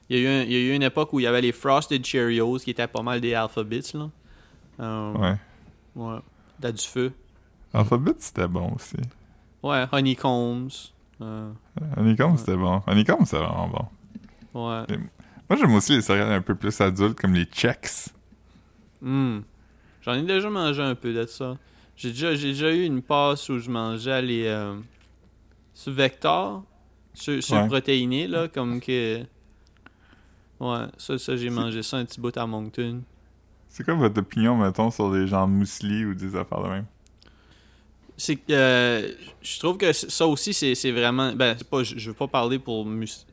il 0.09 0.17
y, 0.17 0.19
a 0.19 0.23
eu 0.23 0.27
un- 0.27 0.43
il 0.43 0.51
y 0.51 0.55
a 0.55 0.59
eu 0.59 0.75
une 0.75 0.83
époque 0.83 1.13
où 1.13 1.19
il 1.19 1.23
y 1.23 1.27
avait 1.27 1.41
les 1.41 1.51
Frosted 1.51 2.05
Cheerios 2.05 2.57
qui 2.59 2.71
étaient 2.71 2.87
pas 2.87 3.01
mal 3.01 3.19
des 3.21 3.33
Alphabets 3.33 3.81
là. 3.93 4.09
Euh, 4.79 5.13
Ouais. 5.13 5.37
Ouais. 5.95 6.19
T'as 6.59 6.71
du 6.71 6.81
feu. 6.85 7.11
Alphabet, 7.73 8.13
c'était 8.19 8.47
bon 8.47 8.73
aussi. 8.75 8.97
Ouais, 9.63 9.85
Honeycombs. 9.91 10.91
Euh, 11.21 11.51
Honeycomb, 11.97 12.37
c'était 12.37 12.55
bon. 12.57 12.81
Honeycomb, 12.87 13.25
c'était 13.25 13.43
vraiment 13.43 13.67
bon. 14.53 14.67
ouais. 14.67 14.85
Moi, 15.49 15.59
j'aime 15.59 15.73
aussi 15.75 15.93
les 15.95 16.01
céréales 16.01 16.31
un 16.31 16.41
peu 16.41 16.55
plus 16.55 16.79
adultes, 16.81 17.19
comme 17.19 17.33
les 17.33 17.45
Chex. 17.45 18.13
Hmm. 19.01 19.39
J'en 20.01 20.13
ai 20.13 20.23
déjà 20.23 20.49
mangé 20.49 20.81
un 20.81 20.95
peu 20.95 21.13
de 21.13 21.25
ça. 21.25 21.57
J'ai 21.95 22.09
déjà, 22.09 22.33
j'ai 22.35 22.49
déjà 22.53 22.71
eu 22.71 22.83
une 22.85 23.01
passe 23.01 23.49
où 23.49 23.59
je 23.59 23.69
mangeais 23.69 24.21
les. 24.21 24.45
Euh, 24.47 24.75
sur 25.73 25.91
Vector. 25.93 26.63
Sur, 27.13 27.43
sur 27.43 27.57
Ouais. 27.57 27.67
protéiné, 27.67 28.27
là, 28.27 28.47
comme 28.47 28.79
que. 28.79 29.19
Ouais, 30.59 30.85
ça, 30.97 31.17
ça 31.17 31.35
j'ai 31.35 31.49
mangé 31.49 31.83
ça 31.83 31.97
un 31.97 32.05
petit 32.05 32.21
bout 32.21 32.35
à 32.37 32.45
Moncton. 32.47 33.01
C'est 33.71 33.83
quoi 33.83 33.95
votre 33.95 34.19
opinion, 34.19 34.57
mettons, 34.57 34.91
sur 34.91 35.11
des 35.11 35.27
genres 35.27 35.47
muesli 35.47 36.05
ou 36.05 36.13
des 36.13 36.35
affaires 36.35 36.61
de 36.63 36.69
même? 36.69 36.85
C'est 38.17 38.35
que. 38.37 38.43
euh, 38.51 39.11
je 39.41 39.59
trouve 39.59 39.77
que 39.77 39.93
ça 39.93 40.27
aussi, 40.27 40.53
c'est 40.53 40.91
vraiment. 40.91 41.33
Ben, 41.33 41.55
pas, 41.69 41.83
je, 41.83 41.97
je 41.97 42.09
veux 42.09 42.15
pas 42.15 42.27
parler 42.27 42.59
pour 42.59 42.85
mus, 42.85 43.25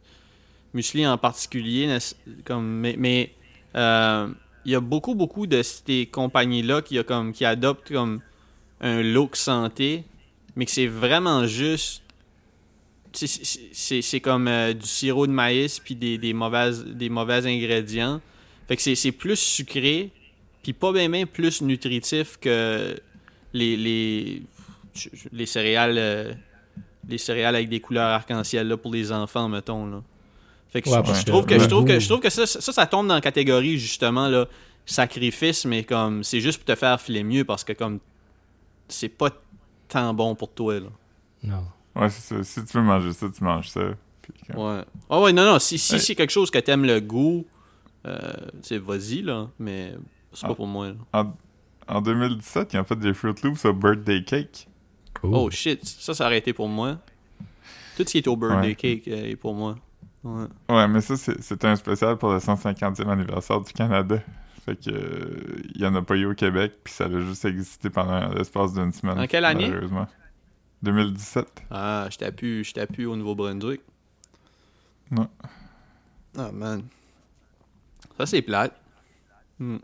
Muesli 0.74 1.06
en 1.06 1.18
particulier, 1.18 1.98
comme, 2.44 2.66
mais. 2.80 2.96
mais 2.98 3.34
euh, 3.76 4.28
il 4.64 4.72
y 4.72 4.74
a 4.74 4.80
beaucoup, 4.80 5.14
beaucoup 5.14 5.46
de 5.46 5.62
ces 5.62 6.06
compagnies-là 6.06 6.82
qui, 6.82 6.98
qui 7.34 7.44
adoptent 7.46 7.92
comme 7.92 8.22
un 8.80 9.02
look 9.02 9.36
santé, 9.36 10.04
mais 10.56 10.66
que 10.66 10.72
c'est 10.72 10.86
vraiment 10.88 11.46
juste. 11.46 12.02
c'est- 13.12 14.20
comme 14.20 14.48
euh, 14.48 14.74
du 14.74 14.86
sirop 14.86 15.26
de 15.26 15.32
maïs 15.32 15.80
puis 15.80 15.96
des, 15.96 16.18
des, 16.18 16.32
mauvaises, 16.34 16.84
des 16.84 17.08
mauvais 17.10 17.46
ingrédients. 17.46 18.20
Fait 18.68 18.76
que 18.76 18.94
c'est 18.94 19.12
plus 19.12 19.36
sucré, 19.38 20.10
puis 20.62 20.72
pas 20.72 20.92
bien 20.92 21.08
bien 21.08 21.26
plus 21.26 21.62
nutritif 21.62 22.38
que 22.40 22.96
les, 23.52 23.76
les, 23.76 24.42
les 25.32 25.46
céréales 25.46 25.96
euh, 25.98 26.32
les 27.08 27.18
céréales 27.18 27.56
avec 27.56 27.68
des 27.68 27.80
couleurs 27.80 28.08
arc-en-ciel 28.10 28.68
là 28.68 28.76
pour 28.76 28.92
les 28.92 29.12
enfants 29.12 29.48
mettons 29.48 29.86
là. 29.86 30.02
Fait 30.70 30.82
que 30.82 30.90
Ouais, 30.90 31.02
je- 31.14 31.24
trouve 31.24 31.46
que 31.46 31.58
je 31.58 31.66
trouve 31.66 31.84
que 31.86 31.98
je 31.98 32.06
trouve 32.08 32.20
que 32.20 32.28
ça, 32.30 32.46
ça 32.46 32.60
ça 32.72 32.86
tombe 32.86 33.06
dans 33.08 33.14
la 33.14 33.20
catégorie 33.22 33.78
justement 33.78 34.28
là 34.28 34.46
sacrifice 34.84 35.64
mais 35.64 35.84
comme 35.84 36.22
c'est 36.24 36.40
juste 36.40 36.58
pour 36.58 36.66
te 36.74 36.78
faire 36.78 37.00
filer 37.00 37.22
mieux 37.24 37.44
parce 37.44 37.64
que 37.64 37.72
comme 37.72 38.00
c'est 38.88 39.08
pas 39.08 39.30
tant 39.88 40.12
bon 40.14 40.34
pour 40.34 40.50
toi 40.52 40.80
là. 40.80 40.88
Non. 41.42 41.64
Ouais, 41.94 42.10
c'est 42.10 42.34
ça. 42.36 42.42
Si 42.44 42.64
tu 42.64 42.76
veux 42.76 42.82
manger 42.82 43.12
ça, 43.12 43.26
tu 43.34 43.42
manges 43.42 43.68
ça. 43.70 43.80
Ouais. 44.54 44.80
Ah 45.08 45.20
ouais 45.20 45.32
non 45.32 45.44
non 45.44 45.58
si 45.58 45.78
si 45.78 45.94
Ouais. 45.94 45.98
c'est 45.98 46.14
quelque 46.14 46.30
chose 46.30 46.50
que 46.50 46.58
t'aimes 46.58 46.84
le 46.84 47.00
goût 47.00 47.46
euh, 48.06 48.32
vas-y 48.82 49.22
là 49.22 49.48
mais 49.58 49.94
c'est 50.32 50.46
pas 50.46 50.52
Ah. 50.52 50.54
pour 50.54 50.66
moi 50.66 50.88
là. 50.88 50.94
En, 51.12 51.32
en 51.96 52.00
2017, 52.00 52.72
ils 52.74 52.78
ont 52.80 52.84
fait 52.84 52.96
des 52.96 53.14
Fruit 53.14 53.34
Loops 53.42 53.64
au 53.64 53.72
birthday 53.72 54.22
cake. 54.24 54.68
Cool. 55.20 55.30
Oh 55.34 55.50
shit, 55.50 55.84
ça 55.84 56.14
ça 56.14 56.26
aurait 56.26 56.38
été 56.38 56.52
pour 56.52 56.68
moi. 56.68 56.98
Tout 57.96 58.04
ce 58.06 58.12
qui 58.12 58.18
est 58.18 58.28
au 58.28 58.36
birthday 58.36 58.68
Ouais. 58.68 58.74
cake 58.74 59.08
euh, 59.08 59.30
est 59.30 59.36
pour 59.36 59.54
moi. 59.54 59.76
Ouais. 60.22 60.46
Ouais, 60.68 60.86
mais 60.88 61.00
ça, 61.00 61.16
c'est- 61.16 61.40
c'était 61.40 61.66
un 61.68 61.76
spécial 61.76 62.16
pour 62.18 62.32
le 62.32 62.38
150e 62.40 63.08
anniversaire 63.08 63.60
du 63.60 63.72
Canada. 63.72 64.20
Fait 64.64 64.76
que 64.76 64.90
euh, 64.90 65.62
il 65.74 65.80
y 65.80 65.86
en 65.86 65.94
a 65.94 66.02
pas 66.02 66.14
eu 66.16 66.26
au 66.26 66.34
Québec, 66.34 66.74
puis 66.84 66.92
ça 66.92 67.04
a 67.06 67.20
juste 67.20 67.44
existé 67.46 67.88
pendant 67.90 68.28
l'espace 68.34 68.74
d'une 68.74 68.92
semaine. 68.92 69.18
En 69.18 69.26
quelle 69.26 69.44
année? 69.46 69.68
Malheureusement. 69.68 70.06
2017. 70.82 71.64
Ah, 71.70 72.06
je 72.10 72.18
t'appuie, 72.18 72.62
je 72.62 72.74
t'appuie 72.74 73.06
au 73.06 73.16
Nouveau-Brunswick. 73.16 73.80
Ouais. 75.12 75.24
Ah, 76.36 76.52
man. 76.52 76.82
Ça, 78.18 78.26
c'est 78.26 78.42
plate. 78.42 78.78
Hmm. 79.58 79.78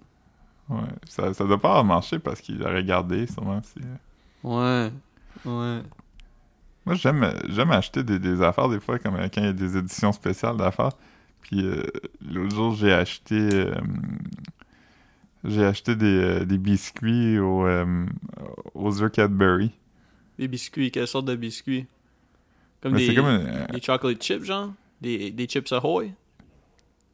Ouais. 0.69 0.89
Ça, 1.09 1.33
ça 1.35 1.45
doit 1.45 1.61
pas 1.61 1.71
avoir 1.71 1.85
marché 1.85 2.19
parce 2.19 2.41
qu'il 2.41 2.63
aurait 2.63 2.85
gardé, 2.85 3.27
sûrement. 3.27 3.63
si- 3.63 3.81
Ouais. 4.43 4.93
Ouais. 5.45 5.83
Moi, 6.87 6.95
j'aime 6.97 7.33
j'aime 7.49 7.71
acheter 7.71 8.03
des, 8.05 8.19
des 8.19 8.43
affaires 8.43 8.69
des 8.69 8.81
fois, 8.81 8.99
comme 8.99 9.17
euh, 9.17 9.29
quand 9.33 9.41
il 9.41 9.45
y 9.47 9.49
a 9.49 9.53
des 9.53 9.77
éditions 9.77 10.13
spéciales 10.13 10.57
d'affaires. 10.57 10.93
Puis 11.41 11.65
euh, 11.65 11.83
l'autre 12.27 12.55
jour, 12.55 12.75
j'ai 12.75 12.93
acheté... 12.93 13.35
euh, 13.37 13.75
j'ai 15.45 15.65
acheté 15.65 15.95
des, 15.97 16.07
euh, 16.07 16.45
des 16.45 16.59
biscuits 16.59 17.39
au, 17.39 17.67
euh, 17.67 18.07
aux 18.75 19.03
œufs 19.03 19.13
Cadbury. 19.13 19.73
Des 20.39 20.49
biscuits, 20.49 20.91
quelle 20.91 21.07
sorte 21.09 21.27
de 21.27 21.37
biscuits? 21.37 21.87
Comme 22.83 22.95
Mais 22.95 22.99
des, 22.99 23.07
c'est 23.07 23.15
comme 23.15 23.49
des 23.71 23.83
chocolate 23.83 24.23
chips, 24.23 24.45
genre? 24.45 24.73
Des, 25.01 25.31
des 25.33 25.47
chips 25.49 25.73
Ahoy? 25.73 26.13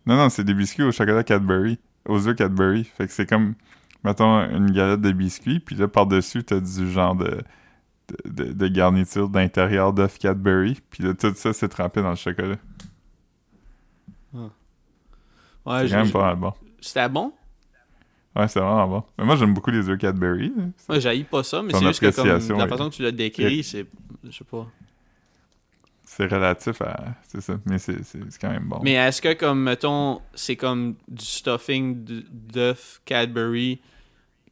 Non, 0.07 0.17
non, 0.17 0.29
c'est 0.29 0.45
des 0.45 0.53
biscuits 0.55 0.83
au 0.83 0.93
chocolat 0.93 1.25
Cadbury. 1.25 1.79
Aux 2.09 2.27
œufs 2.29 2.37
Cadbury. 2.37 2.85
Fait 2.85 3.07
que 3.07 3.13
c'est 3.13 3.27
comme, 3.27 3.55
mettons, 4.05 4.41
une 4.51 4.71
galette 4.71 5.01
de 5.01 5.13
biscuits, 5.13 5.61
puis 5.61 5.77
là, 5.77 5.89
par-dessus, 5.89 6.43
t'as 6.45 6.61
du 6.61 6.91
genre 6.91 7.15
de, 7.15 7.43
de, 8.25 8.45
de- 8.45 8.53
de 8.53 8.69
garniture 8.69 9.29
d'intérieur 9.29 9.93
d'œufs 9.93 10.19
Cadbury, 10.19 10.79
puis 10.91 11.05
là, 11.05 11.15
tout 11.15 11.33
ça, 11.35 11.53
c'est 11.53 11.69
trempé 11.69 12.03
dans 12.03 12.11
le 12.11 12.17
chocolat. 12.17 12.57
Ouais, 15.67 15.83
c'est 15.87 15.91
quand 15.91 16.05
même 16.05 16.11
pas 16.13 16.23
mal 16.23 16.37
bon. 16.37 16.53
C'était 16.81 17.09
bon? 17.09 17.33
Ouais, 18.35 18.49
c'est 18.49 18.61
vraiment 18.61 18.89
bon. 18.89 19.05
Mais 19.19 19.25
moi, 19.25 19.37
j'aime 19.37 19.53
beaucoup 19.53 19.71
les 19.71 19.89
œufs 19.89 19.99
Cadbury. 19.99 20.53
Moi, 20.89 20.99
j'haïs 21.01 21.25
pas 21.25 21.43
ça, 21.43 21.63
mais 21.63 21.73
c'est 21.73 21.85
juste 21.87 22.01
que 22.01 22.07
comme 22.17 22.59
la 22.59 22.67
façon 22.69 22.89
que 22.91 22.95
tu 22.95 23.03
l'as 23.03 23.13
décrit, 23.13 23.63
c'est... 23.63 23.87
Je 24.25 24.31
sais 24.31 24.45
pas. 24.45 24.67
C'est 26.21 26.35
relatif 26.35 26.83
à... 26.83 27.15
C'est 27.29 27.41
ça, 27.41 27.55
mais 27.65 27.79
c'est 27.79 28.05
c'est- 28.05 28.21
c'est 28.29 28.39
quand 28.39 28.51
même 28.51 28.65
bon. 28.69 28.81
Mais 28.83 28.93
est-ce 28.93 29.23
que, 29.23 29.33
comme, 29.33 29.63
mettons, 29.63 30.21
c'est 30.35 30.55
comme 30.57 30.97
du 31.09 31.25
stuffing 31.25 32.05
d- 32.05 32.27
d'œuf 32.31 33.01
Cadbury 33.07 33.81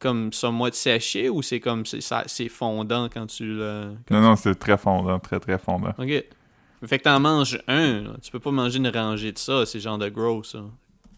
comme 0.00 0.32
somewhat 0.32 0.72
séché 0.72 1.28
ou 1.28 1.42
c'est 1.42 1.60
comme 1.60 1.84
c'est 1.84 2.00
ça- 2.00 2.22
c'est 2.26 2.48
fondant 2.48 3.08
quand 3.12 3.26
tu 3.26 3.44
le. 3.44 3.92
Non, 4.10 4.20
non, 4.22 4.36
c'est 4.36 4.54
très 4.54 4.78
fondant, 4.78 5.18
très 5.18 5.38
très 5.40 5.58
fondant. 5.58 5.92
Ok. 5.98 6.24
Fait 6.86 6.98
que 6.98 7.02
t'en 7.02 7.20
manges 7.20 7.60
un, 7.68 8.02
là. 8.02 8.10
tu 8.22 8.30
peux 8.30 8.38
pas 8.40 8.52
manger 8.52 8.78
une 8.78 8.88
rangée 8.88 9.32
de 9.32 9.38
ça, 9.38 9.66
c'est 9.66 9.80
genre 9.80 9.98
de 9.98 10.08
gros 10.08 10.42
ça. 10.44 10.60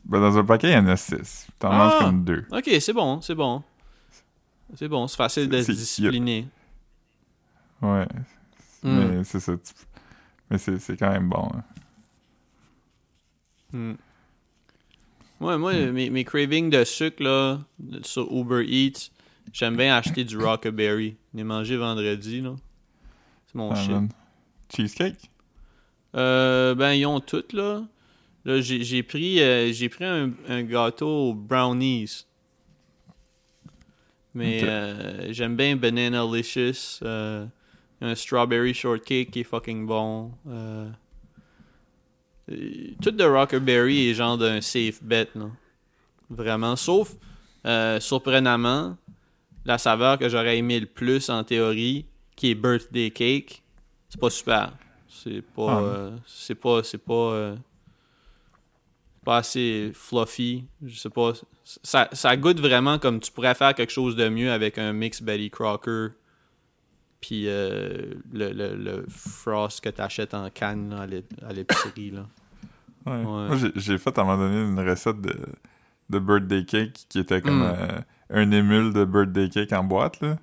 Ben, 0.04 0.18
dans 0.20 0.36
un 0.36 0.44
paquet, 0.44 0.70
il 0.70 0.74
y 0.74 0.76
en 0.78 0.86
a 0.88 0.96
six. 0.96 1.46
T'en 1.60 1.70
Ah! 1.70 1.76
manges 1.76 1.98
comme 2.00 2.24
deux. 2.24 2.44
Ok, 2.50 2.68
c'est 2.80 2.92
bon, 2.94 3.20
c'est 3.20 3.34
bon. 3.36 3.62
C'est 4.74 4.88
bon, 4.88 5.06
c'est 5.06 5.16
facile 5.16 5.48
de 5.48 5.62
se 5.62 5.70
discipliner. 5.72 6.48
Ouais. 7.82 8.06
Hmm. 8.82 8.98
Mais 9.18 9.24
c'est 9.24 9.40
ça. 9.40 9.52
tu- 9.58 9.74
Mais 10.50 10.58
c'est 10.58 10.78
c'est 10.78 10.96
quand 10.96 11.10
même 11.10 11.28
bon. 11.28 11.48
hein. 11.54 11.62
Hmm. 13.72 13.94
Ouais, 15.40 15.56
moi, 15.56 15.72
Hmm. 15.72 15.90
mes, 15.92 16.10
mes 16.10 16.24
cravings 16.24 16.68
de 16.70 16.84
sucre, 16.84 17.22
là, 17.22 17.60
sur 18.02 18.30
Uber 18.30 18.64
Eats, 18.66 19.10
j'aime 19.52 19.76
bien 19.76 19.94
acheter 19.96 20.24
du 20.24 20.36
Rockaberry. 20.36 21.16
Je 21.34 21.42
mangé 21.42 21.76
vendredi, 21.76 22.40
là. 22.40 22.56
C'est 23.46 23.54
mon 23.54 23.70
Ah, 23.70 23.74
shit. 23.76 23.90
man. 23.90 24.08
Cheesecake? 24.74 25.30
Euh, 26.16 26.74
ben, 26.74 26.92
ils 26.92 27.06
ont 27.06 27.20
toutes, 27.20 27.52
là. 27.52 27.82
Là, 28.44 28.60
j'ai 28.60 28.82
j'ai 28.84 29.02
pris, 29.02 29.40
euh, 29.40 29.72
j'ai 29.72 29.88
pris 29.88 30.04
un, 30.04 30.32
un 30.48 30.62
gâteau 30.62 31.30
aux 31.30 31.34
brownies. 31.34 32.24
Mais 34.34 34.62
euh, 34.64 35.32
j'aime 35.32 35.56
bien 35.56 35.76
Banana 35.76 36.24
Licious. 36.24 37.00
Un 38.00 38.14
strawberry 38.14 38.72
shortcake 38.74 39.30
qui 39.30 39.40
est 39.40 39.44
fucking 39.44 39.86
bon. 39.86 40.32
Euh, 40.48 40.88
tout 43.02 43.10
de 43.10 43.24
Rockerberry 43.24 44.08
est 44.10 44.14
genre 44.14 44.36
d'un 44.38 44.60
safe 44.60 45.02
bet, 45.02 45.28
là. 45.34 45.46
Vraiment. 46.28 46.76
Sauf, 46.76 47.12
euh, 47.66 48.00
surprenamment, 48.00 48.96
la 49.64 49.78
saveur 49.78 50.18
que 50.18 50.28
j'aurais 50.28 50.58
aimé 50.58 50.80
le 50.80 50.86
plus 50.86 51.28
en 51.30 51.44
théorie, 51.44 52.06
qui 52.36 52.50
est 52.50 52.54
birthday 52.54 53.10
cake, 53.10 53.62
c'est 54.08 54.20
pas 54.20 54.30
super. 54.30 54.72
C'est 55.08 55.42
pas, 55.42 55.76
Ah. 55.78 55.80
euh, 55.82 56.16
c'est 56.26 56.54
pas, 56.54 56.82
c'est 56.82 56.98
pas, 57.04 57.32
euh, 57.32 57.56
pas 59.24 59.38
assez 59.38 59.90
fluffy. 59.92 60.64
Je 60.84 60.96
sais 60.98 61.10
pas. 61.10 61.32
Ça, 61.64 62.08
ça 62.12 62.36
goûte 62.36 62.58
vraiment 62.60 62.98
comme 62.98 63.20
tu 63.20 63.30
pourrais 63.30 63.54
faire 63.54 63.74
quelque 63.74 63.92
chose 63.92 64.16
de 64.16 64.28
mieux 64.28 64.50
avec 64.50 64.78
un 64.78 64.92
mix 64.92 65.20
Betty 65.22 65.50
Crocker. 65.50 66.12
Puis 67.20 67.44
euh, 67.48 68.14
le, 68.32 68.52
le, 68.52 68.74
le 68.76 69.04
frost 69.08 69.82
que 69.82 69.88
t'achètes 69.90 70.32
en 70.34 70.48
canne 70.50 70.90
là, 70.90 71.00
à 71.02 71.06
l'ép- 71.06 71.44
à 71.46 71.52
l'épicerie. 71.52 72.10
là. 72.12 72.26
Ouais. 73.06 73.12
Ouais. 73.12 73.22
Moi, 73.24 73.56
j'ai- 73.76 73.98
fait 73.98 74.16
à 74.18 74.22
un 74.22 74.24
moment 74.24 74.38
donné 74.38 74.62
une 74.62 74.88
recette 74.88 75.20
de, 75.20 75.34
de 76.08 76.18
birthday 76.18 76.64
cake 76.64 77.06
qui 77.08 77.18
était 77.18 77.40
comme 77.40 77.60
Mm. 77.60 77.74
euh, 77.78 77.98
un 78.30 78.50
émule 78.52 78.92
de 78.92 79.04
birthday 79.04 79.48
cake 79.48 79.72
en 79.72 79.84
boîte, 79.84 80.20
là. 80.20 80.38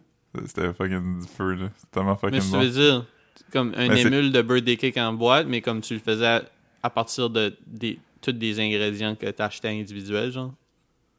C'était 0.45 0.71
fucking 0.73 1.21
du 1.21 1.27
feu, 1.27 1.53
là. 1.53 1.69
C'était 1.77 1.91
tellement 1.91 2.17
Mais 2.21 2.29
fucking 2.39 2.41
tu 2.41 2.51
bon. 2.51 2.59
veux 2.61 2.69
dire, 2.69 3.05
comme 3.51 3.73
un 3.75 3.87
Mais 3.87 4.01
émule 4.01 4.31
de 4.31 4.41
birthday 4.41 4.77
cake 4.77 4.97
en 4.97 5.13
boîte, 5.13 5.47
mais 5.47 5.61
comme 5.61 5.81
tu 5.81 5.93
le 5.95 5.99
faisais 5.99 6.41
à 6.83 6.89
partir 6.91 7.29
de 7.31 7.55
des, 7.65 7.99
tous 8.21 8.33
des 8.33 8.59
ingrédients 8.59 9.15
que 9.15 9.27
t'achetais 9.31 9.69
individuels, 9.69 10.31
genre? 10.31 10.53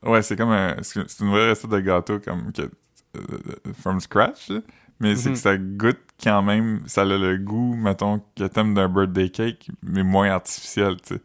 Ouais, 0.04 0.22
c'est 0.22 0.36
comme 0.36 0.50
un... 0.50 0.76
C'est 0.82 1.08
c'est 1.10 1.24
une 1.24 1.30
vraie 1.30 1.50
recette 1.50 1.70
de 1.70 1.80
gâteau 1.80 2.20
comme 2.20 2.52
que... 2.52 2.62
euh, 2.62 3.72
from 3.80 3.98
scratch, 3.98 4.48
là. 4.50 4.60
Mais 5.00 5.14
c'est 5.16 5.28
Mhm. 5.30 5.34
que 5.34 5.40
ça 5.40 5.56
goûte 5.56 5.98
quand 6.22 6.42
même... 6.42 6.82
Ça 6.86 7.02
a 7.02 7.04
le 7.04 7.36
goût, 7.38 7.74
mettons, 7.76 8.20
que 8.36 8.44
t'aimes 8.44 8.74
d'un 8.74 8.88
birthday 8.88 9.30
cake, 9.30 9.70
mais 9.82 10.02
moins 10.02 10.30
artificiel, 10.30 10.96
tu 11.00 11.14
sais. 11.14 11.20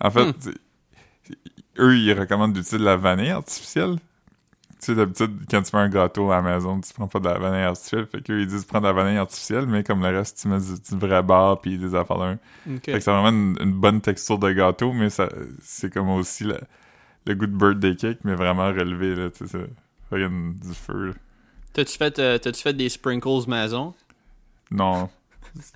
En 0.00 0.10
fait, 0.10 0.26
Hmm. 0.26 0.50
eux, 1.78 1.96
ils 1.96 2.12
recommandent 2.12 2.52
d'utiliser 2.52 2.78
de 2.78 2.84
la 2.84 2.96
vanille 2.96 3.30
artificielle. 3.30 3.96
Tu 4.78 4.86
sais, 4.92 4.94
d'habitude, 4.94 5.40
quand 5.50 5.62
tu 5.62 5.70
fais 5.70 5.78
un 5.78 5.88
gâteau 5.88 6.30
à 6.30 6.36
la 6.36 6.42
maison, 6.42 6.78
tu 6.80 6.92
prends 6.92 7.08
pas 7.08 7.18
de 7.18 7.24
la 7.24 7.38
vanille 7.38 7.62
artificielle. 7.64 8.06
Fait 8.06 8.20
qu'eux, 8.20 8.40
ils 8.42 8.46
disent 8.46 8.66
prendre 8.66 8.82
de 8.86 8.88
la 8.88 9.02
vanille 9.02 9.16
artificielle, 9.18 9.66
mais 9.66 9.82
comme 9.82 10.02
le 10.02 10.08
reste, 10.18 10.38
tu 10.42 10.48
mets 10.48 10.58
du, 10.60 10.74
du 10.78 10.98
vrai 10.98 11.22
beurre 11.22 11.60
puis 11.62 11.78
des 11.78 11.94
affaires 11.94 12.18
d'un. 12.18 12.38
Fait 12.92 12.92
que 12.92 13.00
c'est 13.00 13.10
vraiment 13.10 13.30
une, 13.30 13.56
une 13.60 13.72
bonne 13.72 14.02
texture 14.02 14.38
de 14.38 14.52
gâteau, 14.52 14.92
mais 14.92 15.08
ça 15.08 15.28
c'est 15.62 15.90
comme 15.92 16.10
aussi 16.10 16.44
la- 16.44 16.60
le 17.26 17.34
goût 17.34 17.46
de 17.46 17.56
birthday 17.56 17.96
cake, 17.96 18.18
mais 18.24 18.34
vraiment 18.34 18.66
relevé, 18.66 19.14
là, 19.14 19.30
tu 19.30 19.46
sais, 19.46 19.58
c'est 19.58 19.70
fucking 20.10 20.54
du 20.60 20.74
feu, 20.74 21.06
là. 21.08 21.12
T'as-tu 21.76 21.98
fait, 21.98 22.18
euh, 22.18 22.38
t'as-tu 22.38 22.62
fait 22.62 22.72
des 22.72 22.88
sprinkles 22.88 23.46
maison? 23.48 23.92
Non. 24.70 25.10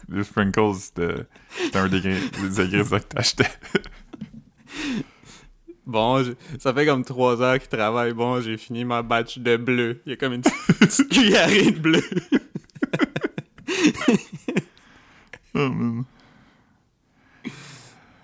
Les 0.08 0.24
sprinkles, 0.24 0.74
c'était 0.74 1.26
c'était 1.50 1.76
un 1.78 1.88
des, 1.88 2.00
des 2.00 2.60
ingrédients 2.60 2.98
que 2.98 3.04
t'achetais. 3.04 3.44
Bon, 5.86 6.24
ça 6.60 6.72
fait 6.72 6.86
comme 6.86 7.04
trois 7.04 7.42
heures 7.42 7.58
qu'il 7.58 7.68
travaille. 7.68 8.12
Bon, 8.14 8.40
j'ai 8.40 8.56
fini 8.56 8.84
ma 8.84 9.02
batch 9.02 9.38
de 9.38 9.56
bleu. 9.56 10.00
Il 10.06 10.10
y 10.10 10.12
a 10.12 10.16
comme 10.16 10.34
une 10.34 10.42
petite 10.42 11.08
cuillerée 11.10 11.72
de 11.72 11.78
bleu. 11.78 12.02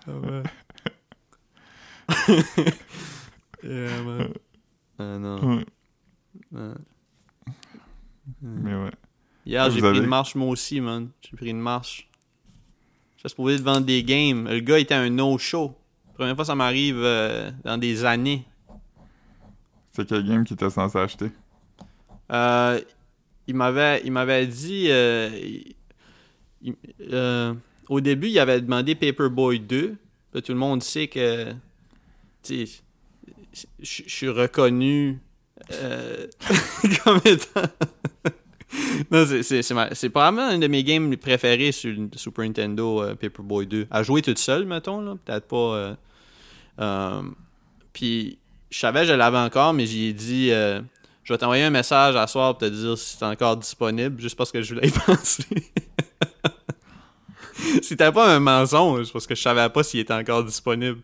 Oh, 0.09 0.21
man. 0.21 0.45
Yeah, 3.63 4.03
man. 4.03 4.35
Ah 4.99 5.19
non. 5.19 5.57
Ouais, 5.57 5.65
Ah. 6.57 6.75
Mais 8.43 8.75
ouais. 8.75 8.91
Hier, 9.45 9.71
j'ai 9.71 9.79
pris 9.79 9.89
avez- 9.89 9.99
une 9.99 10.07
marche 10.07 10.35
moi 10.35 10.49
aussi, 10.49 10.81
man. 10.81 11.09
J'ai 11.23 11.37
pris 11.37 11.51
une 11.51 11.61
marche. 11.61 12.09
J'étais 13.17 13.29
supposé 13.31 13.59
de 13.59 13.63
vendre 13.63 13.87
des 13.87 14.03
games. 14.03 14.49
Le 14.49 14.61
gars 14.61 14.79
était 14.79 14.95
un 14.95 15.09
no-show. 15.11 15.75
Première 16.15 16.35
fois 16.35 16.45
que 16.45 16.47
ça 16.49 16.55
m'arrive 16.55 16.97
euh, 16.99 17.51
dans 17.65 17.79
des 17.79 18.05
années. 18.05 18.45
C'est 19.93 20.07
quel 20.09 20.27
game 20.27 20.45
qui 20.45 20.55
était 20.55 20.69
censé 20.71 20.99
acheter? 20.99 21.31
Euh, 22.33 22.81
il 23.47 23.55
m'avait 23.55 24.03
il 24.05 24.13
m'avait 24.13 24.47
dit 24.47 24.87
euh, 24.91 25.31
il- 26.63 26.75
euh, 27.13 27.55
au 27.89 28.01
début 28.01 28.29
il 28.29 28.39
avait 28.41 28.61
demandé 28.61 28.95
Paperboy 28.97 29.61
2 29.61 29.97
Puis 30.33 30.43
tout 30.43 30.53
le 30.53 30.59
monde 30.59 30.83
sait 30.83 31.07
que 31.07 31.53
tu 32.43 32.67
sais, 32.67 32.83
je 33.79 34.03
suis 34.09 34.29
reconnu 34.29 35.21
euh, 35.73 36.27
comme 37.05 37.21
étant 37.25 37.63
c'est 39.43 40.11
probablement 40.11 40.47
un 40.47 40.59
de 40.59 40.67
mes 40.67 40.85
games 40.85 41.17
préférés 41.17 41.73
sur 41.73 41.91
le 41.91 42.09
Super 42.17 42.45
Nintendo 42.45 43.03
euh, 43.03 43.15
Paperboy 43.15 43.67
2 43.67 43.87
à 43.91 44.03
jouer 44.03 44.23
toute 44.23 44.39
seule 44.39 44.67
mettons 44.67 45.01
là 45.01 45.17
peut-être 45.25 45.47
pas 45.47 45.57
euh, 45.57 45.95
euh, 46.81 47.23
puis 47.93 48.39
je 48.71 48.79
savais 48.79 49.01
que 49.01 49.07
je 49.09 49.13
l'avais 49.13 49.39
encore 49.39 49.73
mais 49.73 49.87
j'ai 49.87 50.13
dit 50.13 50.51
euh, 50.51 50.81
je 51.25 51.33
vais 51.33 51.39
t'envoyer 51.39 51.65
un 51.65 51.71
message 51.71 52.17
à 52.17 52.27
soir 52.27 52.57
pour 52.57 52.69
te 52.69 52.73
dire 52.73 52.97
si 52.97 53.17
c'est 53.17 53.25
encore 53.25 53.57
disponible, 53.57 54.21
juste 54.21 54.37
parce 54.37 54.53
que 54.53 54.63
je 54.63 54.75
voulais 54.75 54.87
y 54.87 54.93
penser. 55.07 55.45
C'était 57.83 58.13
pas 58.13 58.33
un 58.33 58.39
mensonge, 58.39 59.13
parce 59.13 59.27
que 59.27 59.35
je 59.35 59.43
savais 59.43 59.69
pas 59.71 59.83
s'il 59.83 59.99
était 59.99 60.15
encore 60.15 60.45
disponible. 60.45 61.01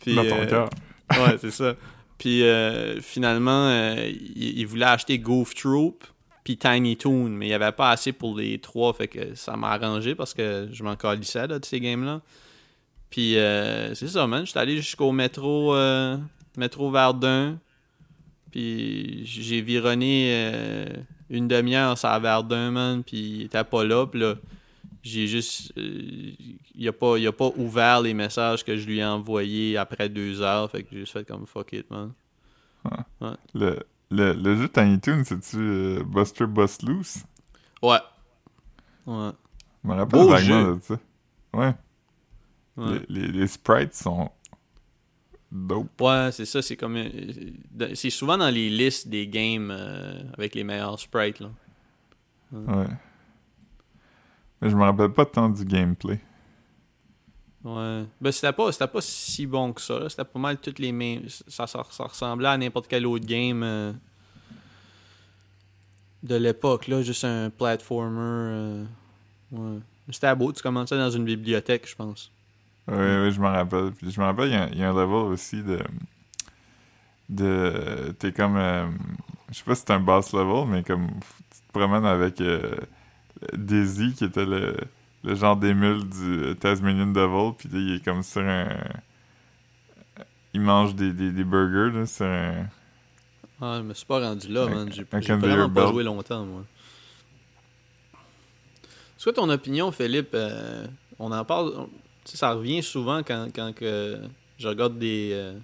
Puis, 0.00 0.14
Dans 0.14 0.24
ton 0.24 0.46
cœur. 0.46 0.70
ouais, 1.10 1.36
c'est 1.38 1.50
ça. 1.50 1.74
Puis 2.16 2.42
finalement, 3.02 3.70
il, 4.06 4.60
il 4.60 4.66
voulait 4.66 4.86
acheter 4.86 5.18
Goof 5.18 5.54
Troop 5.54 6.06
puis 6.44 6.56
Tiny 6.56 6.96
Toon, 6.96 7.28
mais 7.28 7.46
il 7.46 7.50
y 7.50 7.54
avait 7.54 7.72
pas 7.72 7.90
assez 7.90 8.12
pour 8.12 8.36
les 8.36 8.58
trois, 8.58 8.92
fait 8.92 9.08
que 9.08 9.34
ça 9.34 9.56
m'a 9.56 9.70
arrangé 9.70 10.14
parce 10.14 10.34
que 10.34 10.68
je 10.72 10.82
m'en 10.82 10.96
calissais 10.96 11.46
là, 11.46 11.58
de 11.58 11.64
ces 11.64 11.80
games-là. 11.80 12.22
Puis 13.10 13.36
euh, 13.36 13.94
c'est 13.94 14.08
ça, 14.08 14.26
man. 14.26 14.46
J'étais 14.46 14.60
allé 14.60 14.76
jusqu'au 14.76 15.12
métro, 15.12 15.74
euh, 15.74 16.16
métro 16.56 16.90
Verdun. 16.90 17.58
Puis 18.50 19.24
j'ai 19.26 19.60
vironné 19.60 20.32
euh, 20.32 20.86
une 21.28 21.48
demi-heure 21.48 21.98
sur 21.98 22.18
Verdun, 22.20 22.70
man. 22.70 23.02
Puis 23.04 23.18
il 23.18 23.42
était 23.42 23.64
pas 23.64 23.84
là. 23.84 24.06
Puis 24.06 24.20
là, 24.20 24.36
j'ai 25.02 25.26
juste. 25.26 25.72
euh, 25.76 26.32
il, 26.74 26.88
a 26.88 26.92
pas, 26.92 27.18
il 27.18 27.26
a 27.26 27.32
pas 27.32 27.50
ouvert 27.56 28.00
les 28.00 28.14
messages 28.14 28.64
que 28.64 28.76
je 28.76 28.86
lui 28.86 28.98
ai 28.98 29.04
envoyés 29.04 29.76
après 29.76 30.08
deux 30.08 30.40
heures. 30.40 30.70
Fait 30.70 30.84
que 30.84 30.88
j'ai 30.92 31.00
juste 31.00 31.12
fait 31.12 31.24
comme 31.24 31.46
fuck 31.46 31.72
it, 31.72 31.90
man. 31.90 32.12
Le, 33.54 33.78
le, 34.10 34.32
le 34.32 34.56
jeu 34.56 34.68
Tiny 34.68 35.00
Toon, 35.00 35.22
c'est-tu 35.24 35.56
euh, 35.58 36.02
Buster 36.04 36.46
Bust 36.46 36.82
Loose? 36.82 37.24
Ouais. 37.82 37.98
Ouais. 39.06 39.30
Je 39.82 39.88
me 39.88 39.94
rappelle 39.94 40.20
Beau 40.20 40.28
vaguement 40.28 40.64
jeu. 40.64 40.76
de 40.76 40.80
ça. 40.82 40.98
Ouais. 41.54 41.74
Ouais. 42.76 43.00
Les, 43.08 43.22
les, 43.22 43.28
les 43.28 43.46
sprites 43.46 43.94
sont 43.94 44.30
dope. 45.50 46.00
Ouais, 46.00 46.30
c'est 46.32 46.44
ça, 46.44 46.62
c'est 46.62 46.76
comme. 46.76 46.96
euh, 46.96 47.94
C'est 47.94 48.10
souvent 48.10 48.38
dans 48.38 48.50
les 48.50 48.68
listes 48.70 49.08
des 49.08 49.26
games 49.26 49.70
euh, 49.70 50.20
avec 50.36 50.54
les 50.54 50.64
meilleurs 50.64 50.98
sprites, 51.00 51.40
là. 51.40 51.50
Ouais. 52.52 52.86
Mais 54.60 54.70
je 54.70 54.76
me 54.76 54.82
rappelle 54.82 55.12
pas 55.12 55.24
tant 55.24 55.48
du 55.48 55.64
gameplay. 55.64 56.20
Ouais. 57.62 58.04
Ben, 58.20 58.32
c'était 58.32 58.52
pas, 58.52 58.70
pas 58.72 59.00
si 59.00 59.46
bon 59.46 59.72
que 59.74 59.80
ça. 59.82 60.08
C'était 60.08 60.24
pas 60.24 60.38
mal 60.38 60.56
toutes 60.58 60.78
les 60.78 60.92
mêmes. 60.92 61.24
Ça, 61.46 61.66
ça, 61.66 61.82
ressemblait 61.98 62.48
à 62.48 62.56
n'importe 62.56 62.86
quel 62.88 63.06
autre 63.06 63.26
game 63.26 63.62
euh, 63.62 63.92
de 66.22 66.36
l'époque, 66.36 66.88
là. 66.88 67.02
Juste 67.02 67.24
un 67.24 67.50
platformer. 67.50 68.18
euh, 68.20 68.84
ouais. 69.52 69.78
C'était 70.10 70.34
beau, 70.34 70.52
tu 70.52 70.62
commençais 70.62 70.96
dans 70.96 71.10
une 71.10 71.24
bibliothèque, 71.24 71.88
je 71.88 71.94
pense. 71.94 72.30
Ouais, 72.88 72.96
ouais, 72.96 73.30
je 73.30 73.40
me 73.40 73.46
rappelle. 73.46 73.92
Puis 73.92 74.10
je 74.10 74.20
me 74.20 74.24
rappelle, 74.26 74.48
il 74.48 74.78
y 74.78 74.82
a- 74.82 74.88
un 74.90 74.94
level 74.94 75.30
aussi 75.32 75.62
de. 75.62 75.78
de 77.28 78.14
T'es 78.18 78.32
comme. 78.32 78.56
euh, 78.56 78.86
Je 79.50 79.58
sais 79.58 79.64
pas 79.64 79.74
si 79.74 79.82
c'est 79.86 79.92
un 79.92 80.00
boss 80.00 80.32
level, 80.32 80.66
mais 80.68 80.82
comme 80.82 81.08
tu 81.08 81.60
te 81.60 81.72
promènes 81.72 82.06
avec 82.06 82.42
Daisy, 83.52 84.14
qui 84.14 84.24
était 84.24 84.44
le, 84.46 84.76
le 85.24 85.34
genre 85.34 85.56
d'émule 85.56 86.08
du 86.08 86.42
euh, 86.44 86.54
Tasmanian 86.54 87.08
Devil, 87.08 87.52
puis 87.58 87.68
il 87.72 87.94
est 87.96 88.04
comme 88.04 88.22
sur 88.22 88.42
un. 88.42 88.68
Il 90.52 90.60
mange 90.62 90.94
des, 90.94 91.12
des, 91.12 91.30
des 91.30 91.44
burgers, 91.44 91.96
là, 91.96 92.06
sur 92.06 92.26
un. 92.26 92.66
Ah, 93.60 93.76
je 93.78 93.82
me 93.82 93.94
suis 93.94 94.06
pas 94.06 94.20
rendu 94.20 94.48
là, 94.48 94.62
Un- 94.64 94.70
man. 94.70 94.92
J'ai 94.92 95.04
vraiment 95.04 95.68
pas 95.68 95.82
belt. 95.82 95.88
joué 95.92 96.02
longtemps, 96.04 96.44
moi. 96.44 96.64
C'est 99.16 99.24
quoi 99.24 99.32
ton 99.34 99.50
opinion, 99.50 99.92
Philippe? 99.92 100.30
Euh, 100.34 100.86
on 101.18 101.30
en 101.30 101.44
parle... 101.44 101.72
on- 101.76 101.90
tu 102.24 102.32
sais, 102.32 102.36
ça 102.38 102.52
revient 102.52 102.82
souvent 102.82 103.22
quand, 103.22 103.48
quand 103.54 103.74
que 103.74 104.18
je 104.58 104.68
regarde 104.68 104.98
des... 104.98 105.30
euh, 105.32 105.58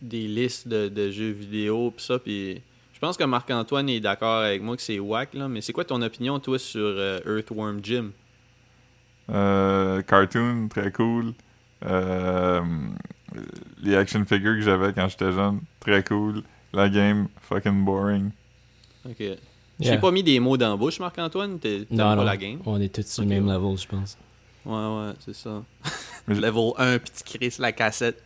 des 0.00 0.28
listes 0.28 0.68
de, 0.68 0.88
de 0.88 1.10
jeux 1.10 1.30
vidéo 1.32 1.90
pis 1.90 2.04
ça, 2.04 2.18
puis 2.18 2.62
je 2.98 3.06
pense 3.06 3.16
que 3.16 3.22
Marc-Antoine 3.22 3.88
est 3.88 4.00
d'accord 4.00 4.38
avec 4.42 4.60
moi 4.60 4.74
que 4.76 4.82
c'est 4.82 4.98
whack, 4.98 5.32
là, 5.34 5.46
mais 5.46 5.60
c'est 5.60 5.72
quoi 5.72 5.84
ton 5.84 6.02
opinion, 6.02 6.40
toi, 6.40 6.58
sur 6.58 6.80
euh, 6.82 7.20
Earthworm 7.24 7.78
Jim? 7.80 8.10
Euh, 9.30 10.02
cartoon, 10.02 10.66
très 10.68 10.90
cool. 10.90 11.32
Euh, 11.86 12.60
les 13.82 13.94
action 13.94 14.24
figures 14.24 14.54
que 14.56 14.62
j'avais 14.62 14.92
quand 14.92 15.08
j'étais 15.08 15.30
jeune, 15.30 15.60
très 15.78 16.02
cool. 16.02 16.42
La 16.72 16.88
game, 16.88 17.28
fucking 17.42 17.84
boring. 17.84 18.30
Ok. 19.08 19.16
J'ai 19.20 19.36
Yeah. 19.80 19.98
pas 19.98 20.10
mis 20.10 20.24
des 20.24 20.40
mots 20.40 20.56
dans 20.56 20.70
la 20.70 20.76
bouche, 20.76 20.98
Marc-Antoine? 20.98 21.60
T'es- 21.60 21.84
T'aimes 21.84 21.98
Non, 21.98 22.04
pas 22.04 22.16
non. 22.16 22.24
la 22.24 22.36
game? 22.36 22.58
On 22.66 22.80
est 22.80 22.92
tous 22.92 23.06
sur 23.06 23.22
le 23.22 23.28
même 23.28 23.46
level, 23.46 23.78
je 23.78 23.86
pense. 23.86 24.18
Ouais, 24.66 24.74
ouais, 24.74 25.12
c'est 25.24 25.36
ça. 25.36 25.62
Level 26.26 26.72
1, 26.76 26.98
puis 26.98 27.12
tu 27.16 27.38
crisses 27.38 27.58
la 27.60 27.70
cassette 27.70 28.20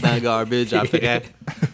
dans 0.00 0.14
le 0.14 0.20
garbage 0.20 0.72
après. 0.72 1.22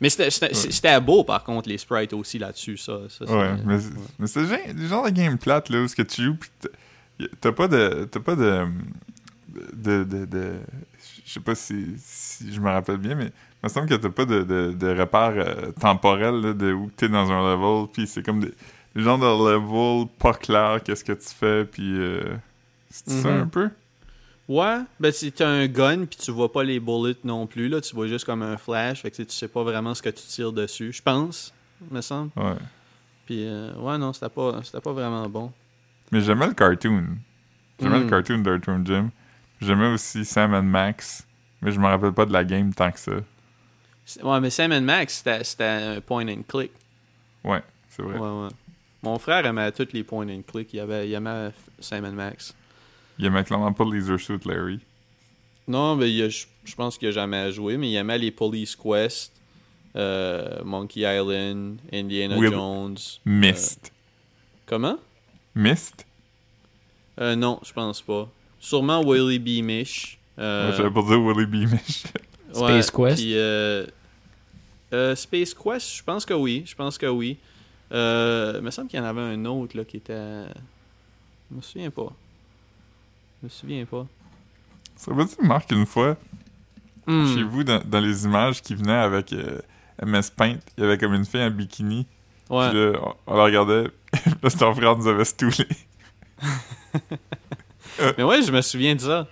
Mais 0.00 0.08
c'était- 0.08 1.00
beau, 1.00 1.24
par 1.24 1.44
contre, 1.44 1.68
les 1.68 1.76
sprites 1.78 2.12
aussi 2.14 2.38
là-dessus, 2.38 2.76
ça. 2.78 2.94
Ouais, 3.28 3.52
mais, 3.64 3.78
c'est- 3.80 3.90
mais 4.18 4.26
c'est 4.26 4.40
le 4.40 4.46
genre- 4.46 4.58
le 4.74 4.86
genre 4.86 5.04
de 5.04 5.10
game 5.10 5.36
plate 5.38 5.68
là 5.68 5.82
où 5.82 5.88
ce 5.88 5.94
que 5.96 6.02
tu 6.02 6.22
joues 6.24 6.36
pis 6.36 6.48
t'as- 7.40 7.52
pas 7.52 7.68
de 7.68 8.08
t'as 8.10 8.20
pas 8.20 8.34
de 8.34 8.66
de, 9.74 10.04
de, 10.04 10.24
de- 10.24 10.58
je 11.26 11.32
sais 11.32 11.40
pas 11.40 11.54
si, 11.54 11.86
si 11.98 12.52
je 12.52 12.60
me 12.60 12.70
rappelle 12.70 12.96
bien 12.96 13.14
mais 13.14 13.26
il 13.26 13.64
me 13.64 13.68
semble 13.68 13.88
que 13.88 13.94
t'as 13.94 14.08
pas 14.08 14.24
de, 14.24 14.42
de, 14.42 14.72
de 14.72 14.98
repère 14.98 15.32
euh, 15.36 15.72
temporel 15.72 16.40
là, 16.40 16.52
de 16.54 16.72
où 16.72 16.90
t'es 16.96 17.08
dans 17.08 17.30
un 17.30 17.54
level 17.54 17.88
puis 17.92 18.06
c'est 18.06 18.22
comme 18.24 18.40
des, 18.40 18.52
des 18.94 19.02
genres 19.02 19.18
de 19.18 19.24
level 19.26 20.08
pas 20.18 20.32
clair 20.34 20.80
qu'est-ce 20.82 21.04
que 21.04 21.12
tu 21.12 21.28
fais 21.28 21.64
puis 21.66 21.92
euh, 21.98 22.22
c'est 22.90 23.10
ça 23.10 23.28
Mhm. 23.30 23.40
un 23.42 23.46
peu? 23.48 23.68
Ouais, 24.52 24.80
ben 24.98 25.12
si 25.12 25.30
t'as 25.30 25.46
un 25.48 25.68
gun, 25.68 26.06
puis 26.06 26.18
tu 26.18 26.32
vois 26.32 26.50
pas 26.50 26.64
les 26.64 26.80
bullets 26.80 27.14
non 27.22 27.46
plus, 27.46 27.68
là, 27.68 27.80
tu 27.80 27.94
vois 27.94 28.08
juste 28.08 28.24
comme 28.24 28.42
un 28.42 28.56
flash, 28.56 29.00
fait 29.02 29.10
que 29.12 29.22
tu 29.22 29.24
sais, 29.28 29.46
pas 29.46 29.62
vraiment 29.62 29.94
ce 29.94 30.02
que 30.02 30.08
tu 30.08 30.22
tires 30.24 30.52
dessus, 30.52 30.92
je 30.92 31.00
pense, 31.00 31.54
me 31.88 32.00
semble. 32.00 32.32
ouais 32.36 32.56
Puis, 33.26 33.46
euh, 33.46 33.72
ouais, 33.76 33.96
non, 33.96 34.12
c'était 34.12 34.28
pas, 34.28 34.60
c'était 34.64 34.80
pas 34.80 34.92
vraiment 34.92 35.28
bon. 35.28 35.52
mais 36.10 36.20
j'aimais 36.20 36.48
le 36.48 36.54
cartoon 36.54 37.04
j'aimais 37.80 38.00
Mm. 38.00 38.02
le 38.02 38.10
cartoon 38.10 38.38
d'Earthworm 38.38 38.84
Jim 38.86 39.10
j'aimais 39.60 39.86
aussi 39.92 40.24
Sam 40.24 40.52
and 40.54 40.64
Max 40.64 41.24
mais 41.62 41.70
je 41.70 41.78
me 41.78 41.86
rappelle 41.86 42.12
pas 42.12 42.26
de 42.26 42.32
la 42.32 42.42
game 42.42 42.74
tant 42.74 42.90
que 42.90 42.98
ça 42.98 43.12
C'est- 44.04 44.22
Ouais, 44.24 44.40
mais 44.40 44.50
Sam 44.50 44.76
Max, 44.80 45.18
c'était 45.18 45.44
c'était 45.44 45.64
un 45.64 46.00
point 46.00 46.26
and 46.26 46.42
click. 46.48 46.72
ouais 47.44 47.62
c'est 47.88 48.02
vrai 48.02 48.18
Ouais, 48.18 48.42
ouais. 48.42 48.48
Mon 49.04 49.16
frère 49.20 49.46
aimait 49.46 49.70
tous 49.70 49.86
les 49.92 50.02
point 50.02 50.28
and 50.28 50.42
click, 50.44 50.74
il, 50.74 50.80
avait, 50.80 51.08
il 51.08 51.14
aimait 51.14 51.52
Sam 51.78 52.10
Max. 52.10 52.52
Il 53.20 53.26
aimait 53.26 53.44
clairement 53.44 53.72
pas 53.72 53.84
Laser 53.84 54.18
Suit 54.18 54.40
Larry 54.46 54.80
Non, 55.68 55.94
mais 55.94 56.10
je 56.30 56.74
pense 56.76 56.96
qu'il 56.96 57.08
a 57.08 57.12
jamais 57.12 57.52
joué, 57.52 57.76
mais 57.76 57.90
il 57.90 57.96
aimait 57.96 58.18
les 58.18 58.30
Police 58.30 58.74
Quest, 58.74 59.32
euh, 59.96 60.62
Monkey 60.64 61.00
Island, 61.00 61.78
Indiana 61.92 62.36
Will- 62.38 62.50
Jones. 62.52 62.96
Mist 63.26 63.92
Comment? 64.66 64.96
Mist? 65.54 66.06
Euh, 67.20 67.36
non, 67.36 67.60
je 67.64 67.72
pense 67.72 68.00
pas. 68.00 68.28
Sûrement 68.58 69.02
Willy 69.04 69.38
B. 69.38 69.62
Mish. 69.64 70.18
Euh, 70.38 70.74
j'avais 70.76 70.90
pas 70.90 71.02
dire 71.02 71.20
Willy 71.20 71.44
B. 71.46 71.70
Mish. 71.70 72.04
ouais, 72.54 72.82
Space 72.82 72.90
Quest? 72.90 73.22
euh, 73.26 73.86
euh, 74.94 75.14
Space 75.16 75.52
Quest, 75.52 75.96
je 75.96 76.02
pense 76.04 76.24
que 76.24 76.34
oui. 76.34 76.62
Je 76.66 76.74
pense 76.74 76.96
que 76.96 77.06
oui. 77.06 77.36
Euh, 77.92 78.54
il 78.56 78.62
me 78.62 78.70
semble 78.70 78.88
qu'il 78.88 78.98
y 78.98 79.02
en 79.02 79.06
avait 79.06 79.20
un 79.20 79.44
autre 79.44 79.76
là, 79.76 79.84
qui 79.84 79.96
était. 79.98 80.14
Je 81.50 81.56
me 81.56 81.60
souviens 81.62 81.90
pas. 81.90 82.12
Je 83.40 83.46
me 83.46 83.48
souviens 83.48 83.84
pas. 83.84 84.06
Ça 84.96 85.12
veut 85.12 85.24
dire, 85.24 85.36
Marc, 85.42 85.70
une 85.72 85.86
fois, 85.86 86.16
Hmm. 87.06 87.34
chez 87.34 87.42
vous, 87.42 87.64
dans, 87.64 87.82
dans 87.84 87.98
les 87.98 88.24
images 88.24 88.60
qui 88.62 88.74
venaient 88.74 88.92
avec 88.92 89.32
euh, 89.32 89.58
MS 90.04 90.30
Paint, 90.36 90.58
il 90.76 90.84
y 90.84 90.86
avait 90.86 90.98
comme 90.98 91.14
une 91.14 91.24
fille 91.24 91.42
en 91.42 91.50
bikini. 91.50 92.06
Ouais. 92.48 92.68
Puis 92.68 92.78
là, 92.78 92.92
on, 93.02 93.14
on 93.32 93.36
la 93.36 93.44
regardait. 93.44 93.84
là, 94.42 94.50
ton 94.50 94.74
frère 94.74 94.96
nous 94.96 95.08
avait 95.08 95.24
stoulé. 95.24 95.66
Mais 98.18 98.22
ouais, 98.24 98.42
je 98.42 98.52
me 98.52 98.60
souviens 98.60 98.94
de 98.94 99.00
ça. 99.00 99.26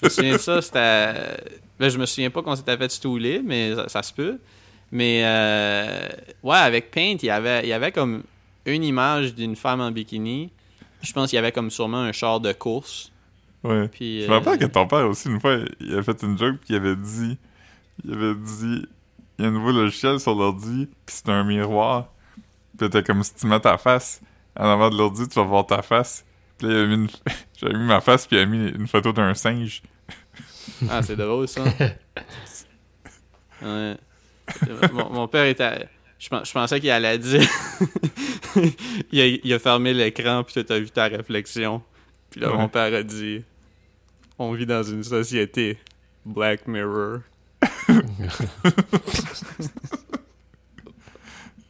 Je 0.00 0.06
me 0.06 0.10
souviens 0.10 0.32
de 0.32 0.38
ça, 0.38 0.60
c'était... 0.60 1.14
Ben, 1.78 1.88
je 1.88 1.98
me 1.98 2.06
souviens 2.06 2.30
pas 2.30 2.42
qu'on 2.42 2.54
s'était 2.54 2.76
fait 2.76 2.90
stouler, 2.90 3.42
mais 3.44 3.74
ça, 3.74 3.88
ça 3.88 4.02
se 4.02 4.12
peut. 4.12 4.38
Mais, 4.92 5.22
euh... 5.24 6.08
ouais, 6.44 6.56
avec 6.56 6.90
Paint, 6.92 7.16
il 7.20 7.26
y 7.26 7.30
avait, 7.30 7.62
il 7.64 7.68
y 7.68 7.72
avait 7.72 7.90
comme 7.90 8.22
une 8.64 8.84
image 8.84 9.34
d'une 9.34 9.56
femme 9.56 9.80
en 9.80 9.90
bikini. 9.90 10.50
Je 11.02 11.12
pense 11.12 11.30
qu'il 11.30 11.36
y 11.36 11.38
avait 11.38 11.50
comme 11.52 11.70
sûrement 11.70 12.02
un 12.02 12.12
char 12.12 12.38
de 12.38 12.52
course. 12.52 13.10
Ouais. 13.64 13.88
Puis, 13.88 14.22
Je 14.22 14.28
me 14.28 14.34
rappelle 14.34 14.54
euh, 14.54 14.66
que 14.66 14.72
ton 14.72 14.86
père 14.86 15.08
aussi, 15.08 15.28
une 15.28 15.40
fois, 15.40 15.58
il 15.80 15.92
avait 15.94 16.02
fait 16.02 16.22
une 16.22 16.38
joke, 16.38 16.56
puis 16.58 16.68
il 16.70 16.76
avait 16.76 16.96
dit. 16.96 17.38
Il 18.04 18.12
avait 18.14 18.34
dit. 18.34 18.86
Il 19.38 19.42
y 19.42 19.46
a 19.46 19.48
un 19.48 19.52
nouveau 19.52 19.72
logiciel 19.72 20.20
sur 20.20 20.34
l'ordi, 20.34 20.86
puis 21.06 21.16
c'est 21.16 21.28
un 21.30 21.42
miroir. 21.44 22.08
Puis 22.78 22.88
t'as 22.90 23.02
comme 23.02 23.22
si 23.22 23.34
tu 23.34 23.46
mets 23.46 23.58
ta 23.60 23.78
face 23.78 24.20
en 24.56 24.68
avant 24.68 24.90
de 24.90 24.96
l'ordi, 24.96 25.26
tu 25.28 25.34
vas 25.36 25.44
voir 25.46 25.66
ta 25.66 25.82
face. 25.82 26.24
Puis 26.58 26.68
là, 26.68 26.74
il 26.74 26.78
avait 26.78 26.86
mis 26.88 26.94
une... 27.04 27.08
j'avais 27.60 27.74
mis 27.74 27.84
ma 27.84 28.00
face, 28.00 28.26
puis 28.26 28.36
il 28.36 28.40
a 28.40 28.46
mis 28.46 28.68
une 28.68 28.86
photo 28.86 29.12
d'un 29.12 29.34
singe. 29.34 29.82
Ah, 30.88 31.02
c'est 31.02 31.16
drôle, 31.16 31.48
ça. 31.48 31.62
Ouais. 33.62 33.96
Mon, 34.92 35.10
mon 35.10 35.28
père 35.28 35.46
était... 35.46 35.88
Je, 36.18 36.28
pen- 36.28 36.42
je 36.44 36.52
pensais 36.52 36.80
qu'il 36.80 36.90
allait 36.90 37.18
dire... 37.18 37.40
il, 39.12 39.20
a, 39.20 39.26
il 39.42 39.52
a 39.52 39.58
fermé 39.58 39.94
l'écran, 39.94 40.42
puis 40.44 40.62
t'as 40.64 40.78
vu 40.78 40.90
ta 40.90 41.04
réflexion. 41.04 41.82
Puis 42.30 42.40
là, 42.40 42.50
Ouais. 42.50 42.58
mon 42.58 42.68
père 42.68 42.92
a 42.92 43.02
dit... 43.02 43.42
On 44.38 44.52
vit 44.52 44.66
dans 44.66 44.82
une 44.82 45.02
société. 45.04 45.78
Black 46.24 46.66
Mirror. 46.66 47.18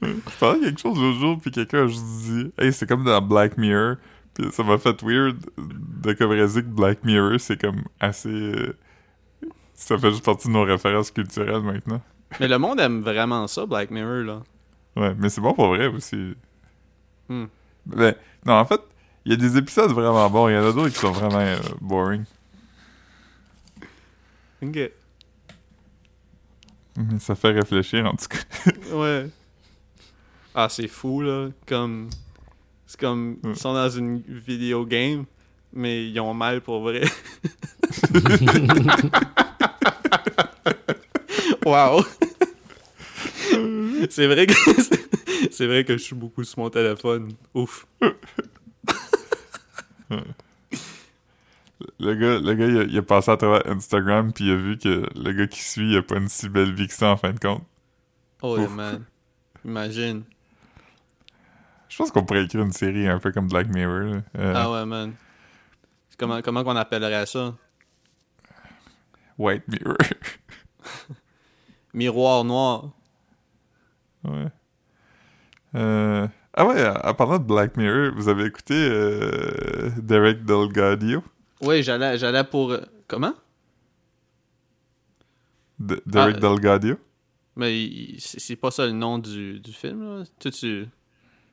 Je 0.03 0.39
parlais 0.39 0.61
quelque 0.61 0.81
chose 0.81 0.99
l'autre 1.01 1.19
jour, 1.19 1.39
puis 1.41 1.51
quelqu'un 1.51 1.85
a 1.85 1.87
juste 1.87 2.05
dit 2.05 2.53
Hey, 2.59 2.73
c'est 2.73 2.87
comme 2.87 3.05
dans 3.05 3.21
Black 3.23 3.57
Mirror. 3.57 3.97
Puis 4.35 4.47
ça 4.53 4.63
m'a 4.63 4.79
fait 4.79 5.01
weird 5.03 5.37
de 5.57 6.13
comme 6.13 6.31
réaliser 6.31 6.63
que 6.63 6.69
Black 6.69 7.05
Mirror, 7.05 7.39
c'est 7.39 7.61
comme 7.61 7.83
assez. 8.01 8.29
euh, 8.29 8.77
Ça 9.75 9.97
fait 9.97 10.11
juste 10.11 10.25
partie 10.25 10.49
de 10.49 10.53
nos 10.53 10.65
références 10.65 11.11
culturelles 11.11 11.63
maintenant. 11.63 12.01
Mais 12.41 12.49
le 12.49 12.59
monde 12.59 12.81
aime 12.81 13.01
vraiment 13.03 13.47
ça, 13.47 13.65
Black 13.67 13.91
Mirror, 13.91 14.25
là. 14.25 14.43
Ouais, 14.97 15.15
mais 15.19 15.29
c'est 15.29 15.41
bon 15.41 15.55
pour 15.55 15.69
vrai 15.69 15.87
aussi. 15.87 16.35
Hmm. 17.29 17.45
Ben, 17.87 18.15
non, 18.45 18.55
en 18.55 18.65
fait, 18.65 18.81
il 19.25 19.33
y 19.33 19.35
a 19.35 19.39
des 19.39 19.57
épisodes 19.57 19.91
vraiment 19.93 20.29
bons, 20.31 20.49
il 20.49 20.55
y 20.55 20.59
en 20.59 20.67
a 20.67 20.73
d'autres 20.73 20.89
qui 20.91 20.99
sont 20.99 21.13
vraiment 21.13 21.39
euh, 21.41 21.57
boring. 21.81 22.25
Ok. 24.63 24.91
Ça 27.19 27.35
fait 27.35 27.51
réfléchir 27.51 28.07
en 28.07 28.15
tout 28.15 28.29
cas. 28.29 28.39
Ouais. 28.93 29.29
Ah, 30.55 30.69
c'est 30.69 30.87
fou, 30.87 31.21
là. 31.21 31.49
Comme... 31.67 32.09
C'est 32.87 33.01
comme... 33.01 33.39
Ils 33.45 33.57
sont 33.57 33.75
dans 33.75 33.91
une 33.91 34.21
vidéo 34.21 34.87
game, 34.87 35.25
mais 35.73 36.09
ils 36.09 36.21
ont 36.21 36.33
mal 36.33 36.61
pour 36.61 36.81
vrai. 36.83 37.03
wow. 41.67 42.05
c'est 44.11 44.27
vrai 44.27 44.47
que 44.47 44.55
c'est 45.51 45.67
vrai 45.67 45.85
que 45.85 45.95
je 45.95 46.03
suis 46.03 46.15
beaucoup 46.15 46.45
sur 46.45 46.61
mon 46.61 46.71
téléphone. 46.71 47.33
Ouf. 47.55 47.87
Le 52.01 52.15
gars, 52.15 52.39
le 52.41 52.55
gars 52.55 52.67
il, 52.67 52.79
a, 52.79 52.83
il 52.85 52.99
a 52.99 53.03
passé 53.03 53.31
à 53.31 53.37
travers 53.37 53.67
Instagram, 53.67 54.33
puis 54.33 54.45
il 54.47 54.53
a 54.53 54.57
vu 54.57 54.79
que 54.79 55.07
le 55.19 55.33
gars 55.33 55.47
qui 55.47 55.63
suit, 55.63 55.91
il 55.93 55.97
a 55.99 56.03
pas 56.03 56.17
une 56.17 56.29
si 56.29 56.49
belle 56.49 56.73
vie 56.73 56.87
que 56.89 56.95
ça 56.95 57.11
en 57.11 57.17
fin 57.17 57.33
de 57.33 57.39
compte. 57.41 57.65
Oh 58.43 58.59
Ouf. 58.59 58.71
man. 58.71 59.05
Imagine. 59.65 60.25
Je 61.89 61.97
pense 61.97 62.11
qu'on 62.11 62.25
pourrait 62.25 62.45
écrire 62.45 62.63
une 62.63 62.73
série 62.73 63.07
un 63.09 63.19
peu 63.19 63.33
comme 63.33 63.49
Black 63.49 63.69
Mirror. 63.69 64.21
Euh, 64.39 64.53
Ah 64.57 64.71
ouais 64.71 64.85
man. 64.87 65.15
Comment 66.19 66.43
comment 66.43 66.63
qu'on 66.65 66.77
appellerait 66.77 67.27
ça? 67.27 67.55
White 69.39 69.65
Mirror. 69.69 69.97
Miroir 71.95 72.45
noir. 72.45 72.91
ouais. 74.25 74.49
Euh, 75.77 76.27
Ah 76.55 76.67
ouais, 76.67 76.87
en 76.87 77.09
en 77.11 77.15
parlant 77.15 77.39
de 77.39 77.45
Black 77.45 77.77
Mirror, 77.77 78.13
vous 78.17 78.29
avez 78.29 78.45
écouté 78.47 78.75
euh, 78.75 79.91
Derek 79.99 80.45
Delgadio? 80.45 81.23
Oui, 81.65 81.83
j'allais 81.83 82.19
j'allais 82.19 82.45
pour 82.45 82.71
euh, 82.73 82.81
comment? 83.09 83.35
De- 85.79 86.03
Derek 86.07 86.37
Ah, 86.37 86.41
Delgadio? 86.41 86.97
Mais 87.57 87.89
c'est 88.19 88.57
pas 88.57 88.71
ça 88.71 88.87
le 88.87 88.93
nom 88.93 89.19
du, 89.19 89.61
du 89.61 89.73
film, 89.73 90.03
là? 90.21 90.25
Tu... 90.41 90.87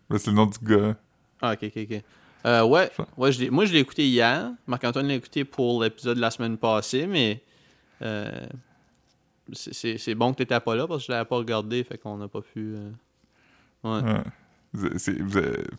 Ben, 0.10 0.18
c'est 0.18 0.28
le 0.32 0.36
nom 0.36 0.46
du 0.48 0.58
gars. 0.64 0.96
Ah, 1.42 1.54
ok, 1.54 1.64
ok, 1.76 1.88
ok. 1.92 2.04
Euh, 2.44 2.64
ouais, 2.64 2.90
ouais 3.18 3.32
je 3.32 3.50
moi 3.50 3.66
je 3.66 3.74
l'ai 3.74 3.80
écouté 3.80 4.08
hier. 4.08 4.52
Marc-Antoine 4.66 5.08
l'a 5.08 5.14
écouté 5.14 5.46
pour 5.46 5.84
l'épisode 5.84 6.16
de 6.16 6.22
la 6.22 6.32
semaine 6.32 6.58
passée, 6.58 7.06
mais 7.06 7.44
euh, 8.02 8.48
c'est- 9.54 10.16
bon 10.16 10.32
que 10.34 10.38
t'étais 10.40 10.60
pas 10.60 10.76
là 10.76 10.88
parce 10.88 11.02
que 11.04 11.08
je 11.08 11.12
l'avais 11.12 11.28
pas 11.28 11.36
regardé, 11.38 11.84
fait 11.84 11.98
qu'on 12.00 12.18
n'a 12.18 12.28
pas 12.28 12.42
pu. 12.42 12.76
euh, 12.76 12.90
Ouais. 13.84 14.02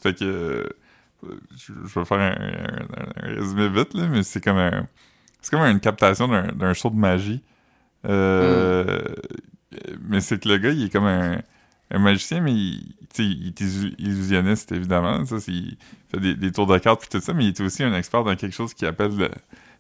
Fait 0.01 0.15
que. 0.15 0.69
Euh, 1.25 1.41
je, 1.57 1.73
vais 1.73 2.05
faire 2.05 2.19
un, 2.19 3.35
résumé 3.35 3.69
vite, 3.69 3.95
là, 3.95 4.07
mais 4.09 4.23
c'est 4.23 4.43
comme 4.43 4.59
un. 4.59 4.87
C'est 5.41 5.51
comme 5.51 5.63
une 5.63 5.81
captation 5.81 6.29
d'un 6.29 6.73
show 6.73 6.91
de 6.91 6.97
magie. 6.97 7.43
Euh, 8.07 9.01
Mais 10.09 10.21
c'est 10.21 10.41
que 10.43 10.49
le 10.49 10.59
gars, 10.59 10.71
il 10.71 10.85
est 10.85 10.93
comme 10.93 11.07
un, 11.07 11.39
un 11.91 11.99
magicien, 11.99 12.41
mais 12.41 12.53
il, 12.53 12.95
il 13.19 13.49
est 13.49 13.61
illu- 13.61 13.95
illusionniste, 13.99 14.73
évidemment. 14.73 15.25
Ça, 15.25 15.37
il 15.49 15.77
fait 16.11 16.35
des, 16.35 16.53
tours 16.53 16.67
de 16.67 16.79
cartes 16.79 17.01
puis 17.01 17.09
tout 17.09 17.21
ça, 17.21 17.33
mais 17.35 17.45
il 17.45 17.49
est 17.49 17.61
aussi 17.61 17.83
un 17.83 17.95
expert 17.95 18.25
dans 18.25 18.37
quelque 18.37 18.55
chose 18.55 18.73
qu'il 18.75 18.87
appelle 18.87 19.17
le, 19.17 19.31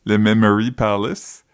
le 0.06 0.18
Memory 0.18 0.72
Palace. 0.72 1.44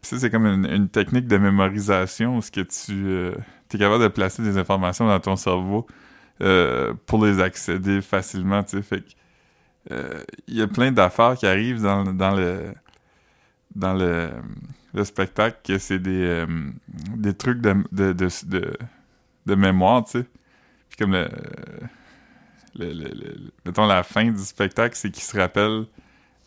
Puis 0.00 0.10
ça, 0.10 0.18
c'est 0.18 0.30
comme 0.30 0.46
une, 0.46 0.88
technique 0.88 1.28
de 1.28 1.38
mémorisation 1.38 2.36
où 2.36 2.42
ce 2.42 2.50
que 2.50 2.60
tu 2.60 3.76
es 3.76 3.78
capable 3.78 4.02
de 4.02 4.08
placer 4.08 4.42
des 4.42 4.58
informations 4.58 5.06
dans 5.06 5.20
ton 5.20 5.36
cerveau 5.36 5.86
euh, 6.42 6.92
pour 7.06 7.24
les 7.24 7.40
accéder 7.40 8.00
facilement, 8.00 8.64
euh, 9.90 10.22
il 10.48 10.56
y 10.56 10.62
a 10.62 10.66
plein 10.68 10.92
d'affaires 10.92 11.36
qui 11.36 11.46
arrivent 11.46 11.82
dans, 11.82 12.04
dans 12.04 12.34
le 12.34 12.72
dans 13.74 13.94
le, 13.94 14.30
le 14.94 15.04
spectacle 15.04 15.58
que 15.64 15.78
c'est 15.78 15.98
des, 15.98 16.10
euh, 16.24 16.46
des 17.16 17.34
trucs 17.34 17.60
de, 17.60 17.74
de, 17.92 18.12
de, 18.12 18.28
de, 18.46 18.76
de 19.46 19.54
mémoire, 19.54 20.04
tu 20.04 20.12
sais. 20.20 20.26
Puis 20.90 20.98
comme 20.98 21.12
le, 21.12 21.28
le, 22.78 22.92
le- 22.92 23.08
le- 23.08 23.50
mettons 23.64 23.86
la 23.86 24.02
fin 24.02 24.30
du 24.30 24.38
spectacle, 24.42 24.96
c'est 24.96 25.10
qu'il 25.10 25.22
se 25.22 25.36
rappelle 25.36 25.84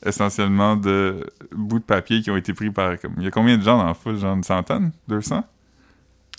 essentiellement 0.05 0.77
de 0.77 1.25
bouts 1.53 1.79
de 1.79 1.83
papier 1.85 2.21
qui 2.21 2.31
ont 2.31 2.37
été 2.37 2.53
pris 2.53 2.71
par 2.71 2.99
comme 2.99 3.15
il 3.17 3.23
y 3.23 3.27
a 3.27 3.31
combien 3.31 3.57
de 3.57 3.63
gens 3.63 3.77
dans 3.77 3.85
la 3.87 3.93
foule? 3.95 4.17
Genre 4.17 4.35
une 4.35 4.43
centaine? 4.43 4.91
200 5.07 5.43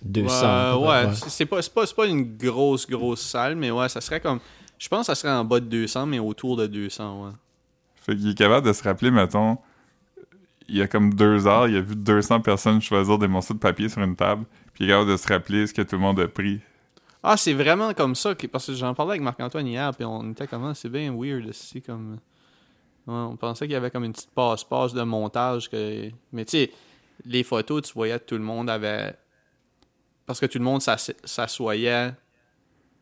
200. 0.03 0.67
Ouais, 0.69 0.77
près, 0.81 0.85
ouais, 0.87 1.09
c'est 1.13 1.31
c'est 1.31 1.47
pas, 1.47 1.61
c'est 1.63 1.73
pas, 1.75 1.87
c'est 1.87 1.95
pas 1.97 2.07
une 2.07 2.37
grosse, 2.37 2.87
grosse 2.89 3.23
salle, 3.23 3.57
mais 3.57 3.71
ouais, 3.71 3.89
ça 3.89 4.01
serait 4.01 4.21
comme. 4.21 4.41
Je 4.79 4.89
pense 4.89 5.01
que 5.01 5.07
ça 5.07 5.15
serait 5.15 5.33
en 5.33 5.45
bas 5.45 5.61
de 5.61 5.67
200, 5.67 6.07
mais 6.07 6.19
autour 6.19 6.57
de 6.57 6.67
200, 6.67 7.25
ouais. 7.25 7.33
Fait 7.97 8.15
qu'il 8.17 8.31
est 8.31 8.35
capable 8.39 8.67
de 8.67 8.73
se 8.73 8.83
rappeler, 8.83 9.11
mettons, 9.11 9.59
il 10.69 10.77
y 10.77 10.83
a 10.83 10.89
comme 10.89 11.15
deux 11.15 11.47
heures, 11.47 11.69
il 11.69 11.77
a 11.77 11.81
vu 11.81 11.97
200 11.97 12.41
personnes 12.41 12.81
choisir 12.81 13.19
des 13.19 13.29
morceaux 13.29 13.55
de 13.55 13.59
papier 13.59 13.89
sur 13.89 14.03
une 14.03 14.17
table, 14.17 14.45
puis 14.75 14.85
il 14.85 14.91
est 14.91 14.93
capable 14.93 15.11
de 15.11 15.17
se 15.17 15.29
rappeler 15.29 15.67
ce 15.67 15.75
que 15.75 15.83
tout 15.83 15.97
le 15.97 16.03
monde 16.03 16.21
a 16.21 16.29
pris. 16.29 16.61
Ah, 17.23 17.37
c'est 17.37 17.55
vraiment 17.55 17.93
comme 17.95 18.15
ça, 18.15 18.35
que, 18.35 18.47
parce 18.47 18.67
que 18.67 18.75
j'en 18.75 18.95
parlais 18.95 19.13
avec 19.13 19.23
Marc-Antoine 19.23 19.67
hier, 19.67 19.93
puis 19.95 20.05
on 20.05 20.31
était 20.31 20.47
comme, 20.47 20.65
Ah, 20.65 20.75
c'est 20.75 20.89
bien 20.89 21.13
weird 21.13 21.47
ici, 21.47 21.83
comme... 21.83 22.19
Ouais, 23.07 23.15
on 23.15 23.37
pensait 23.37 23.67
qu'il 23.67 23.73
y 23.73 23.77
avait 23.77 23.91
comme 23.91 24.05
une 24.05 24.13
petite 24.13 24.31
passe-passe 24.31 24.93
de 24.93 25.03
montage, 25.03 25.71
que... 25.71 26.11
mais 26.33 26.45
tu 26.45 26.51
sais, 26.59 26.73
les 27.25 27.43
photos, 27.45 27.83
tu 27.83 27.95
voyais 27.95 28.19
tout 28.19 28.37
le 28.37 28.43
monde 28.43 28.69
avait... 28.69 29.15
Parce 30.27 30.41
que 30.41 30.47
tout 30.47 30.59
le 30.59 30.65
monde 30.65 30.81
s'ass- 30.83 31.15
s'assoyait 31.25 32.13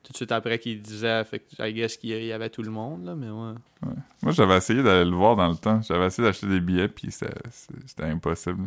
tout 0.05 0.13
de 0.13 0.17
suite 0.17 0.33
après 0.33 0.59
qu'il 0.59 0.81
disait, 0.83 1.25
fait 1.25 1.41
que 1.41 1.67
I 1.67 1.73
guess 1.73 1.97
qu'il 1.97 2.11
y 2.11 2.33
avait 2.33 2.51
tout 2.51 2.63
le 2.63 2.71
monde, 2.71 3.07
là, 3.07 3.15
mais 3.15 3.31
ouais. 3.31 3.55
Moi, 4.23 4.33
j'avais 4.33 4.57
essayé 4.57 4.83
d'aller 4.83 5.09
le 5.09 5.17
voir 5.17 5.35
dans 5.35 5.49
le 5.49 5.57
temps. 5.57 5.81
J'avais 5.83 6.07
essayé 6.07 6.29
d'acheter 6.29 6.47
des 6.47 6.61
billets, 6.61 6.89
puis 6.89 7.11
c'était 7.11 7.33
c'était 7.87 8.05
impossible. 8.05 8.65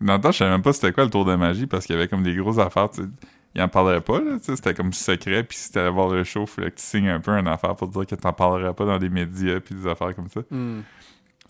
Dans 0.00 0.14
le 0.14 0.20
temps, 0.20 0.32
je 0.32 0.38
savais 0.38 0.50
même 0.50 0.62
pas 0.62 0.72
c'était 0.72 0.92
quoi 0.92 1.04
le 1.04 1.10
tour 1.10 1.24
de 1.24 1.34
magie, 1.36 1.66
parce 1.66 1.86
qu'il 1.86 1.94
y 1.94 1.98
avait 1.98 2.08
comme 2.08 2.24
des 2.24 2.34
grosses 2.34 2.58
affaires, 2.58 2.90
tu 2.90 3.02
sais. 3.02 3.08
Il 3.54 3.60
en 3.60 3.68
parlerait 3.68 4.00
pas, 4.00 4.18
là, 4.18 4.38
tu 4.38 4.44
sais. 4.44 4.56
C'était 4.56 4.74
comme 4.74 4.92
secret, 4.92 5.44
puis 5.44 5.56
si 5.56 5.70
t'allais 5.70 5.90
voir 5.90 6.08
le 6.08 6.24
show, 6.24 6.46
fallait 6.46 6.70
que 6.70 6.76
tu 6.76 6.82
signes 6.82 7.08
un 7.08 7.20
peu 7.20 7.30
une 7.30 7.46
affaire 7.46 7.76
pour 7.76 7.88
dire 7.88 8.06
que 8.06 8.14
t'en 8.16 8.32
parlerais 8.32 8.74
pas 8.74 8.84
dans 8.84 8.98
les 8.98 9.08
médias, 9.08 9.60
puis 9.60 9.76
des 9.76 9.86
affaires 9.86 10.14
comme 10.16 10.28
ça. 10.28 10.40
Hmm. 10.50 10.80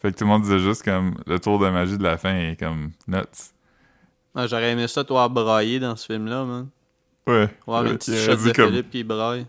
Fait 0.02 0.12
que 0.12 0.18
tout 0.18 0.24
le 0.24 0.30
monde 0.30 0.42
disait 0.42 0.58
juste 0.58 0.84
comme 0.84 1.14
le 1.26 1.38
tour 1.38 1.58
de 1.58 1.68
magie 1.70 1.96
de 1.96 2.02
la 2.02 2.18
fin 2.18 2.34
est 2.34 2.58
comme 2.58 2.90
nuts. 3.06 3.52
Ah, 4.34 4.46
J'aurais 4.46 4.72
aimé 4.72 4.88
ça, 4.88 5.04
toi, 5.04 5.28
brailler 5.28 5.78
dans 5.78 5.94
ce 5.96 6.06
film-là, 6.06 6.44
man. 6.44 6.68
Ouais. 7.26 7.48
Ouais, 7.66 7.80
une 7.90 7.98
petite 7.98 8.16
shot 8.18 8.36
de 8.36 8.52
comme- 8.52 8.70
Philippe 8.70 8.90
qui 8.90 9.04
braille. 9.04 9.46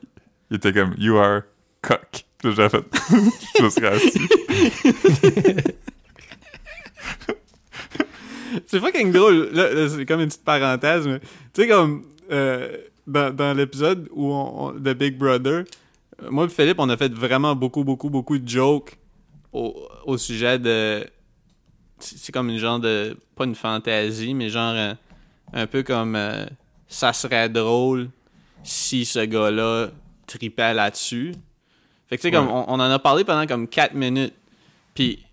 Il 0.52 0.58
était 0.58 0.72
comme 0.74 0.94
You 0.98 1.18
are 1.18 1.42
cock. 1.82 2.26
Puis 2.38 2.54
j'ai 2.56 2.70
fait. 2.70 2.84
je 3.58 3.64
me 3.64 3.70
serais 3.70 3.88
assis. 3.96 4.20
C'est 8.68 8.80
fucking 8.80 9.12
drôle. 9.12 9.50
Là, 9.54 9.74
là, 9.74 9.90
c'est 9.90 10.06
comme 10.06 10.20
une 10.22 10.28
petite 10.28 10.44
parenthèse, 10.44 11.08
mais 11.08 11.20
tu 11.20 11.62
sais, 11.64 11.68
comme 11.68 12.04
euh, 12.32 12.78
dans, 13.08 13.36
dans 13.36 13.54
l'épisode 13.58 14.08
où 14.12 14.32
on, 14.32 14.68
on- 14.68 14.72
de 14.74 14.94
Big 14.94 15.18
Brother, 15.18 15.64
euh, 16.22 16.30
moi 16.30 16.46
et 16.46 16.50
Philippe, 16.50 16.78
on 16.80 16.90
a 16.90 16.98
fait 16.98 17.12
vraiment 17.12 17.56
beaucoup, 17.56 17.84
beaucoup, 17.84 18.10
beaucoup 18.12 18.38
de 18.38 18.48
jokes 18.48 18.96
au, 19.52 19.76
au 20.06 20.18
sujet 20.18 20.60
de. 20.60 21.04
C'est 22.00 22.32
comme 22.32 22.50
une 22.50 22.60
genre 22.60 22.80
de. 22.80 23.18
Pas 23.36 23.46
une 23.46 23.56
fantaisie, 23.56 24.34
mais 24.36 24.50
genre 24.50 24.74
euh, 24.76 24.94
un 25.54 25.66
peu 25.66 25.82
comme. 25.82 26.16
euh, 26.16 26.46
ça 26.94 27.12
serait 27.12 27.50
drôle 27.50 28.10
si 28.64 29.04
ce 29.04 29.20
gars-là 29.20 29.90
tripait 30.28 30.74
là-dessus. 30.74 31.34
Fait 32.08 32.18
que 32.18 32.22
tu 32.22 32.28
sais, 32.28 32.32
comme 32.32 32.48
on, 32.50 32.66
on 32.68 32.74
en 32.76 32.80
a 32.92 33.00
parlé 33.00 33.24
pendant 33.24 33.48
comme 33.48 33.68
4 33.68 33.96
minutes. 33.96 34.34
Puis 34.94 35.24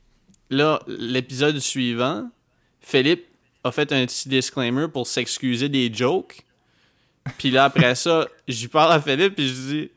là, 0.49 0.81
l'épisode 0.87 1.59
suivant, 1.59 2.31
Philippe 2.81 3.27
a 3.63 3.71
fait 3.73 3.93
un 3.93 4.07
petit 4.07 4.29
disclaimer 4.29 4.89
pour 4.89 5.07
s'excuser 5.07 5.69
des 5.69 5.93
jokes. 5.93 6.41
Puis 7.37 7.51
là, 7.51 7.65
après 7.65 7.95
ça, 7.95 8.27
j'y 8.49 8.69
parle 8.69 8.93
à 8.93 9.01
Philippe, 9.01 9.35
puis 9.37 9.49
je 9.49 9.53
dis, 9.55 9.91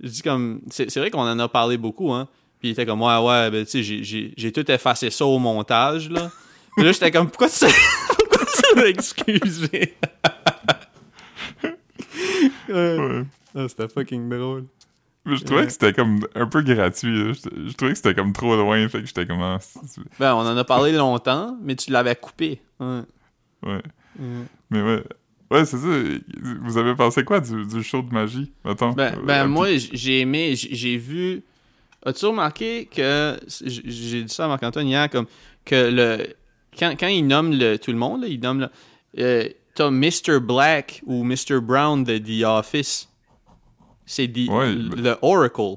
je 0.00 0.08
dis 0.08 0.22
comme, 0.22 0.60
c'est 0.70 0.94
vrai 0.96 1.10
qu'on 1.10 1.22
en 1.28 1.38
a 1.40 1.48
parlé 1.48 1.76
beaucoup, 1.76 2.12
hein. 2.12 2.28
Puis 2.60 2.68
il 2.68 2.72
était 2.72 2.86
comme, 2.86 3.02
ouais, 3.02 3.18
ouais, 3.18 3.50
ben, 3.50 3.64
tu 3.64 3.84
sais, 3.84 4.32
j'ai- 4.36 4.52
tout 4.52 4.70
effacé 4.70 5.10
ça 5.10 5.26
au 5.26 5.38
montage, 5.40 6.08
là. 6.10 6.30
Puis 6.76 6.84
là, 6.84 6.92
j'étais 6.92 7.10
comme, 7.10 7.28
pourquoi 7.28 7.48
tu 7.48 7.64
pourquoi 8.18 8.46
tu 8.46 8.76
m'as 8.76 8.86
excusé? 8.86 9.94
Ouais. 12.68 13.24
Ah, 13.54 13.66
c'était 13.68 13.88
fucking 13.88 14.28
drôle. 14.28 14.64
Mais 15.24 15.36
je 15.36 15.44
trouvais 15.44 15.66
que 15.66 15.72
c'était 15.72 15.92
comme 15.92 16.20
un 16.34 16.46
peu 16.46 16.62
gratuit. 16.62 17.14
Je, 17.14 17.32
je 17.68 17.72
trouvais 17.74 17.92
que 17.92 17.96
c'était 17.98 18.14
comme 18.14 18.32
trop 18.32 18.56
loin. 18.56 18.88
Fait 18.88 19.00
que 19.00 19.06
j'étais 19.06 19.26
comme. 19.26 19.42
ah, 19.42 19.58
Ben, 20.18 20.34
on 20.34 20.38
en 20.40 20.56
a 20.56 20.64
parlé 20.64 20.92
longtemps, 20.92 21.56
mais 21.62 21.76
tu 21.76 21.90
l'avais 21.90 22.14
coupé. 22.16 22.60
Ouais. 22.80 23.00
Ouais. 23.62 23.82
Ouais. 24.18 24.44
Mais 24.70 24.82
ouais. 24.82 25.04
Ouais, 25.50 25.64
c'est 25.64 25.78
ça. 25.78 25.88
Vous 26.62 26.76
avez 26.78 26.94
pensé 26.94 27.24
quoi 27.24 27.40
du, 27.40 27.64
du 27.66 27.82
show 27.82 28.02
de 28.02 28.12
magie, 28.12 28.52
mettons? 28.64 28.92
Ben, 28.92 29.14
Euh, 29.18 29.22
ben 29.24 29.42
un 29.44 29.46
moi, 29.48 29.68
j'ai 29.76 30.20
aimé, 30.20 30.54
j'ai 30.56 30.96
vu. 30.98 31.42
As-tu 32.04 32.26
remarqué 32.26 32.86
que. 32.86 33.38
J'ai 33.64 34.22
dit 34.22 34.32
ça 34.32 34.44
à 34.44 34.48
Marc-Antoine 34.48 34.86
hier, 34.86 35.08
comme. 35.10 35.26
Que 35.64 35.90
le. 35.90 36.26
Quand, 36.78 36.94
quand 36.98 37.08
il 37.08 37.26
nomme 37.26 37.52
le, 37.52 37.76
tout 37.76 37.90
le 37.92 37.98
monde, 37.98 38.22
là, 38.22 38.28
il 38.28 38.40
nomme. 38.40 38.60
là, 38.60 38.70
euh, 39.18 39.48
T'as 39.78 39.92
Mr. 39.92 40.40
Black 40.40 41.00
ou 41.06 41.22
Mr. 41.22 41.60
Brown 41.62 42.02
de 42.02 42.18
The 42.18 42.42
Office. 42.44 43.08
C'est 44.04 44.26
the, 44.26 44.48
Ouais, 44.48 44.74
le 44.74 45.16
Oracle. 45.22 45.76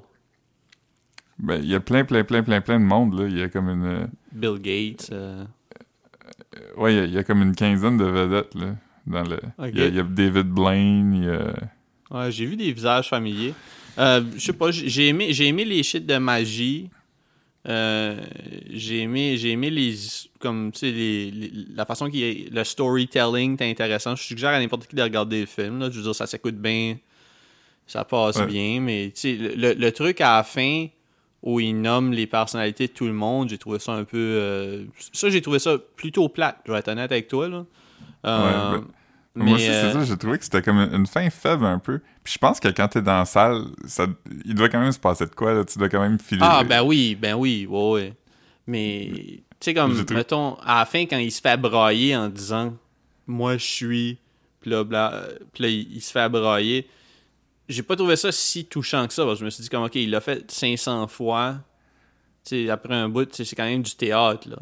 Ben, 1.38 1.60
il 1.62 1.70
y 1.70 1.76
a 1.76 1.80
plein, 1.80 2.04
plein, 2.04 2.24
plein, 2.24 2.42
plein, 2.42 2.62
plein 2.62 2.80
de 2.80 2.84
monde, 2.86 3.20
là. 3.20 3.28
Il 3.28 3.38
y 3.38 3.44
a 3.44 3.50
comme 3.50 3.70
une. 3.70 3.86
euh, 3.86 4.08
Bill 4.32 4.58
Gates. 4.60 5.10
euh, 5.12 5.44
Ouais, 6.78 6.96
il 6.96 6.98
y 6.98 7.00
a- 7.00 7.06
il 7.06 7.14
y, 7.14 7.18
a 7.20 7.24
comme 7.24 7.44
une 7.44 7.54
quinzaine 7.56 7.98
de 7.98 8.06
vedettes, 8.06 8.56
là. 8.56 8.76
Dans 9.06 9.22
le... 9.22 9.40
il, 9.72 9.78
y 9.78 9.84
a, 9.84 9.88
y 9.88 10.04
David 10.04 10.48
Blaine, 10.48 11.14
il 11.14 11.26
y 11.26 11.30
a. 11.30 11.54
Ouais, 12.10 12.32
j'ai 12.32 12.48
vu 12.48 12.56
des 12.56 12.72
visages 12.72 13.08
familiers. 13.08 13.54
Euh, 14.00 14.24
je 14.34 14.40
sais 14.40 14.54
pas, 14.54 14.72
j'ai 14.72 15.10
aimé, 15.10 15.32
j'ai 15.32 15.46
aimé 15.46 15.64
les 15.64 15.84
shit 15.84 16.04
de 16.08 16.18
magie. 16.18 16.90
Euh, 17.68 18.20
j'ai 18.72 19.02
aimé, 19.02 19.38
j'ai 19.38 19.52
aimé 19.52 19.70
les, 19.70 19.94
comme 20.40 20.72
tu 20.72 20.80
sais, 20.80 20.92
les, 20.92 21.30
les- 21.32 21.52
la 21.76 21.86
façon 21.86 22.10
qui 22.10 22.24
est, 22.24 22.52
le 22.52 22.64
storytelling 22.64 23.56
est 23.62 23.70
intéressant. 23.70 24.16
Je 24.16 24.24
suggère 24.24 24.50
à 24.50 24.60
n'importe 24.60 24.88
qui 24.88 24.96
de 24.96 25.02
regarder 25.04 25.42
le 25.42 25.46
film. 25.46 25.80
Là. 25.80 25.90
Je 25.92 25.98
veux 25.98 26.04
dire, 26.04 26.16
ça 26.16 26.26
s'écoute 26.26 26.56
bien, 26.56 26.98
ça 27.86 28.04
passe 28.04 28.38
Ouais. 28.38 28.48
bien, 28.48 28.80
mais 28.82 29.12
tu 29.14 29.22
sais, 29.22 29.34
le, 29.36 29.74
le- 29.74 29.92
truc 29.92 30.22
à 30.22 30.38
la 30.38 30.44
fin 30.44 30.88
où 31.44 31.60
il 31.60 31.80
nomme 31.80 32.14
les 32.14 32.26
personnalités 32.28 32.88
de 32.88 32.94
tout 32.94 33.06
le 33.06 33.14
monde, 33.14 33.50
j'ai 33.50 33.58
trouvé 33.60 33.78
ça 33.80 33.94
un 33.94 34.06
peu, 34.06 34.18
euh, 34.18 34.84
ça 35.14 35.30
j'ai 35.30 35.42
trouvé 35.42 35.60
ça 35.60 35.78
plutôt 35.96 36.30
plate. 36.30 36.58
Je 36.66 36.72
vais 36.72 36.80
être 36.80 36.88
honnête 36.88 37.12
avec 37.12 37.28
toi 37.28 37.48
là. 37.48 37.66
Euh, 38.26 38.72
Ouais, 38.74 38.80
ben, 38.80 38.88
mais, 39.36 39.46
Moi 39.46 39.56
aussi, 39.56 39.70
euh, 39.70 39.92
c'est 39.92 40.00
ça, 40.00 40.04
j'ai 40.06 40.18
trouvé 40.18 40.38
que 40.38 40.44
c'était 40.44 40.62
comme 40.62 40.78
une, 40.78 40.94
une 40.94 41.08
fin 41.08 41.30
faible 41.30 41.66
un 41.66 41.80
peu. 41.80 42.00
Puis 42.24 42.34
je 42.34 42.38
pense 42.38 42.60
que 42.60 42.68
quand 42.68 42.88
t'es 42.90 43.02
dans 43.02 43.20
la 43.20 43.26
salle, 43.26 43.66
ça, 43.86 44.06
il 44.46 44.56
doit 44.56 44.68
quand 44.70 44.80
même 44.80 44.92
se 44.92 45.00
passer 45.00 45.26
de 45.26 45.34
quoi, 45.34 45.54
là. 45.54 45.64
Tu 45.64 45.80
dois 45.80 45.90
quand 45.90 46.02
même 46.02 46.20
filer. 46.20 46.42
Ah, 46.44 46.64
ben 46.64 46.84
oui, 46.84 47.16
ben 47.16 47.36
oui, 47.36 47.66
ouais, 47.70 47.92
ouais. 47.92 48.14
Mais, 48.68 49.10
tu 49.14 49.44
sais, 49.62 49.74
comme, 49.74 49.94
mettons, 50.12 50.56
à 50.56 50.80
la 50.80 50.86
fin, 50.86 51.02
quand 51.06 51.18
il 51.18 51.32
se 51.32 51.42
fait 51.42 51.58
brailler 51.58 52.16
en 52.16 52.30
disant 52.30 52.74
«Moi, 53.28 53.58
je 53.58 53.66
suis...» 53.66 54.18
Puis 54.62 54.70
là, 54.70 54.84
bla- 54.84 55.14
euh, 55.14 55.38
puis 55.54 55.64
là, 55.64 55.70
il, 55.70 55.92
il 55.96 56.02
se 56.02 56.12
fait 56.12 56.30
brailler. 56.30 56.88
J'ai 57.68 57.82
pas 57.84 57.96
trouvé 57.96 58.16
ça 58.16 58.32
si 58.32 58.66
touchant 58.66 59.08
que 59.08 59.14
ça, 59.14 59.24
parce 59.24 59.36
que 59.36 59.40
je 59.40 59.46
me 59.46 59.50
suis 59.50 59.64
dit 59.64 59.70
comme, 59.70 59.84
OK, 59.84 59.96
il 59.96 60.12
l'a 60.12 60.22
fait 60.22 60.50
500 60.52 61.08
fois. 61.08 61.56
Tu 62.46 62.66
sais, 62.66 62.70
après 62.70 62.94
un 62.94 63.08
bout, 63.10 63.28
c'est 63.34 63.56
quand 63.56 63.64
même 63.64 63.82
du 63.82 63.96
théâtre, 63.96 64.48
là. 64.50 64.58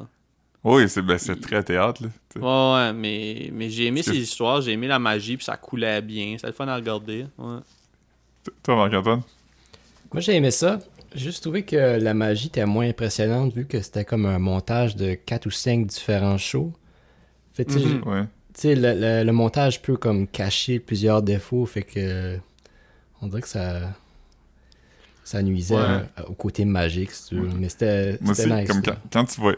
Oui, 0.64 0.89
c'est 0.89 1.01
ben, 1.01 1.18
c'est 1.18 1.39
très 1.39 1.64
théâtre, 1.64 2.03
là. 2.03 2.10
Ouais, 2.36 2.88
ouais, 2.88 2.93
mais, 2.93 3.49
mais 3.53 3.70
j'ai 3.70 3.86
aimé 3.86 4.03
ces 4.03 4.18
histoires, 4.18 4.62
j'ai 4.62 4.74
aimé 4.74 4.88
la 4.88 4.99
magie, 4.99 5.38
puis 5.38 5.45
ça 5.45 5.55
coulait 5.55 6.01
bien. 6.01 6.34
C'était 6.36 6.47
le 6.47 6.53
fun 6.53 6.68
à 6.68 6.76
regarder. 6.76 7.26
Ouais. 7.38 7.60
Toi, 8.64 8.76
Marc-Antoine? 8.76 9.22
Moi, 10.12 10.22
j'ai 10.22 10.36
aimé 10.36 10.51
ça. 10.51 10.80
J'ai 11.16 11.26
juste 11.26 11.41
trouvé 11.43 11.64
que 11.64 11.76
la 11.99 12.14
magie 12.14 12.47
était 12.47 12.66
moins 12.66 12.88
impressionnante 12.89 13.53
vu 13.53 13.66
que 13.66 13.82
c'était 13.82 14.05
comme 14.05 14.26
un 14.26 14.38
montage 14.39 14.95
de 14.95 15.14
4 15.14 15.45
ou 15.47 15.51
5 15.51 15.88
différents 15.88 16.38
shows. 16.38 16.74
Fait 17.53 17.66
que, 17.66 17.72
tu 17.74 17.80
sais, 17.80 17.86
Mhm. 17.86 18.03
Ouais. 18.07 18.76
le, 18.76 18.93
le- 19.22 19.24
le 19.24 19.32
montage 19.32 19.82
peut 19.82 19.97
comme 19.97 20.28
cacher 20.28 20.80
plusieurs 20.80 21.22
défauts, 21.22 21.66
fait 21.66 21.84
que 21.84 22.38
on 23.22 23.28
dirait 23.28 23.41
que 23.41 23.47
ça 23.47 23.93
ça 25.24 25.41
nuisait 25.43 25.76
Ouais. 25.76 26.01
au 26.28 26.34
côté 26.34 26.66
magique, 26.66 27.12
si 27.12 27.30
tu 27.30 27.36
veux. 27.36 27.49
Mais 27.57 27.70
c'était 27.70 28.18
nice. 28.22 28.68
comme 28.68 28.82
quand, 28.82 28.95
quand 29.12 29.26
tu 29.26 29.39
voyais... 29.41 29.57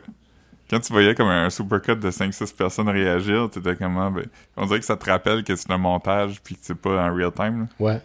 Quand 0.72 0.80
tu 0.80 0.94
voyais 0.94 1.14
comme 1.14 1.28
un 1.28 1.50
supercut 1.50 1.98
de 1.98 2.10
5-6 2.10 2.56
personnes 2.56 2.88
réagir, 2.88 3.50
t'étais 3.52 3.76
comment? 3.76 4.10
Ben, 4.10 4.26
on 4.56 4.66
dirait 4.66 4.80
que 4.80 4.86
ça 4.86 4.96
te 4.96 5.04
rappelle 5.04 5.44
que 5.44 5.54
c'est 5.54 5.70
un 5.70 5.78
montage 5.78 6.42
puis 6.42 6.56
que 6.56 6.62
c'est 6.64 6.76
pas 6.76 7.10
en 7.10 7.14
real 7.14 7.34
time. 7.34 7.60
là. 7.60 7.68
Ouais. 7.78 8.02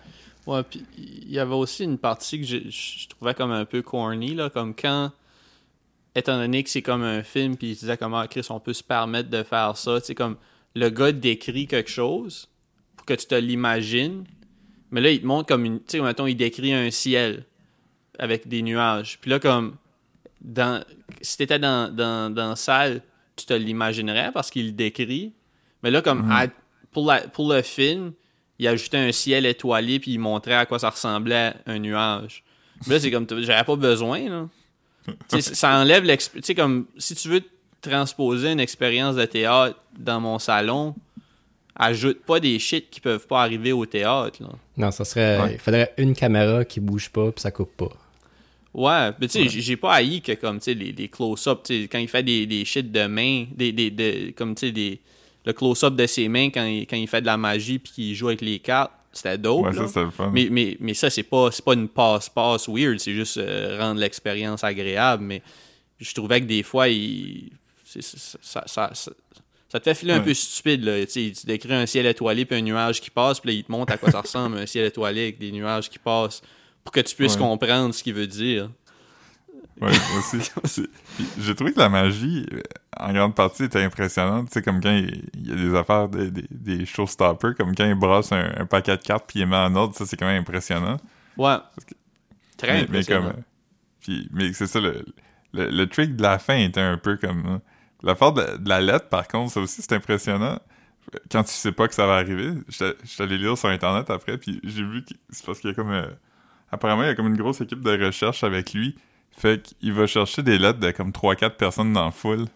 Ouais, 0.46 0.62
puis 0.64 0.84
il 0.98 1.30
y 1.30 1.38
avait 1.38 1.54
aussi 1.54 1.84
une 1.84 1.98
partie 1.98 2.40
que 2.40 2.46
je, 2.46 2.68
je 2.68 3.08
trouvais 3.08 3.34
comme 3.34 3.52
un 3.52 3.64
peu 3.64 3.82
corny, 3.82 4.34
là, 4.34 4.50
comme 4.50 4.74
quand, 4.74 5.12
étant 6.16 6.38
donné 6.38 6.64
que 6.64 6.70
c'est 6.70 6.82
comme 6.82 7.02
un 7.02 7.22
film, 7.22 7.56
puis 7.56 7.70
il 7.70 7.76
disait 7.76 7.96
comment, 7.96 8.18
ah, 8.18 8.28
Chris, 8.28 8.46
on 8.50 8.58
peut 8.60 8.72
se 8.72 8.82
permettre 8.82 9.28
de 9.30 9.44
faire 9.44 9.76
ça, 9.76 10.00
tu 10.00 10.06
sais, 10.06 10.14
comme 10.16 10.36
le 10.74 10.88
gars 10.88 11.12
décrit 11.12 11.66
quelque 11.66 11.90
chose 11.90 12.48
pour 12.96 13.06
que 13.06 13.14
tu 13.14 13.26
te 13.26 13.34
l'imagines, 13.34 14.24
mais 14.90 15.00
là, 15.00 15.10
il 15.10 15.20
te 15.20 15.26
montre 15.26 15.46
comme 15.48 15.64
une, 15.64 15.78
tu 15.78 15.98
sais, 15.98 16.00
mettons, 16.00 16.26
il 16.26 16.36
décrit 16.36 16.72
un 16.72 16.90
ciel 16.90 17.44
avec 18.18 18.46
des 18.46 18.62
nuages, 18.62 19.18
puis 19.20 19.30
là, 19.30 19.40
comme, 19.40 19.76
dans, 20.46 20.82
si 21.20 21.36
t'étais 21.36 21.58
dans, 21.58 21.94
dans, 21.94 22.32
dans 22.32 22.50
la 22.50 22.56
salle, 22.56 23.02
tu 23.34 23.44
te 23.44 23.52
l'imaginerais 23.52 24.30
parce 24.32 24.50
qu'il 24.50 24.66
le 24.66 24.72
décrit, 24.72 25.34
mais 25.82 25.90
là, 25.90 26.00
comme, 26.00 26.30
à- 26.30 26.46
pour, 26.92 27.06
la, 27.06 27.20
pour 27.28 27.52
le 27.52 27.60
film, 27.60 28.12
il 28.58 28.66
ajoutait 28.68 28.96
un 28.96 29.12
ciel 29.12 29.44
étoilé 29.44 30.00
puis 30.00 30.12
il 30.12 30.18
montrait 30.18 30.54
à 30.54 30.64
quoi 30.64 30.78
ça 30.78 30.88
ressemblait 30.88 31.52
un 31.66 31.78
nuage. 31.78 32.42
Mais 32.86 32.94
là, 32.94 33.00
c'est 33.00 33.10
comme, 33.10 33.26
j'avais 33.42 33.64
pas 33.64 33.76
besoin, 33.76 34.28
là. 34.28 34.48
Ça 35.38 35.78
enlève 35.78 36.02
l'expérience. 36.04 36.46
Tu 36.46 36.46
sais, 36.48 36.54
comme, 36.56 36.86
si 36.98 37.14
tu 37.14 37.28
veux 37.28 37.42
transposer 37.80 38.50
une 38.50 38.58
expérience 38.60 39.14
de 39.14 39.24
théâtre 39.24 39.78
dans 39.96 40.20
mon 40.20 40.38
salon, 40.40 40.94
ajoute 41.76 42.24
pas 42.24 42.40
des 42.40 42.58
shit 42.58 42.90
qui 42.90 43.00
peuvent 43.00 43.26
pas 43.26 43.42
arriver 43.42 43.72
au 43.72 43.86
théâtre, 43.86 44.42
là. 44.42 44.48
Non, 44.76 44.90
ça 44.90 45.04
serait. 45.04 45.40
Ouais. 45.40 45.52
Il 45.54 45.58
faudrait 45.60 45.92
une 45.98 46.14
caméra 46.14 46.64
qui 46.64 46.80
bouge 46.80 47.10
pas 47.10 47.30
puis 47.30 47.40
ça 47.40 47.50
coupe 47.50 47.76
pas. 47.76 47.90
Ouais, 48.76 49.10
mais 49.18 49.26
tu 49.26 49.32
sais, 49.42 49.48
j'ai- 49.48 49.60
j'ai 49.62 49.76
pas 49.76 49.94
haï 49.94 50.20
que 50.20 50.32
comme, 50.32 50.58
tu 50.58 50.64
sais, 50.64 50.74
les, 50.74 50.92
les 50.92 51.08
close-up, 51.08 51.60
tu 51.64 51.82
sais, 51.82 51.88
quand 51.88 51.98
il 51.98 52.08
fait 52.08 52.22
des, 52.22 52.44
des 52.46 52.64
shit 52.66 52.92
de 52.92 53.06
main, 53.06 53.46
des, 53.54 53.72
des, 53.72 53.90
de- 53.90 54.30
comme, 54.36 54.54
tu 54.54 54.66
sais, 54.66 54.72
des, 54.72 55.00
le 55.46 55.52
close-up 55.54 55.96
de 55.96 56.06
ses 56.06 56.28
mains 56.28 56.50
quand 56.50 56.64
il, 56.66 56.82
quand 56.86 56.96
il 56.96 57.08
fait 57.08 57.22
de 57.22 57.26
la 57.26 57.38
magie 57.38 57.78
puis 57.78 57.92
qu'il 57.92 58.14
joue 58.14 58.28
avec 58.28 58.42
les 58.42 58.58
cartes, 58.58 58.92
c'était 59.12 59.38
dope, 59.38 59.64
Ouais, 59.64 59.72
là. 59.72 59.86
ça, 59.86 59.88
c'est 59.94 60.04
le 60.04 60.10
fun. 60.10 60.30
Mais, 60.30 60.48
mais, 60.50 60.76
mais 60.78 60.92
ça, 60.92 61.08
c'est 61.08 61.22
pas, 61.22 61.50
c'est 61.50 61.64
pas 61.64 61.72
une 61.72 61.88
passe-passe 61.88 62.68
weird, 62.68 62.98
c'est 63.00 63.14
juste 63.14 63.38
euh, 63.38 63.78
rendre 63.80 63.98
l'expérience 63.98 64.62
agréable. 64.62 65.24
Mais 65.24 65.40
je 65.98 66.12
trouvais 66.12 66.42
que 66.42 66.46
des 66.46 66.62
fois, 66.62 66.88
il, 66.90 67.50
ça, 67.82 68.02
ça, 68.42 68.90
ça, 68.92 69.12
ça 69.68 69.80
te 69.80 69.84
fait 69.84 69.94
filer 69.94 70.12
un 70.12 70.20
peu 70.20 70.34
stupide. 70.34 70.84
Là. 70.84 71.06
Tu 71.06 71.32
décris 71.44 71.72
un 71.72 71.86
ciel 71.86 72.04
étoilé 72.04 72.44
puis 72.44 72.58
un 72.58 72.60
nuage 72.60 73.00
qui 73.00 73.08
passe, 73.10 73.40
puis 73.40 73.50
là, 73.52 73.56
il 73.56 73.64
te 73.64 73.72
montre 73.72 73.92
à 73.94 73.96
quoi 73.96 74.10
ça 74.10 74.20
ressemble, 74.20 74.58
un 74.58 74.66
ciel 74.66 74.84
étoilé 74.84 75.22
avec 75.22 75.38
des 75.38 75.50
nuages 75.50 75.88
qui 75.88 75.98
passent, 75.98 76.42
pour 76.86 76.92
que 76.92 77.00
tu 77.00 77.14
puisses 77.14 77.34
Ouais. 77.34 77.40
comprendre 77.40 77.92
ce 77.94 78.02
qu'il 78.02 78.14
veut 78.14 78.26
dire. 78.26 78.70
Ouais, 79.80 79.90
moi 79.90 80.18
aussi. 80.20 80.38
C'est- 80.64 80.88
J'ai 81.38 81.54
trouvé 81.54 81.72
que 81.74 81.78
la 81.78 81.90
magie, 81.90 82.46
en 82.98 83.12
grande 83.12 83.34
partie, 83.34 83.64
était 83.64 83.82
impressionnante. 83.82 84.46
Tu 84.46 84.52
sais, 84.54 84.62
comme 84.62 84.80
quand 84.80 84.90
il, 84.92 85.24
il 85.34 85.48
y 85.48 85.52
a 85.52 85.56
des 85.56 85.74
affaires, 85.74 86.08
des, 86.08 86.30
des, 86.30 86.46
des 86.50 86.86
showstoppers, 86.86 87.54
comme 87.56 87.74
quand 87.74 87.84
il 87.84 87.94
brasse 87.94 88.32
un, 88.32 88.52
un 88.56 88.64
paquet 88.64 88.96
de 88.96 89.02
cartes 89.02 89.24
puis 89.28 89.40
il 89.40 89.42
les 89.42 89.46
met 89.46 89.56
en 89.56 89.74
ordre, 89.74 89.94
ça, 89.94 90.06
c'est 90.06 90.16
quand 90.16 90.24
même 90.26 90.40
impressionnant. 90.40 90.96
Ouais. 91.36 91.56
Très 92.56 92.68
mais, 92.68 92.74
mais 92.78 92.82
impressionnant. 92.84 93.20
comme, 93.30 93.30
euh, 93.38 93.42
puis, 94.00 94.28
mais 94.32 94.52
c'est 94.54 94.66
ça, 94.66 94.80
le, 94.80 95.04
le, 95.52 95.68
le 95.68 95.86
trick 95.88 96.16
de 96.16 96.22
la 96.22 96.38
fin 96.38 96.56
était 96.56 96.80
un 96.80 96.96
peu 96.96 97.16
comme... 97.18 97.44
hein. 97.46 97.60
L'affaire 98.02 98.32
de, 98.32 98.56
de 98.58 98.68
la 98.68 98.80
lettre, 98.80 99.08
par 99.08 99.26
contre, 99.28 99.52
ça 99.52 99.60
aussi, 99.60 99.82
c'est 99.82 99.92
impressionnant. 99.92 100.58
Quand 101.30 101.42
tu 101.44 101.52
sais 101.52 101.72
pas 101.72 101.86
que 101.88 101.94
ça 101.94 102.06
va 102.06 102.14
arriver, 102.16 102.52
j'étais 102.68 102.94
allé 103.22 103.36
lire 103.38 103.56
sur 103.58 103.68
Internet 103.68 104.08
après, 104.10 104.38
puis 104.38 104.60
j'ai 104.64 104.82
vu 104.84 105.02
que 105.04 105.14
c'est 105.30 105.44
parce 105.44 105.60
qu'il 105.60 105.68
y 105.70 105.72
a 105.72 105.74
comme... 105.74 105.90
euh, 105.90 106.06
apparemment, 106.70 107.02
il 107.02 107.06
y 107.06 107.10
a 107.10 107.14
comme 107.14 107.28
une 107.28 107.36
grosse 107.36 107.60
équipe 107.60 107.80
de 107.80 108.04
recherche 108.04 108.44
avec 108.44 108.72
lui. 108.72 108.96
Fait 109.36 109.62
qu'il 109.62 109.92
va 109.92 110.06
chercher 110.06 110.42
des 110.42 110.58
lettres 110.58 110.80
de 110.80 110.90
comme 110.90 111.10
3-4 111.10 111.56
personnes 111.56 111.92
dans 111.92 112.06
la 112.06 112.10
foule. 112.10 112.46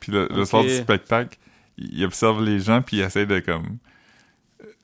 Puis 0.00 0.12
le, 0.12 0.44
soir 0.44 0.62
du 0.62 0.70
spectacle, 0.70 1.38
il 1.76 2.04
observe 2.04 2.42
les 2.42 2.60
gens, 2.60 2.82
puis 2.82 2.98
il 2.98 3.02
essaie 3.02 3.26
de 3.26 3.40
comme... 3.40 3.78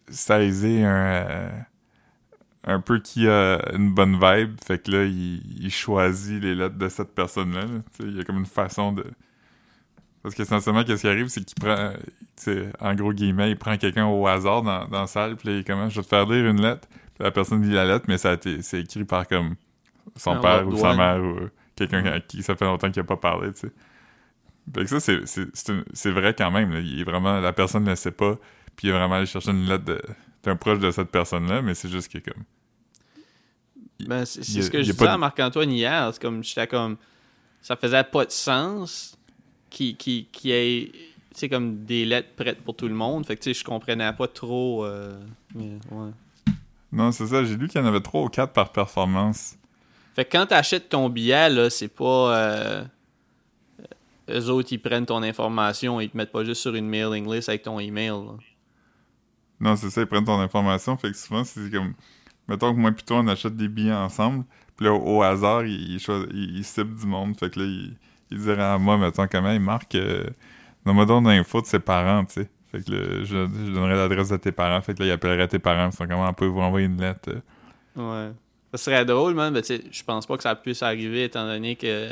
saisir 0.08 0.88
un... 0.88 0.90
euh, 0.90 1.50
un 2.66 2.80
peu 2.80 2.98
qui 2.98 3.28
a 3.28 3.60
une 3.74 3.92
bonne 3.92 4.14
vibe. 4.14 4.56
Fait 4.64 4.82
que 4.82 4.90
là, 4.90 5.04
il, 5.04 5.42
il 5.62 5.70
choisit 5.70 6.42
les 6.42 6.54
lettres 6.54 6.78
de 6.78 6.88
cette 6.88 7.14
personne-là. 7.14 7.62
là. 7.62 7.80
Il 8.00 8.16
y 8.16 8.20
a 8.20 8.24
comme 8.24 8.38
une 8.38 8.46
façon 8.46 8.92
de... 8.92 9.04
Parce 10.22 10.34
qu'essentiellement, 10.34 10.82
qu'est-ce 10.84 11.02
qui 11.02 11.08
arrive, 11.08 11.28
c'est 11.28 11.44
qu'il 11.44 11.62
prend... 11.62 11.92
En 12.80 12.94
gros 12.94 13.12
guillemets, 13.12 13.50
il 13.50 13.56
prend 13.56 13.76
quelqu'un 13.76 14.06
au 14.06 14.26
hasard 14.26 14.62
dans, 14.62 14.86
dans 14.88 15.02
la 15.02 15.06
salle, 15.06 15.36
puis 15.36 15.48
là, 15.48 15.54
il 15.54 15.60
est 15.60 15.64
comme, 15.64 15.90
je 15.90 15.96
vais 15.96 16.02
te 16.02 16.08
faire 16.08 16.26
lire 16.26 16.46
une 16.46 16.60
lettre. 16.60 16.88
La 17.24 17.30
personne 17.30 17.62
lit 17.62 17.72
la 17.72 17.86
lettre, 17.86 18.04
mais 18.06 18.18
ça 18.18 18.32
a 18.32 18.34
été, 18.34 18.60
c'est 18.60 18.82
écrit 18.82 19.04
par 19.04 19.26
comme 19.26 19.54
son 20.14 20.38
père 20.40 20.68
ou 20.68 20.76
sa 20.76 20.94
mère 20.94 21.24
ou 21.24 21.48
quelqu'un 21.74 22.04
à 22.04 22.20
qui 22.20 22.42
ça 22.42 22.54
fait 22.54 22.66
longtemps 22.66 22.90
qu'il 22.90 23.00
a 23.00 23.04
pas 23.04 23.16
parlé, 23.16 23.50
tu 23.54 23.60
sais. 23.60 23.72
Fait 24.74 24.84
que 24.84 25.00
ça, 25.00 25.16
c'est, 25.94 26.10
vrai 26.10 26.34
quand 26.34 26.50
même. 26.50 26.74
là. 26.74 26.80
Il 26.80 27.00
est 27.00 27.04
vraiment... 27.04 27.40
La 27.40 27.54
personne 27.54 27.84
ne 27.84 27.90
le 27.90 27.96
sait 27.96 28.10
pas, 28.10 28.34
puis 28.76 28.88
il 28.88 28.90
est 28.90 28.92
vraiment 28.92 29.14
allé 29.14 29.24
chercher 29.24 29.52
une 29.52 29.64
lettre 29.64 29.84
de, 29.84 30.02
d'un 30.42 30.54
proche 30.56 30.78
de 30.78 30.90
cette 30.90 31.10
personne-là, 31.10 31.62
mais 31.62 31.72
c'est 31.72 31.88
juste 31.88 32.12
que 32.12 32.18
comme... 32.18 32.44
Ben, 34.06 34.26
c'est 34.26 34.42
ce 34.42 34.70
que 34.70 34.82
je 34.82 34.92
disais 34.92 35.06
à 35.06 35.16
Marc-Antoine 35.16 35.70
hier. 35.70 36.10
C'est 36.12 36.20
comme, 36.20 36.44
j'étais 36.44 36.66
comme, 36.66 36.98
ça 37.62 37.74
faisait 37.74 38.04
pas 38.04 38.26
de 38.26 38.32
sens 38.32 39.16
qu'il 39.70 39.96
qui, 39.96 40.28
qui 40.30 40.50
ait, 40.50 40.92
comme 41.48 41.86
des 41.86 42.04
lettres 42.04 42.34
prêtes 42.36 42.60
pour 42.60 42.76
tout 42.76 42.88
le 42.88 42.94
monde. 42.94 43.24
Fait 43.24 43.36
que, 43.36 43.40
tu 43.42 43.54
sais, 43.54 43.58
je 43.58 43.64
comprenais 43.64 44.12
pas 44.12 44.28
trop. 44.28 44.84
euh, 44.84 45.18
mais, 45.54 45.78
ouais. 45.90 46.10
Non, 46.94 47.10
c'est 47.12 47.26
ça. 47.26 47.44
J'ai 47.44 47.56
lu 47.56 47.68
qu'il 47.68 47.80
y 47.80 47.84
en 47.84 47.86
avait 47.86 48.00
trois 48.00 48.22
ou 48.22 48.28
quatre 48.28 48.52
par 48.52 48.70
performance. 48.70 49.56
Fait 50.14 50.24
que 50.24 50.30
quand 50.30 50.46
t'achètes 50.46 50.88
ton 50.88 51.08
billet, 51.08 51.50
là, 51.50 51.68
c'est 51.68 51.88
pas. 51.88 52.36
Euh, 52.36 52.84
eux 54.30 54.48
autres, 54.48 54.72
ils 54.72 54.78
prennent 54.78 55.04
ton 55.04 55.22
information, 55.22 56.00
ils 56.00 56.08
te 56.08 56.16
mettent 56.16 56.32
pas 56.32 56.44
juste 56.44 56.62
sur 56.62 56.74
une 56.74 56.88
mailing 56.88 57.30
list 57.30 57.48
avec 57.48 57.62
ton 57.62 57.80
email. 57.80 58.10
là. 58.10 58.36
Non, 59.60 59.76
c'est 59.76 59.90
ça. 59.90 60.02
Ils 60.02 60.06
prennent 60.06 60.24
ton 60.24 60.38
information. 60.38 60.96
Fait 60.96 61.10
que 61.10 61.16
souvent, 61.16 61.44
c'est 61.44 61.70
comme... 61.70 61.94
Mettons 62.48 62.72
que 62.74 62.78
moi 62.78 62.92
toi, 62.92 63.18
on 63.18 63.28
achète 63.28 63.56
des 63.56 63.68
billets 63.68 63.92
ensemble. 63.92 64.44
Puis 64.76 64.86
là, 64.86 64.92
au, 64.92 65.18
au 65.18 65.22
hasard, 65.22 65.64
ils, 65.64 66.00
ils 66.32 66.64
ciblent 66.64 66.94
du 66.94 67.06
monde. 67.06 67.36
Fait 67.38 67.50
que 67.50 67.60
là, 67.60 67.66
ils, 67.66 67.96
diraient 68.38 68.62
à 68.62 68.78
moi, 68.78 68.96
mettons, 68.98 69.26
comment 69.26 69.52
ils 69.52 69.60
marquent... 69.60 69.96
Euh, 69.96 70.28
Donne-moi 70.84 71.06
donc 71.06 71.26
l'info 71.26 71.62
de 71.62 71.66
ses 71.66 71.78
parents, 71.78 72.24
tu 72.26 72.42
sais. 72.42 72.50
Fait 72.74 72.82
que 72.82 72.90
là, 72.90 73.20
je, 73.20 73.24
je 73.24 73.72
donnerais 73.72 73.94
l'adresse 73.94 74.30
de 74.30 74.36
tes 74.36 74.50
parents. 74.50 74.80
Fait 74.82 74.94
que 74.94 75.00
là, 75.00 75.06
ils 75.06 75.12
appelleraient 75.12 75.46
tes 75.46 75.60
parents. 75.60 75.90
Ils 75.92 75.96
sont 75.96 76.08
comment 76.08 76.28
on 76.28 76.32
peut 76.32 76.46
vous 76.46 76.60
envoyer 76.60 76.86
une 76.86 77.00
lettre. 77.00 77.30
Ouais. 77.94 78.32
Ça 78.72 78.78
serait 78.78 79.04
drôle, 79.04 79.34
man, 79.34 79.52
mais 79.52 79.62
tu 79.62 79.76
sais, 79.76 79.84
je 79.92 80.02
pense 80.02 80.26
pas 80.26 80.36
que 80.36 80.42
ça 80.42 80.56
puisse 80.56 80.82
arriver 80.82 81.24
étant 81.24 81.46
donné 81.46 81.76
que, 81.76 82.08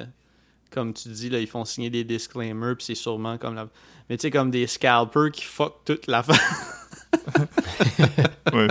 comme 0.70 0.94
tu 0.94 1.08
dis, 1.08 1.28
là, 1.30 1.40
ils 1.40 1.48
font 1.48 1.64
signer 1.64 1.90
des 1.90 2.04
disclaimers, 2.04 2.76
puis 2.76 2.84
c'est 2.84 2.94
sûrement 2.94 3.38
comme 3.38 3.56
la. 3.56 3.66
Mais 4.08 4.16
tu 4.16 4.22
sais, 4.22 4.30
comme 4.30 4.52
des 4.52 4.68
scalpers 4.68 5.32
qui 5.32 5.42
fuck 5.44 5.84
toute 5.84 6.06
la 6.06 6.22
fin. 6.22 6.38
Ouais. 8.52 8.68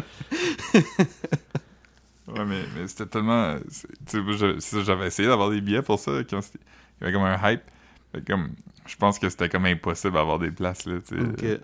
ouais, 2.28 2.46
mais, 2.46 2.62
mais 2.76 2.88
c'était 2.88 3.08
tellement. 3.08 3.58
j'avais 4.86 5.08
essayé 5.08 5.28
d'avoir 5.28 5.50
des 5.50 5.60
billets 5.60 5.82
pour 5.82 6.00
ça. 6.00 6.12
Quand 6.30 6.40
il 6.40 6.60
y 7.02 7.04
avait 7.04 7.14
comme 7.14 7.24
un 7.24 7.52
hype. 7.52 7.64
Fait 8.14 8.26
comme, 8.26 8.52
je 8.86 8.96
pense 8.96 9.20
que 9.20 9.28
c'était 9.30 9.50
comme 9.50 9.66
impossible 9.66 10.14
d'avoir 10.14 10.40
des 10.40 10.52
places, 10.52 10.86
là, 10.86 11.00
tu 11.06 11.18
sais. 11.38 11.60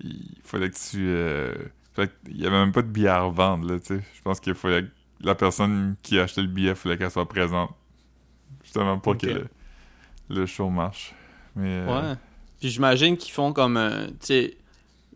Il 0.00 0.36
fallait 0.44 0.70
que 0.70 0.76
tu. 0.76 0.98
euh, 1.08 1.54
il 2.28 2.40
y 2.40 2.46
avait 2.46 2.58
même 2.58 2.72
pas 2.72 2.82
de 2.82 2.86
billets 2.88 3.08
à 3.08 3.22
revendre, 3.22 3.66
là, 3.70 3.80
tu 3.80 3.86
sais. 3.98 4.00
Je 4.16 4.22
pense 4.22 4.38
qu'il 4.40 4.54
fallait 4.54 4.82
que 4.84 4.88
la 5.20 5.34
personne 5.34 5.96
qui 6.02 6.18
a 6.18 6.22
acheté 6.24 6.40
le 6.42 6.46
billet, 6.48 6.70
il 6.70 6.76
fallait 6.76 6.96
qu'elle 6.96 7.10
soit 7.10 7.28
présente. 7.28 7.70
Justement 8.62 8.98
pour 8.98 9.16
que 9.16 9.26
le, 9.26 9.48
le 10.28 10.46
show 10.46 10.68
marche. 10.70 11.14
Mais. 11.56 11.68
euh, 11.68 12.10
Ouais. 12.12 12.16
Puis 12.60 12.70
j'imagine 12.70 13.16
qu'ils 13.16 13.32
font 13.32 13.52
comme 13.52 13.76
un. 13.76 14.06
Tu 14.08 14.14
sais, 14.20 14.56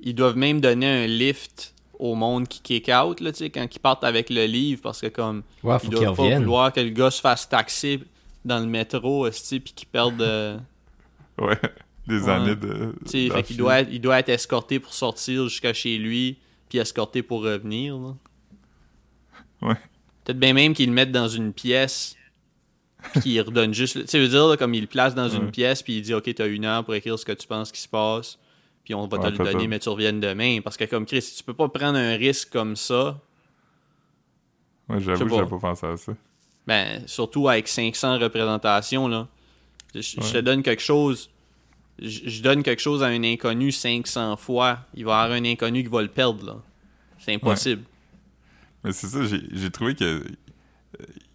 ils 0.01 0.15
doivent 0.15 0.37
même 0.37 0.61
donner 0.61 1.05
un 1.05 1.07
lift 1.07 1.75
au 1.99 2.15
monde 2.17 2.49
qui 2.49 2.61
kick 2.61 2.89
out, 2.89 3.21
là, 3.21 3.31
tu 3.31 3.39
sais, 3.39 3.51
quand 3.51 3.67
ils 3.75 3.79
partent 3.79 4.03
avec 4.05 4.29
le 4.31 4.45
livre, 4.47 4.81
parce 4.83 5.01
que 5.01 5.07
comme. 5.09 5.43
Ouais, 5.63 5.75
Ils 5.77 5.79
faut 5.79 5.81
qu'ils 5.81 5.91
doivent 5.91 6.17
pas 6.17 6.23
vouloir 6.41 6.73
que 6.73 6.81
le 6.81 6.91
gars 6.91 7.11
se 7.13 7.21
fasse 7.21 7.49
taxer 7.49 8.01
dans 8.45 8.59
le 8.59 8.67
métro, 8.67 9.27
esti, 9.29 9.61
puis 9.61 9.73
qu'il 9.73 9.87
perde 9.89 10.17
de. 10.17 10.57
Ouais. 11.39 11.59
Des 12.07 12.23
Ouais. 12.23 12.31
années 12.31 12.57
de. 12.57 12.95
Tu 13.09 13.29
sais, 13.29 13.43
qu'il 13.43 13.57
doit, 13.57 13.81
être- 13.81 13.89
il 13.93 14.01
doit 14.01 14.19
être 14.19 14.29
escorté 14.29 14.81
pour 14.81 14.93
sortir 14.93 15.45
jusqu'à 15.49 15.73
chez 15.73 15.99
lui, 15.99 16.37
puis 16.69 16.79
escorté 16.79 17.23
pour 17.23 17.43
revenir. 17.43 17.97
Là. 17.97 18.15
Ouais. 19.63 19.77
Peut-être 20.25 20.39
bien 20.39 20.53
même 20.53 20.75
qu'ils 20.75 20.89
le 20.89 20.95
mettent 20.95 21.13
dans 21.13 21.29
une 21.29 21.53
pièce 21.53 22.17
Puis 23.21 23.31
il 23.31 23.41
redonne 23.41 23.75
juste. 23.75 23.99
Tu 24.01 24.07
sais, 24.07 24.19
veux 24.21 24.29
dire, 24.29 24.47
là, 24.47 24.57
comme 24.57 24.75
il 24.75 24.83
le 24.83 24.87
place 24.87 25.15
dans 25.17 25.29
Ouais. 25.29 25.37
une 25.37 25.51
pièce, 25.51 25.83
puis 25.83 25.97
il 25.97 26.03
dit 26.03 26.15
Ok, 26.15 26.33
t'as 26.35 26.47
une 26.47 26.65
heure 26.65 26.85
pour 26.85 26.95
écrire 26.95 27.19
ce 27.19 27.25
que 27.25 27.33
tu 27.33 27.47
penses 27.49 27.73
qui 27.73 27.81
se 27.81 27.89
passe, 27.89 28.39
puis 28.85 28.95
on 28.95 29.07
va 29.09 29.19
te 29.19 29.27
le 29.27 29.39
donner, 29.39 29.67
mais 29.67 29.81
tu 29.81 29.89
reviennes 29.89 30.21
demain. 30.21 30.61
Parce 30.63 30.77
que, 30.77 30.85
comme 30.85 31.05
Chris, 31.05 31.35
tu 31.37 31.43
peux 31.43 31.55
pas 31.55 31.69
prendre 31.69 31.99
un 31.99 32.15
risque 32.17 32.51
comme 32.53 32.77
ça, 32.77 33.21
Ouais, 34.89 35.01
j'avoue, 35.01 35.29
j'avais 35.29 35.49
pas. 35.51 35.59
pensé 35.59 35.87
à 35.87 35.97
ça. 35.97 36.13
ben, 36.67 37.03
surtout 37.07 37.49
avec 37.49 37.67
500 37.67 38.19
représentations, 38.19 39.09
là. 39.09 39.27
Je, 39.95 40.01
te 40.21 40.39
donne 40.39 40.63
quelque 40.63 40.83
chose. 40.83 41.29
Je, 42.05 42.43
donne 42.43 42.63
quelque 42.63 42.81
chose 42.83 43.03
à 43.03 43.07
un 43.07 43.23
inconnu 43.23 43.71
500 43.73 44.37
fois. 44.37 44.81
Il 44.95 45.05
va 45.05 45.11
y 45.11 45.25
avoir 45.25 45.39
un 45.39 45.45
inconnu 45.45 45.83
qui 45.85 45.89
va 45.89 46.03
le 46.03 46.09
perdre, 46.09 46.45
là. 46.45 46.57
C'est 47.19 47.33
impossible. 47.35 47.85
Mais 48.85 48.93
c'est 48.93 49.07
ça, 49.07 49.21
j'ai 49.25 49.71
trouvé 49.71 49.95
que. 49.95 50.05
euh, 50.05 50.25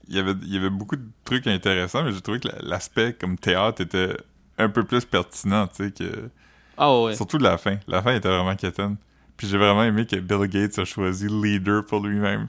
Il 0.09 0.15
y, 0.15 0.19
avait, 0.19 0.33
il 0.43 0.53
y 0.53 0.57
avait 0.57 0.69
beaucoup 0.69 0.95
de 0.95 1.05
trucs 1.25 1.47
intéressants, 1.47 2.03
mais 2.03 2.11
j'ai 2.13 2.21
trouvé 2.21 2.39
que 2.39 2.47
la- 2.49 2.59
l'aspect 2.61 3.13
comme 3.13 3.37
théâtre 3.37 3.81
était 3.81 4.15
un 4.57 4.69
peu 4.69 4.83
plus 4.85 5.03
pertinent, 5.05 5.67
tu 5.67 5.85
sais, 5.85 5.91
que. 5.91 6.29
Ah 6.77 6.99
ouais. 7.01 7.15
Surtout 7.15 7.37
la 7.39 7.57
fin. 7.57 7.77
La 7.87 8.01
fin 8.01 8.13
était 8.15 8.27
vraiment 8.29 8.55
quétaine. 8.55 8.97
Puis 9.35 9.47
j'ai 9.47 9.57
vraiment 9.57 9.83
aimé 9.83 10.05
que 10.05 10.15
Bill 10.15 10.47
Gates 10.47 10.79
a 10.79 10.85
choisi 10.85 11.27
leader 11.29 11.85
pour 11.85 11.99
lui-même. 12.05 12.47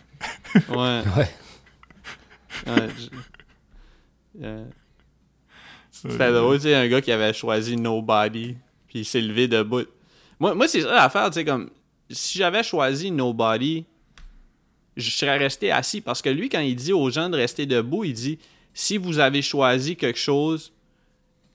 Ouais. 0.69 1.03
Ouais. 1.17 1.29
Ouais, 2.67 2.89
je- 2.99 3.09
euh, 4.43 4.65
C'était 6.03 6.33
drôle, 6.33 6.57
tu 6.57 6.65
sais, 6.65 6.75
un 6.75 6.87
gars 6.87 7.01
qui 7.01 7.11
avait 7.11 7.33
choisi 7.33 7.77
Nobody, 7.77 8.55
puis 8.87 9.01
il 9.01 9.05
s'est 9.05 9.21
levé 9.21 9.49
debout. 9.49 9.85
Moi, 10.39 10.55
moi 10.55 10.69
c'est 10.69 10.83
ça 10.83 10.95
l'affaire, 10.95 11.31
tu 11.31 11.35
sais, 11.35 11.45
comme, 11.45 11.71
si 12.11 12.39
j'avais 12.39 12.63
choisi 12.63 13.11
Nobody, 13.11 13.85
je 14.97 15.11
serais 15.11 15.39
resté 15.39 15.71
assis, 15.71 16.01
parce 16.01 16.23
que 16.23 16.29
lui, 16.29 16.49
quand 16.49 16.61
il 16.61 16.77
dit 16.77 16.93
aux 16.93 17.11
gens 17.11 17.29
de 17.29 17.37
rester 17.37 17.67
debout, 17.67 18.05
il 18.05 18.13
dit, 18.13 18.39
si 18.75 18.97
vous 18.97 19.19
avez 19.19 19.43
choisi 19.43 19.97
quelque 19.97 20.19
chose 20.19 20.73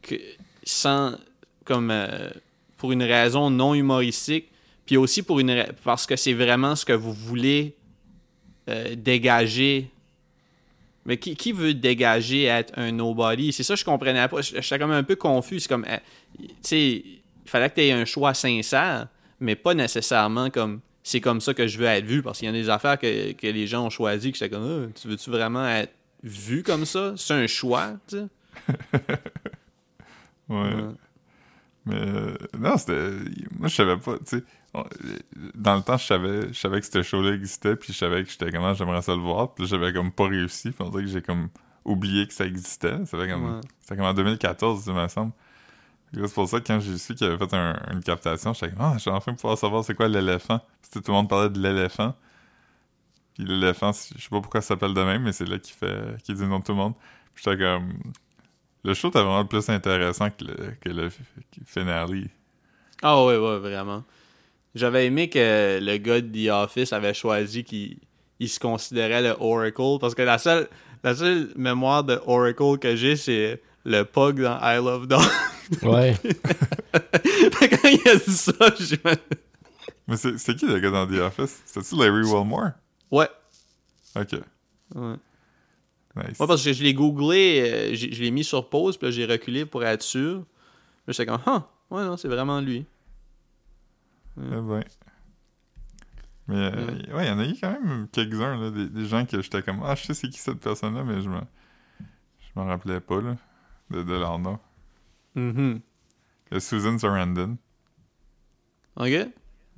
que, 0.02 0.16
sans, 0.64 1.16
comme, 1.64 1.92
euh, 1.92 2.30
pour 2.78 2.92
une 2.92 3.04
raison 3.04 3.50
non 3.50 3.74
humoristique, 3.74 4.50
puis 4.86 4.98
aussi 4.98 5.24
pour 5.24 5.40
une, 5.40 5.66
parce 5.84 6.06
que 6.06 6.18
c'est 6.18 6.34
vraiment 6.34 6.76
ce 6.76 6.84
que 6.84 6.94
vous 6.94 7.14
voulez 7.14 7.76
euh, 8.70 8.96
dégager 8.96 9.90
mais 11.06 11.18
qui, 11.18 11.36
qui 11.36 11.52
veut 11.52 11.74
dégager 11.74 12.46
être 12.46 12.74
un 12.78 12.92
nobody? 12.92 13.52
C'est 13.52 13.64
ça 13.64 13.74
que 13.74 13.80
je 13.80 13.86
comprenais 13.86 14.28
pas. 14.28 14.42
J'étais 14.42 14.80
comme 14.80 14.92
un 14.92 15.04
peu 15.04 15.16
confus. 15.16 15.60
C'est 15.60 15.68
comme, 15.70 15.86
euh, 15.90 15.98
tu 16.40 16.48
sais, 16.62 16.82
il 16.82 17.22
fallait 17.46 17.70
que 17.70 17.76
tu 17.76 17.82
aies 17.82 17.92
un 17.92 18.06
choix 18.06 18.34
sincère, 18.34 19.08
mais 19.40 19.56
pas 19.56 19.74
nécessairement 19.74 20.50
comme 20.50 20.80
c'est 21.04 21.20
comme 21.20 21.42
ça 21.42 21.54
que 21.54 21.68
je 21.68 21.78
veux 21.78 21.86
être 21.86 22.06
vu. 22.06 22.22
Parce 22.22 22.40
qu'il 22.40 22.46
y 22.46 22.50
a 22.50 22.54
des 22.54 22.70
affaires 22.70 22.98
que, 22.98 23.34
que 23.34 23.48
les 23.48 23.68
gens 23.68 23.86
ont 23.86 23.90
choisi 23.90 24.32
que 24.32 24.38
j'étais 24.38 24.50
comme, 24.56 24.88
Ah, 24.90 25.00
tu 25.00 25.08
veux-tu 25.08 25.30
vraiment 25.30 25.68
être 25.68 25.94
vu 26.24 26.64
comme 26.64 26.86
ça? 26.86 27.14
C'est 27.18 27.34
un 27.34 27.48
choix, 27.48 27.92
tu 28.08 28.18
sais? 28.18 28.28
Ouais. 30.50 30.58
Ouais. 30.58 30.92
Mais 31.86 31.96
euh, 32.00 32.34
non, 32.58 32.78
c'était. 32.78 33.10
Moi, 33.60 33.68
je 33.68 33.76
savais 33.76 33.98
pas, 33.98 34.18
tu 34.20 34.38
sais. 34.38 34.44
on- 34.74 34.86
Dans 35.56 35.76
le 35.76 35.82
temps, 35.82 35.98
je 35.98 36.06
savais, 36.06 36.48
je 36.48 36.54
savais 36.60 36.80
que 36.80 36.86
ce 36.88 37.02
show-là 37.04 37.34
existait, 37.34 37.76
puis 37.76 37.92
je 37.92 37.98
savais 37.98 38.24
que 38.24 38.30
j'étais 38.30 38.52
comment 38.52 38.74
j'aimerais 38.74 39.02
ça 39.02 39.14
le 39.16 39.22
voir, 39.22 39.54
puis 39.54 39.66
j'avais 39.68 39.92
comme 39.92 40.12
pas 40.12 40.28
réussi, 40.28 40.72
puis 40.72 40.82
on 40.86 40.90
dirait 40.90 41.04
que 41.04 41.10
j'ai 41.10 41.22
comme 41.22 41.50
oublié 41.86 42.26
que 42.28 42.34
ça 42.34 42.46
existait. 42.46 43.06
Ça 43.06 43.18
fait 43.18 43.28
comme. 43.28 43.56
Ouais. 43.56 43.62
C'était 43.82 43.98
comme 43.98 44.06
en 44.06 44.14
2014, 44.14 44.86
il 44.88 44.94
me 44.94 45.08
semble. 45.10 45.32
Que 46.14 46.26
C'est 46.28 46.34
pour 46.36 46.48
ça 46.48 46.60
que 46.62 46.68
quand 46.68 46.80
j'ai 46.80 46.98
su 46.98 47.16
qu'il 47.16 47.26
avait 47.28 47.38
fait 47.38 47.54
un- 47.56 47.80
une 47.92 48.02
captation, 48.04 48.54
j'étais 48.54 48.70
comme, 48.70 48.82
ah, 48.86 48.96
je 49.00 49.06
vais 49.10 49.16
enfin 49.16 49.34
pouvoir 49.34 49.58
savoir 49.58 49.84
c'est 49.84 49.96
quoi 49.96 50.08
l'éléphant. 50.08 50.60
Tu 50.84 50.90
sais, 50.94 51.02
tout 51.02 51.12
le 51.12 51.18
monde 51.18 51.28
parlait 51.30 51.50
de 51.50 51.60
l'éléphant. 51.60 52.16
Puis 53.34 53.46
l'éléphant, 53.46 53.92
je 53.92 54.22
sais 54.22 54.30
pas 54.30 54.40
pourquoi 54.40 54.62
ça 54.62 54.70
s'appelle 54.70 54.94
de 54.94 55.02
même, 55.04 55.24
mais 55.24 55.32
c'est 55.34 55.46
là 55.46 55.58
qui 55.58 55.72
fait, 55.74 56.22
qui 56.24 56.36
dit 56.36 56.42
le 56.44 56.48
nom 56.48 56.60
de 56.60 56.64
tout 56.64 56.72
le 56.74 56.78
monde. 56.78 56.94
Puis 57.34 57.44
j'étais 57.46 57.58
comme, 57.64 57.94
le 58.84 58.94
show 58.94 59.10
était 59.10 59.20
vraiment 59.20 59.46
plus 59.46 59.68
intéressant 59.70 60.30
que 60.30 60.44
le, 60.46 60.56
que 60.82 60.90
le 60.90 61.10
finale. 61.66 62.30
Ah 63.02 63.24
ouais, 63.26 63.38
ouais, 63.38 63.60
vraiment. 63.60 64.04
J'avais 64.76 65.06
aimé 65.06 65.30
que 65.30 65.80
le 65.82 65.98
gars 65.98 66.22
de 66.22 66.28
The 66.48 66.50
Office 66.52 66.94
avait 66.94 67.14
choisi 67.14 67.64
qu'il 67.64 67.98
il 68.40 68.50
se 68.50 68.60
considérait 68.60 69.22
le 69.22 69.36
Oracle 69.40 70.00
parce 70.02 70.16
que 70.16 70.22
la 70.24 70.38
seule, 70.38 70.68
la 71.04 71.16
seule 71.16 71.50
mémoire 71.56 72.04
de 72.04 72.20
Oracle 72.26 72.78
que 72.80 72.96
j'ai, 72.96 73.16
c'est 73.16 73.62
le 73.86 74.04
Pug 74.04 74.42
dans 74.42 74.60
I 74.62 74.78
Love 74.78 75.08
Dog. 75.08 75.22
Ouais. 75.82 76.14
Quand 76.92 77.90
il 77.90 78.08
a 78.10 78.16
dit 78.18 78.32
ça, 78.34 78.52
j'ai... 78.80 79.00
Mais 80.08 80.18
c'est 80.18 80.38
c'est 80.38 80.56
qui 80.56 80.66
le 80.66 80.78
gars 80.80 80.92
dans 80.92 81.08
The 81.08 81.20
Office? 81.22 81.62
C'est-tu 81.66 81.96
Larry 81.96 82.24
Wilmore? 82.24 82.72
Ouais. 83.10 83.30
Ok, 84.16 84.34
Ouais. 84.94 85.16
Nice. 86.16 86.40
Moi, 86.40 86.48
parce 86.48 86.64
que 86.64 86.74
je 86.74 86.84
l'ai 86.84 86.94
googlé, 86.94 87.62
euh, 87.62 87.96
je 87.96 88.22
l'ai 88.22 88.32
mis 88.32 88.44
sur 88.44 88.70
pause, 88.70 88.98
puis 88.98 89.08
là, 89.08 89.12
j'ai 89.12 89.26
reculé 89.26 89.66
pour 89.66 89.84
être 89.84 90.02
sûr. 90.02 90.40
Là, 91.08 91.14
j'étais 91.14 91.26
comme, 91.26 91.42
ah, 91.46 91.70
ouais, 91.90 92.04
non, 92.04 92.18
c'est 92.18 92.28
vraiment 92.28 92.62
lui. 92.62 92.86
Eh 94.38 94.42
ben. 94.42 94.84
Mais 96.48 96.56
euh, 96.56 97.16
ouais, 97.16 97.26
il 97.26 97.28
y 97.28 97.32
en 97.32 97.40
a 97.40 97.46
eu 97.46 97.56
quand 97.60 97.72
même 97.72 98.08
quelques-uns, 98.12 98.60
là, 98.60 98.70
des, 98.70 98.90
des 98.90 99.06
gens 99.06 99.26
que 99.26 99.42
j'étais 99.42 99.62
comme, 99.62 99.82
ah, 99.84 99.96
je 99.96 100.04
sais 100.04 100.14
c'est 100.14 100.30
qui 100.30 100.40
cette 100.40 100.60
personne-là, 100.60 101.04
mais 101.04 101.22
je 101.22 101.30
me, 101.30 101.40
je 102.00 102.48
m'en 102.56 102.66
rappelais 102.66 103.00
pas, 103.00 103.22
là, 103.22 103.38
de, 103.90 104.04
de 104.04 104.14
leur 104.14 104.40
nom. 104.40 104.60
Mhm. 105.36 105.80
Le 106.52 106.60
Susan 106.60 107.00
Sarandon. 107.00 107.58
OK? 108.98 109.14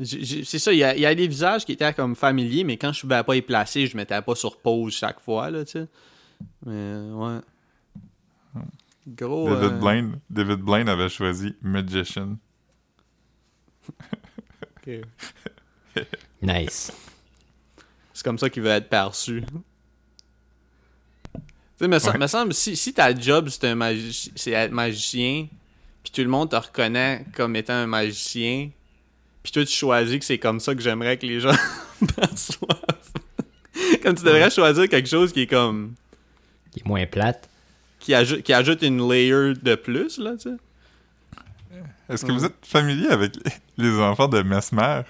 C'est 0.04 0.60
ça, 0.60 0.74
il 0.74 0.80
y, 0.80 0.84
a, 0.84 0.94
il 0.96 1.02
y 1.02 1.06
a 1.06 1.16
des 1.16 1.28
visages 1.28 1.66
qui 1.66 1.72
étaient 1.72 1.94
comme 1.94 2.16
familiers, 2.16 2.66
mais 2.66 2.76
quand 2.76 2.92
je 2.92 3.02
pouvais 3.02 3.24
pas 3.24 3.36
y 3.36 3.42
placer, 3.42 3.88
je 3.88 3.96
mettais 3.96 4.22
pas 4.22 4.36
sur 4.36 4.58
pause 4.58 4.94
chaque 4.94 5.22
fois, 5.22 5.50
là, 5.50 5.64
tu 5.64 5.72
sais. 5.72 5.88
Mais, 6.66 6.96
ouais. 7.12 7.40
Gros. 9.08 9.50
David 9.50 9.64
euh, 9.74 9.80
Blaine. 9.80 10.20
David 10.30 10.60
Blaine 10.62 10.90
avait 10.90 11.10
choisi 11.10 11.56
Magician. 11.62 12.38
Nice. 16.42 16.92
C'est 18.14 18.24
comme 18.24 18.38
ça 18.38 18.50
qu'il 18.50 18.64
veut 18.64 18.70
être 18.70 18.90
perçu. 18.90 19.44
Tu 21.34 21.40
sais, 21.80 21.88
me, 21.88 22.00
Ouais. 22.12 22.18
me 22.18 22.28
semble, 22.28 22.54
si, 22.54 22.76
si 22.76 22.94
ta 22.94 23.14
job, 23.14 23.50
c'est 23.50 23.66
un 23.68 23.76
magi- 23.76 24.32
être 24.48 24.72
magicien, 24.72 25.48
puis 26.04 26.12
tout 26.14 26.22
le 26.22 26.30
monde 26.30 26.50
te 26.52 26.56
reconnaît 26.56 27.26
comme 27.36 27.56
étant 27.56 27.74
un 27.74 27.88
magicien, 27.88 28.70
puis 29.44 29.52
toi, 29.52 29.66
tu 29.66 29.74
choisis 29.74 30.20
que 30.20 30.26
c'est 30.26 30.40
comme 30.40 30.60
ça 30.60 30.74
que 30.74 30.82
j'aimerais 30.82 31.18
que 31.18 31.26
les 31.26 31.40
gens 31.42 31.52
perçoivent. 32.16 32.82
comme 34.02 34.16
tu 34.16 34.24
devrais 34.24 34.50
choisir 34.50 34.88
quelque 34.88 35.10
chose 35.10 35.34
qui 35.34 35.42
est 35.42 35.48
comme... 35.48 35.96
Qui 36.76 36.82
est 36.82 36.86
moins 36.88 37.06
plate. 37.06 37.50
qui 38.00 38.14
ajoute, 38.14 38.44
qui 38.44 38.52
ajoute 38.54 38.82
une 38.82 39.08
layer 39.10 39.54
de 39.56 39.76
plus, 39.76 40.18
là, 40.20 40.34
tu 40.36 40.50
sais. 40.50 40.56
Est-ce 42.10 42.26
que 42.26 42.32
vous 42.34 42.44
êtes 42.46 42.66
familier 42.66 43.08
avec 43.08 43.32
les, 43.78 44.00
enfants 44.00 44.28
de 44.28 44.42
Mesmer? 44.44 45.02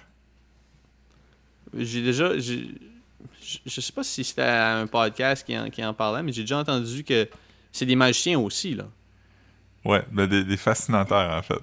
J'ai 1.76 2.02
déjà. 2.04 2.38
Je 2.38 2.68
je 3.66 3.82
sais 3.82 3.92
pas 3.92 4.04
si 4.04 4.24
c'était 4.24 4.42
un 4.42 4.88
podcast 4.88 5.46
qui 5.46 5.58
en, 5.58 5.70
qui 5.70 5.84
en 5.84 5.94
parlait, 5.94 6.24
mais 6.24 6.32
j'ai 6.32 6.42
déjà 6.44 6.58
entendu 6.58 7.04
que 7.04 7.28
c'est 7.72 7.86
des 7.86 7.96
magiciens 7.96 8.40
aussi, 8.40 8.74
là. 8.76 8.86
Ouais, 9.84 10.04
ben 10.12 10.26
des, 10.28 10.44
des 10.44 10.58
fascinateurs, 10.58 11.32
en 11.32 11.42
fait. 11.42 11.62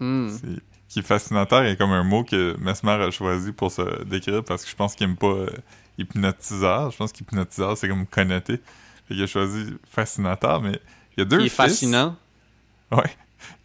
C'est- 0.00 0.62
Qui 0.88 0.98
est 1.00 1.02
fascinateur 1.02 1.62
est 1.64 1.76
comme 1.76 1.90
un 1.92 2.02
mot 2.04 2.24
que 2.24 2.56
Mesmer 2.58 2.92
a 2.92 3.10
choisi 3.10 3.52
pour 3.52 3.70
se 3.72 4.04
décrire 4.04 4.42
parce 4.44 4.64
que 4.64 4.70
je 4.70 4.76
pense 4.76 4.94
qu'il 4.94 5.04
aime 5.08 5.16
pas 5.16 5.26
euh, 5.28 5.50
hypnotiseur. 5.98 6.90
Je 6.90 6.96
pense 6.96 7.12
qu'hypnotiseur, 7.12 7.76
c'est 7.76 7.88
comme 7.88 8.06
connoté. 8.06 8.60
Fait 9.08 9.14
qu'il 9.14 9.22
a 9.22 9.26
choisi 9.26 9.74
fascinateur, 9.90 10.60
mais 10.62 10.80
il 11.16 11.20
y 11.20 11.22
a 11.22 11.24
deux 11.24 11.38
Qui 11.38 11.44
est 11.46 11.48
fils. 11.48 11.56
fascinant. 11.56 12.16
Ouais. 12.90 13.10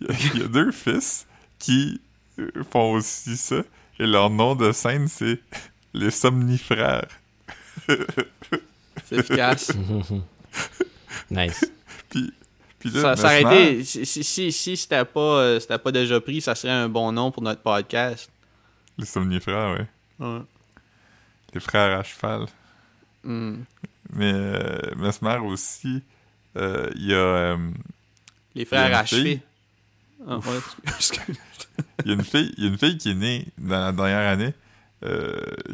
Il 0.01 0.07
y, 0.07 0.11
a, 0.11 0.15
il 0.35 0.39
y 0.41 0.43
a 0.43 0.47
deux 0.47 0.71
fils 0.71 1.25
qui 1.57 2.01
euh, 2.39 2.51
font 2.69 2.93
aussi 2.93 3.37
ça. 3.37 3.61
Et 3.99 4.05
leur 4.07 4.29
nom 4.29 4.55
de 4.55 4.71
scène, 4.71 5.07
c'est 5.07 5.39
les 5.93 6.11
Somnifrères. 6.11 7.07
C'est 9.05 9.17
efficace. 9.17 9.71
nice. 11.31 11.65
Puis, 12.09 12.33
puis 12.77 12.89
là, 12.91 13.01
ça, 13.01 13.15
ça 13.15 13.27
aurait 13.27 13.41
été. 13.41 13.83
Si, 13.83 14.05
si, 14.05 14.23
si, 14.23 14.51
si 14.51 14.77
c'était 14.77 15.05
pas, 15.05 15.19
euh, 15.19 15.59
c'était 15.59 15.77
pas 15.77 15.91
déjà 15.91 16.19
pris, 16.21 16.41
ça 16.41 16.55
serait 16.55 16.73
un 16.73 16.89
bon 16.89 17.11
nom 17.11 17.31
pour 17.31 17.41
notre 17.43 17.61
podcast. 17.61 18.29
Les 18.97 19.05
Somnifrères, 19.05 19.77
ouais. 20.19 20.25
Ouais. 20.25 20.41
Les 21.53 21.59
frères 21.59 21.99
à 21.99 22.03
cheval. 22.03 22.45
Hmm. 23.23 23.61
Mais 24.14 24.32
euh, 24.34 24.80
Mesmer 24.95 25.38
aussi, 25.45 26.03
euh, 26.57 26.89
il 26.95 27.05
y 27.07 27.14
a... 27.14 27.18
euh, 27.18 27.57
Les 28.55 28.66
frères 28.66 29.05
fille. 29.07 29.41
Ah, 30.28 30.38
ouais, 30.38 30.60
Il 32.03 32.07
y 32.07 32.12
a 32.12 32.14
une 32.16 32.24
fille, 32.24 32.53
il 32.57 32.64
y 32.64 32.68
a 32.68 32.70
une 32.72 32.78
fille 32.78 32.97
qui 32.97 33.12
est 33.12 33.16
née 33.16 33.47
dans 33.57 33.80
la 33.80 33.91
dernière 33.91 34.30
année 34.30 34.53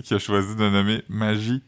qui 0.04 0.14
a 0.14 0.20
choisi 0.20 0.56
de 0.56 0.70
nommer 0.70 1.04
Magie. 1.10 1.64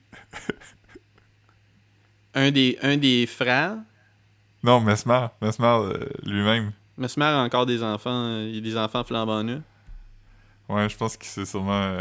un, 2.35 2.51
des, 2.51 2.77
un 2.83 2.97
des 2.97 3.25
frères? 3.25 3.77
Non, 4.61 4.79
Mesmer. 4.81 5.27
Mesmer 5.41 5.93
lui-même. 6.23 6.71
Mesmer 6.97 7.25
a 7.25 7.39
encore 7.41 7.65
des 7.65 7.81
enfants. 7.81 8.41
Il 8.41 8.55
y 8.55 8.57
a 8.57 8.61
des 8.61 8.77
enfants 8.77 9.03
flambant 9.03 9.41
nus. 9.43 9.61
Ouais, 10.69 10.87
je 10.89 10.97
pense 10.97 11.17
qu'il 11.17 11.29
s'est 11.29 11.45
sûrement. 11.45 11.97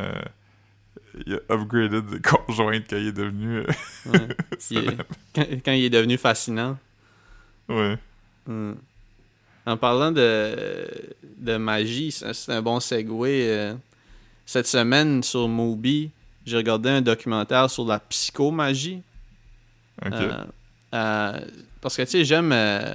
Il 1.27 1.35
a 1.35 1.55
upgradé 1.55 2.03
des 2.03 2.21
conjointes 2.21 2.85
quand 2.91 2.97
il 2.97 3.09
est 3.09 3.13
devenu. 3.13 3.59
euh, 3.59 3.65
Ouais. 4.07 4.29
Il 4.53 4.61
célèbre. 4.61 4.91
est- 5.03 5.07
quand, 5.35 5.47
quand 5.65 5.73
il 5.73 5.85
est 5.85 5.91
devenu 5.91 6.17
fascinant. 6.19 6.77
Ouais. 7.69 7.97
Hmm. 8.47 8.73
En 9.65 9.77
parlant 9.77 10.13
de, 10.13 10.87
de 11.39 11.57
magie, 11.57 12.13
c'est 12.13 12.53
un 12.53 12.63
bon 12.63 12.79
segue. 12.81 13.11
euh, 13.11 13.75
cette 14.45 14.67
semaine 14.69 15.23
sur 15.25 15.49
Mubi, 15.49 16.11
j'ai 16.45 16.57
regardé 16.57 16.89
un 16.89 17.01
documentaire 17.03 17.69
sur 17.69 17.85
la 17.85 17.99
psychomagie. 17.99 19.03
Ok. 20.05 20.13
Euh, 20.13 20.45
euh, 20.95 21.41
parce 21.81 21.97
que 21.97 22.03
tu 22.03 22.09
sais, 22.11 22.25
j'aime 22.25 22.53
euh, 22.53 22.95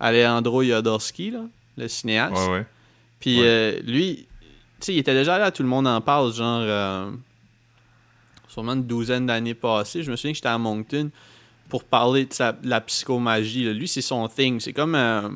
Alejandro 0.00 0.64
Jodorowsky, 0.64 1.30
là, 1.30 1.42
le 1.76 1.86
cinéaste. 1.86 2.34
ouais, 2.34 2.48
ouais. 2.48 2.66
Puis 3.20 3.40
Ouais. 3.40 3.80
lui, 3.86 4.26
tu 4.80 4.86
sais, 4.86 4.94
il 4.94 4.98
était 4.98 5.14
déjà 5.14 5.38
là, 5.38 5.52
tout 5.52 5.62
le 5.62 5.68
monde 5.68 5.86
en 5.86 6.00
parle, 6.00 6.32
genre, 6.32 6.62
sûrement 8.48 8.72
une 8.72 8.84
douzaine 8.86 9.26
d'années 9.26 9.54
passées. 9.54 10.02
Je 10.02 10.10
me 10.10 10.16
souviens 10.16 10.32
que 10.32 10.36
j'étais 10.36 10.48
à 10.48 10.58
Moncton 10.58 11.10
pour 11.68 11.84
parler 11.84 12.24
de, 12.26 12.68
la 12.68 12.80
psychomagie. 12.80 13.72
Lui, 13.72 13.86
c'est 13.88 14.00
son 14.02 14.26
thing. 14.28 14.58
C'est 14.60 14.72
comme. 14.72 14.94
euh, 14.94 15.28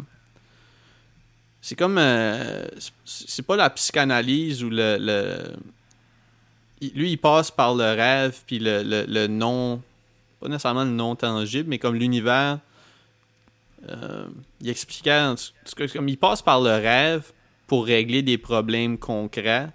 c'est 1.60 1.76
comme. 1.76 1.98
euh, 1.98 2.66
c'est- 3.04 3.42
pas 3.42 3.56
la 3.56 3.70
psychanalyse 3.70 4.64
ou 4.64 4.70
le. 4.70 5.52
lui, 6.94 7.12
il 7.12 7.16
passe 7.18 7.50
par 7.50 7.74
le 7.74 7.84
rêve, 7.84 8.36
puis 8.46 8.58
le, 8.58 8.82
le, 8.82 9.04
le 9.06 9.26
non. 9.26 9.80
Pas 10.40 10.48
nécessairement 10.48 10.84
le 10.84 10.90
non 10.90 11.14
tangible, 11.14 11.68
mais 11.68 11.78
comme 11.78 11.94
l'univers. 11.94 12.58
euh, 13.88 14.26
il 14.60 14.68
expliquait. 14.68 15.20
en 15.20 15.34
tout 15.36 15.74
cas, 15.76 15.86
Comme 15.88 16.08
il 16.08 16.18
passe 16.18 16.42
par 16.42 16.60
le 16.60 16.70
rêve 16.70 17.30
pour 17.66 17.86
régler 17.86 18.22
des 18.22 18.38
problèmes 18.38 18.98
concrets, 18.98 19.68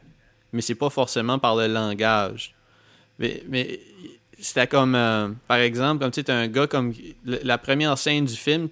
mais 0.52 0.62
c'est 0.62 0.76
pas 0.76 0.90
forcément 0.90 1.40
par 1.40 1.56
le 1.56 1.68
langage. 1.68 2.54
Mais, 3.20 3.44
mais 3.48 3.80
c'était 4.40 4.68
comme, 4.68 4.94
euh, 4.96 5.30
par 5.48 5.58
exemple, 5.58 6.02
comme 6.04 6.12
tu 6.12 6.22
sais, 6.22 6.32
un 6.32 6.48
gars 6.48 6.68
comme 6.68 6.94
la 7.26 7.58
première 7.58 7.98
scène 7.98 8.26
du 8.26 8.36
film, 8.36 8.70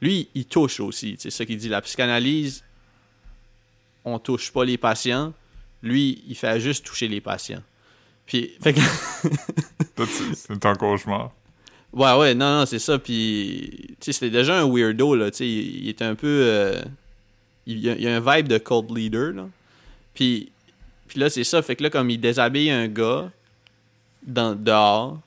lui, 0.00 0.28
il 0.34 0.44
touche 0.46 0.80
aussi. 0.80 1.16
C'est 1.18 1.30
ça 1.30 1.44
qu'il 1.46 1.56
dit. 1.56 1.68
La 1.68 1.80
psychanalyse, 1.80 2.64
on 4.04 4.18
touche 4.18 4.50
pas 4.52 4.64
les 4.64 4.76
patients. 4.78 5.32
Lui, 5.82 6.22
il 6.28 6.34
fait 6.34 6.58
juste 6.60 6.84
toucher 6.84 7.08
les 7.08 7.20
patients. 7.20 7.62
Puis, 8.26 8.52
fait 8.62 8.72
que- 8.74 8.80
c'est 10.34 10.66
un 10.66 10.74
cauchemar. 10.74 11.32
Ouais, 11.92 12.12
ouais, 12.18 12.34
non, 12.34 12.58
non, 12.60 12.66
c'est 12.66 12.80
ça. 12.80 12.98
Puis, 12.98 13.94
tu 14.00 14.06
sais, 14.06 14.12
c'était 14.12 14.30
déjà 14.30 14.58
un 14.60 14.68
weirdo, 14.68 15.14
là. 15.14 15.30
Tu 15.30 15.36
sais, 15.38 15.46
il, 15.48 15.84
il 15.84 15.88
est 15.88 16.02
un 16.02 16.16
peu. 16.16 16.26
euh, 16.26 16.82
il, 17.66 17.78
y 17.78 17.88
a, 17.88 17.94
il 17.94 18.02
y 18.02 18.08
a 18.08 18.16
un 18.16 18.20
vibe 18.36 18.48
de 18.48 18.58
cult 18.58 18.90
leader, 18.90 19.32
là. 19.32 19.46
Puis, 20.14 20.50
puis 21.06 21.20
là, 21.20 21.30
c'est 21.30 21.44
ça. 21.44 21.62
Fait 21.62 21.76
que 21.76 21.84
là, 21.84 21.90
comme 21.90 22.10
il 22.10 22.18
déshabille 22.18 22.70
un 22.70 22.88
gars 22.88 23.30
dans, 24.24 24.54
dehors. 24.54 25.20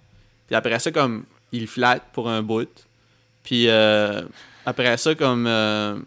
Puis 0.47 0.55
après 0.55 0.79
ça, 0.79 0.91
comme 0.91 1.25
il 1.51 1.67
flatte 1.67 2.03
pour 2.13 2.29
un 2.29 2.41
bout. 2.41 2.69
Puis 3.43 3.67
euh, 3.67 4.21
après 4.65 4.97
ça, 4.97 5.15
comme 5.15 5.45
euh, 5.47 5.99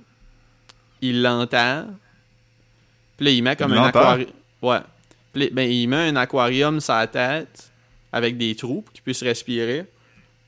il 1.00 1.22
l'enterre. 1.22 1.86
Puis 3.16 3.26
là, 3.26 3.32
il 3.32 3.42
met 3.42 3.56
comme 3.56 3.72
Il 3.72 3.78
un 3.78 3.84
aquarium. 3.84 4.30
Ouais. 4.62 4.80
Puis 5.32 5.44
là, 5.44 5.48
ben, 5.52 5.70
il 5.70 5.88
met 5.88 6.08
un 6.08 6.16
aquarium 6.16 6.80
sur 6.80 6.94
la 6.94 7.06
tête 7.06 7.70
avec 8.12 8.36
des 8.36 8.54
trous 8.54 8.82
pour 8.82 8.92
qu'il 8.92 9.02
puisse 9.02 9.22
respirer. 9.22 9.86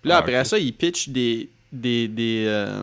Puis 0.01 0.09
là, 0.09 0.17
Ah, 0.17 0.21
après 0.21 0.45
ça, 0.45 0.59
il 0.59 0.73
pitch 0.73 1.09
des, 1.11 1.49
des, 1.71 2.09
des, 2.09 2.45
euh, 2.47 2.83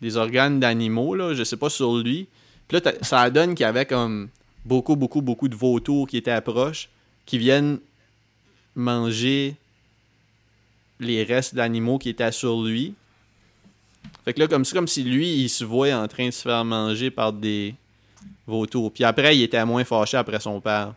des 0.00 0.16
organes 0.16 0.60
d'animaux, 0.60 1.14
là, 1.14 1.34
je 1.34 1.42
sais 1.42 1.56
pas, 1.56 1.68
sur 1.68 1.96
lui. 1.96 2.28
Puis 2.68 2.78
là, 2.78 2.92
ça 3.02 3.28
donne 3.30 3.54
qu'il 3.54 3.64
y 3.64 3.68
avait 3.68 3.86
comme 3.86 4.28
beaucoup, 4.64 4.94
beaucoup, 4.94 5.22
beaucoup 5.22 5.48
de 5.48 5.56
vautours 5.56 6.06
qui 6.06 6.16
étaient 6.16 6.40
proches, 6.40 6.88
qui 7.26 7.38
viennent 7.38 7.78
manger 8.78 9.54
les 11.00 11.22
restes 11.24 11.54
d'animaux 11.54 11.98
qui 11.98 12.08
étaient 12.08 12.32
sur 12.32 12.62
lui. 12.62 12.94
Fait 14.24 14.32
que 14.34 14.40
là, 14.40 14.46
comme 14.48 14.64
comme 14.64 14.88
si 14.88 15.02
lui, 15.04 15.28
il 15.42 15.48
se 15.48 15.64
voyait 15.64 15.94
en 15.94 16.08
train 16.08 16.26
de 16.26 16.30
se 16.32 16.42
faire 16.42 16.64
manger 16.64 17.10
par 17.10 17.32
des 17.32 17.74
vautours. 18.46 18.92
Puis 18.92 19.04
après, 19.04 19.36
il 19.36 19.42
était 19.42 19.64
moins 19.64 19.84
fâché 19.84 20.16
après 20.16 20.40
son 20.40 20.60
père. 20.60 20.94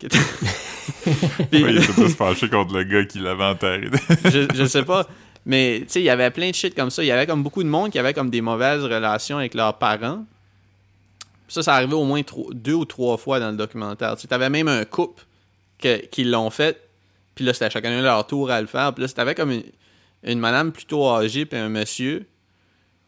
Puis- 0.00 1.64
Ouais, 1.64 1.72
il 1.72 1.78
était 1.78 1.92
plus 1.92 2.14
fâché 2.14 2.48
contre 2.48 2.74
le 2.74 2.84
gars 2.84 3.04
qui 3.04 3.18
l'avait 3.18 3.44
enterré. 3.44 3.88
je, 4.24 4.46
je 4.54 4.64
sais 4.64 4.84
pas. 4.84 5.06
Mais 5.44 5.80
tu 5.82 5.86
sais, 5.92 6.00
il 6.00 6.04
y 6.04 6.10
avait 6.10 6.30
plein 6.30 6.50
de 6.50 6.54
shit 6.54 6.74
comme 6.74 6.90
ça. 6.90 7.02
Il 7.04 7.06
y 7.06 7.10
avait 7.12 7.26
comme 7.26 7.42
beaucoup 7.42 7.62
de 7.62 7.68
monde 7.68 7.90
qui 7.92 7.98
avait 7.98 8.12
comme 8.14 8.30
des 8.30 8.40
mauvaises 8.40 8.82
relations 8.82 9.38
avec 9.38 9.54
leurs 9.54 9.78
parents. 9.78 10.24
Ça, 11.48 11.62
ça 11.62 11.74
arrivait 11.74 11.94
au 11.94 12.04
moins 12.04 12.22
deux 12.52 12.74
ou 12.74 12.84
trois 12.84 13.16
fois 13.16 13.38
dans 13.38 13.50
le 13.52 13.56
documentaire. 13.56 14.16
Tu 14.16 14.26
avais 14.30 14.50
même 14.50 14.66
un 14.68 14.84
couple 14.84 15.24
que- 15.78 16.04
qui 16.06 16.24
l'ont 16.24 16.50
fait. 16.50 16.80
Puis 17.36 17.44
là, 17.44 17.52
c'était 17.52 17.70
chacun 17.70 18.00
leur 18.02 18.26
tour 18.26 18.50
à 18.50 18.60
le 18.60 18.66
faire. 18.66 18.92
Puis 18.94 19.02
là, 19.02 19.08
c'était 19.08 19.34
comme 19.36 19.52
une, 19.52 19.62
une 20.24 20.40
madame 20.40 20.72
plutôt 20.72 21.08
âgée 21.08 21.46
puis 21.46 21.56
un 21.58 21.68
monsieur. 21.68 22.26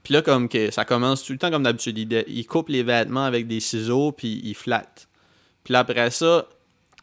Puis 0.05 0.15
là, 0.15 0.23
comme 0.23 0.49
que 0.49 0.71
ça 0.71 0.85
commence 0.85 1.25
tout 1.25 1.33
le 1.33 1.39
temps 1.39 1.51
comme 1.51 1.65
d'habitude. 1.65 1.99
Il, 2.29 2.47
coupe 2.47 2.69
les 2.69 2.83
vêtements 2.85 3.25
avec 3.25 3.49
des 3.49 3.59
ciseaux 3.61 4.13
puis 4.13 4.41
il 4.45 4.55
flatte. 4.55 5.09
Puis 5.65 5.73
là, 5.73 5.81
après 5.81 6.11
ça, 6.11 6.47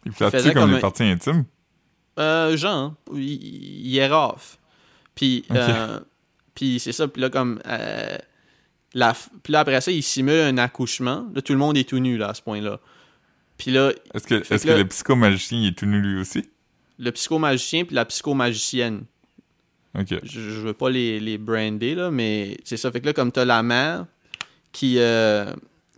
Il 0.06 0.12
flatte 0.14 0.32
comme 0.44 0.54
comme 0.54 0.72
les 0.72 0.78
un- 0.78 0.82
parties 0.82 1.04
intimes? 1.04 1.44
euh, 2.20 2.56
genre, 2.56 2.94
il, 3.14 3.88
il 3.88 3.98
est 3.98 4.08
rough. 4.08 4.58
Puis, 5.16 5.44
euh, 5.52 6.00
c'est 6.58 6.92
ça. 6.94 7.08
Puis 7.08 7.22
là, 7.22 7.30
comme. 7.30 7.60
euh, 7.68 8.18
la, 8.94 9.14
puis 9.44 9.52
là, 9.52 9.60
après 9.60 9.82
ça, 9.82 9.92
il 9.92 10.02
simule 10.04 10.40
un 10.40 10.58
accouchement. 10.58 11.28
Là, 11.36 11.42
tout 11.42 11.52
le 11.52 11.60
monde 11.60 11.76
est 11.78 11.88
tout 11.90 12.00
nu, 12.00 12.18
là, 12.18 12.30
à 12.30 12.34
ce 12.34 12.42
point-là. 12.42 12.80
Puis 13.58 13.72
là, 13.72 13.92
Est-ce 14.14 14.26
que, 14.28 14.36
est-ce 14.36 14.50
que 14.50 14.64
que 14.64 14.68
là- 14.70 14.78
le 14.78 14.86
psychomagicien 14.88 15.62
est 15.68 15.78
tout 15.78 15.86
nu 15.86 16.00
lui 16.02 16.20
aussi? 16.22 16.50
Le 16.98 17.12
psychomagicien 17.12 17.86
puis 17.86 17.96
la 17.96 18.06
psychomagicienne. 18.06 19.06
Je, 20.24 20.40
je 20.40 20.62
veux 20.62 20.74
pas 20.74 20.90
les, 20.90 21.20
les 21.20 21.38
brander, 21.38 21.96
là, 21.96 22.12
mais 22.12 22.58
c'est 22.64 22.78
ça. 22.78 22.92
Fait 22.92 23.00
que 23.02 23.06
là, 23.06 23.14
comme 23.14 23.32
t'as 23.32 23.46
la 23.46 23.64
mère 23.64 24.06
qui, 24.72 24.96
euh, 25.00 25.54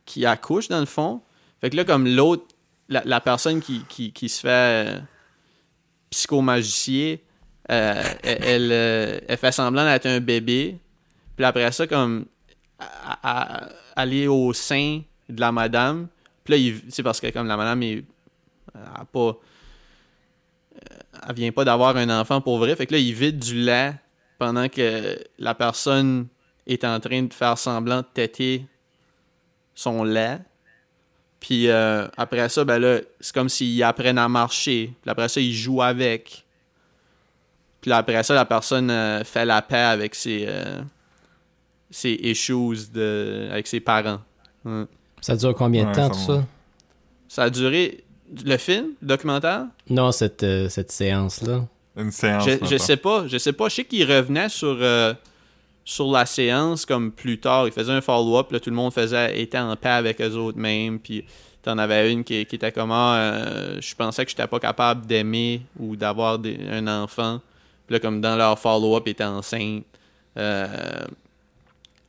qui 0.06 0.26
accouche, 0.26 0.68
dans 0.68 0.80
le 0.80 0.86
fond. 0.86 1.22
Fait 1.62 1.70
que 1.72 1.76
là, 1.76 1.84
comme 1.84 2.08
l'autre, 2.08 2.46
la, 2.90 3.02
la 3.06 3.20
personne 3.20 3.60
qui, 3.60 3.84
qui, 3.90 4.12
qui 4.14 4.30
se 4.30 4.42
fait 4.42 4.50
euh, 4.50 5.00
psychomagicien, 6.12 7.18
euh, 7.72 8.04
elle, 8.24 8.38
elle, 8.44 8.70
euh, 8.72 9.20
elle 9.28 9.38
fait 9.38 9.52
semblant 9.52 9.84
d'être 9.86 10.06
un 10.06 10.20
bébé. 10.20 10.78
Puis 11.36 11.46
après 11.46 11.72
ça, 11.72 11.86
comme 11.88 12.26
à- 12.80 13.20
à- 13.24 13.70
aller 13.96 14.28
au 14.28 14.54
sein 14.54 15.02
de 15.28 15.40
la 15.42 15.52
madame. 15.52 16.08
Puis 16.44 16.72
là, 16.72 16.80
c'est 16.90 17.04
parce 17.04 17.20
que 17.20 17.30
comme 17.32 17.48
la 17.48 17.58
madame 17.58 17.82
est 17.84 18.04
elle 18.76 18.82
a 18.96 19.06
pas 19.06 19.36
elle 21.28 21.36
vient 21.36 21.52
pas 21.52 21.66
d'avoir 21.66 21.96
un 21.98 22.10
enfant 22.10 22.42
pour 22.42 22.58
vrai. 22.58 22.76
Fait 22.76 22.86
que 22.86 22.94
là, 22.94 23.00
il 23.00 23.14
vide 23.14 23.40
du 23.40 23.56
lait 23.56 23.94
pendant 24.38 24.68
que 24.70 25.18
la 25.40 25.56
personne 25.56 26.28
est 26.66 26.84
en 26.84 27.00
train 27.00 27.24
de 27.24 27.34
faire 27.34 27.58
semblant 27.58 27.98
de 28.02 28.08
téter 28.14 28.66
son 29.74 30.04
lait. 30.04 30.40
Puis 31.40 31.70
euh, 31.70 32.08
après 32.18 32.50
ça, 32.50 32.66
ben 32.66 32.80
là, 32.80 33.00
c'est 33.20 33.34
comme 33.34 33.50
s'ils 33.50 33.82
apprennent 33.84 34.18
à 34.18 34.28
marcher. 34.28 34.94
Puis 35.02 35.10
après 35.10 35.30
ça, 35.30 35.40
ils 35.40 35.54
jouent 35.54 35.82
avec. 35.82 36.46
Puis 37.82 37.90
là, 37.90 37.98
après 37.98 38.24
ça, 38.24 38.34
la 38.34 38.46
personne 38.46 38.90
euh, 38.90 39.24
fait 39.24 39.46
la 39.46 39.62
paix 39.62 39.78
avec 39.78 40.16
ses, 40.16 40.46
euh, 40.48 40.82
ses 41.92 42.14
issues 42.14 42.90
de, 42.92 43.50
avec 43.52 43.68
ses 43.68 43.80
parents. 43.80 44.20
Ça 45.22 45.36
dure 45.36 45.54
combien 45.54 45.84
de 45.84 45.90
Ouais, 45.90 45.96
temps, 45.96 46.12
ça 46.14 46.20
tout 46.20 46.34
ça? 46.34 46.46
Ça 47.28 47.44
a 47.44 47.50
duré... 47.50 48.04
Le 48.46 48.58
film? 48.58 48.88
Le 49.02 49.08
documentaire? 49.08 49.66
Non, 49.90 50.12
cette, 50.12 50.44
euh, 50.44 50.68
cette 50.70 50.92
séance-là. 50.92 51.66
Une 51.96 52.12
séance. 52.12 52.46
Je, 52.46 52.66
je 52.66 52.78
sais 52.78 52.98
pas, 52.98 53.26
je 53.28 53.38
sais 53.38 53.54
pas. 53.54 53.70
Je 53.70 53.76
sais 53.76 53.84
qu'il 53.86 54.04
revenait 54.12 54.50
sur, 54.50 54.78
euh, 54.80 55.14
sur 55.86 56.12
la 56.12 56.26
séance 56.26 56.86
comme 56.86 57.12
plus 57.12 57.40
tard. 57.40 57.68
Il 57.68 57.72
faisait 57.74 57.92
un 57.94 58.02
follow-up, 58.02 58.52
là, 58.52 58.60
tout 58.60 58.70
le 58.70 58.76
monde 58.76 58.94
faisait 58.94 59.40
était 59.40 59.58
en 59.58 59.76
paix 59.76 59.90
avec 59.90 60.20
eux 60.22 60.34
autres 60.36 60.58
même. 60.60 61.00
Puis 61.00 61.24
t'en 61.64 61.78
avais 61.78 62.12
une 62.12 62.24
qui, 62.24 62.46
qui 62.46 62.56
était 62.56 62.72
comme 62.72 62.92
ah, 62.92 63.16
euh, 63.18 63.78
je 63.82 63.96
pensais 63.96 64.24
que 64.26 64.30
j'étais 64.32 64.48
pas 64.48 64.60
capable 64.60 65.06
d'aimer 65.08 65.62
ou 65.80 65.96
d'avoir 65.96 66.38
des- 66.38 66.60
un 66.72 66.88
enfant. 66.88 67.40
Puis 67.88 67.94
là, 67.94 68.00
comme 68.00 68.20
dans 68.22 68.36
leur 68.36 68.60
follow-up, 68.60 69.08
était 69.08 69.24
enceinte. 69.24 69.84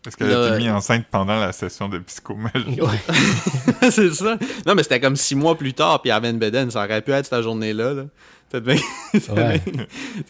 Euh, 0.08 0.10
Est-ce 0.10 0.16
qu'elle 0.16 0.32
a 0.34 0.48
été 0.48 0.58
mise 0.58 0.68
euh, 0.68 0.72
enceinte 0.74 1.06
pendant 1.10 1.38
la 1.38 1.52
session 1.52 1.88
de 1.88 1.98
psychomagie? 1.98 2.80
Ouais. 2.80 3.90
c'est 3.90 4.12
ça. 4.14 4.38
Non, 4.66 4.74
mais 4.74 4.82
c'était 4.82 5.00
comme 5.00 5.16
six 5.16 5.34
mois 5.34 5.56
plus 5.56 5.74
tard, 5.74 6.00
puis 6.02 6.10
elle 6.10 6.16
avait 6.16 6.30
une 6.30 6.38
bedaine. 6.38 6.70
Ça 6.70 6.84
aurait 6.84 7.02
pu 7.02 7.12
être 7.12 7.26
cette 7.26 7.42
journée-là. 7.42 7.94
Là. 7.94 8.04
Bien, 8.60 8.76
peut-être 9.12 9.32
Ouais. 9.36 9.60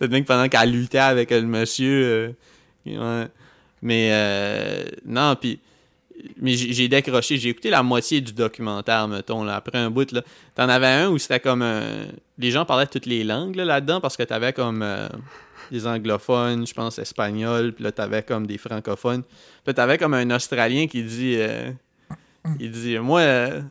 que 0.00 0.26
pendant 0.26 0.48
qu'elle 0.48 0.72
luttait 0.72 0.98
avec 0.98 1.30
le 1.30 1.42
monsieur. 1.42 2.34
euh, 2.86 3.22
ouais. 3.22 3.28
Mais 3.82 4.10
euh, 4.12 4.84
non, 5.06 5.36
puis. 5.40 5.60
Mais 6.42 6.54
j'ai 6.54 6.88
décroché. 6.88 7.36
J'ai 7.36 7.50
écouté 7.50 7.70
la 7.70 7.84
moitié 7.84 8.20
du 8.20 8.32
documentaire, 8.32 9.06
mettons, 9.06 9.44
là, 9.44 9.54
après 9.54 9.78
un 9.78 9.88
bout. 9.88 10.10
là. 10.10 10.22
T'en 10.56 10.68
avais 10.68 10.88
un 10.88 11.08
où 11.10 11.18
c'était 11.18 11.38
comme. 11.38 11.62
euh, 11.62 12.06
les 12.38 12.50
gens 12.50 12.64
parlaient 12.64 12.88
toutes 12.88 13.06
les 13.06 13.22
langues 13.22 13.54
là, 13.54 13.64
là-dedans 13.64 14.00
parce 14.00 14.16
que 14.16 14.24
t'avais 14.24 14.52
comme. 14.52 14.82
Des 15.70 15.86
anglophones, 15.86 16.66
je 16.66 16.74
pense 16.74 16.98
espagnol, 16.98 17.72
puis 17.74 17.84
là 17.84 17.92
t'avais 17.92 18.22
comme 18.22 18.46
des 18.46 18.58
francophones. 18.58 19.22
Puis 19.64 19.74
t'avais 19.74 19.98
comme 19.98 20.14
un 20.14 20.30
Australien 20.30 20.86
qui 20.86 21.02
dit. 21.02 21.36
euh, 21.38 21.70
il 22.58 22.70
dit 22.70 22.98
Moi, 22.98 23.20
euh, 23.20 23.62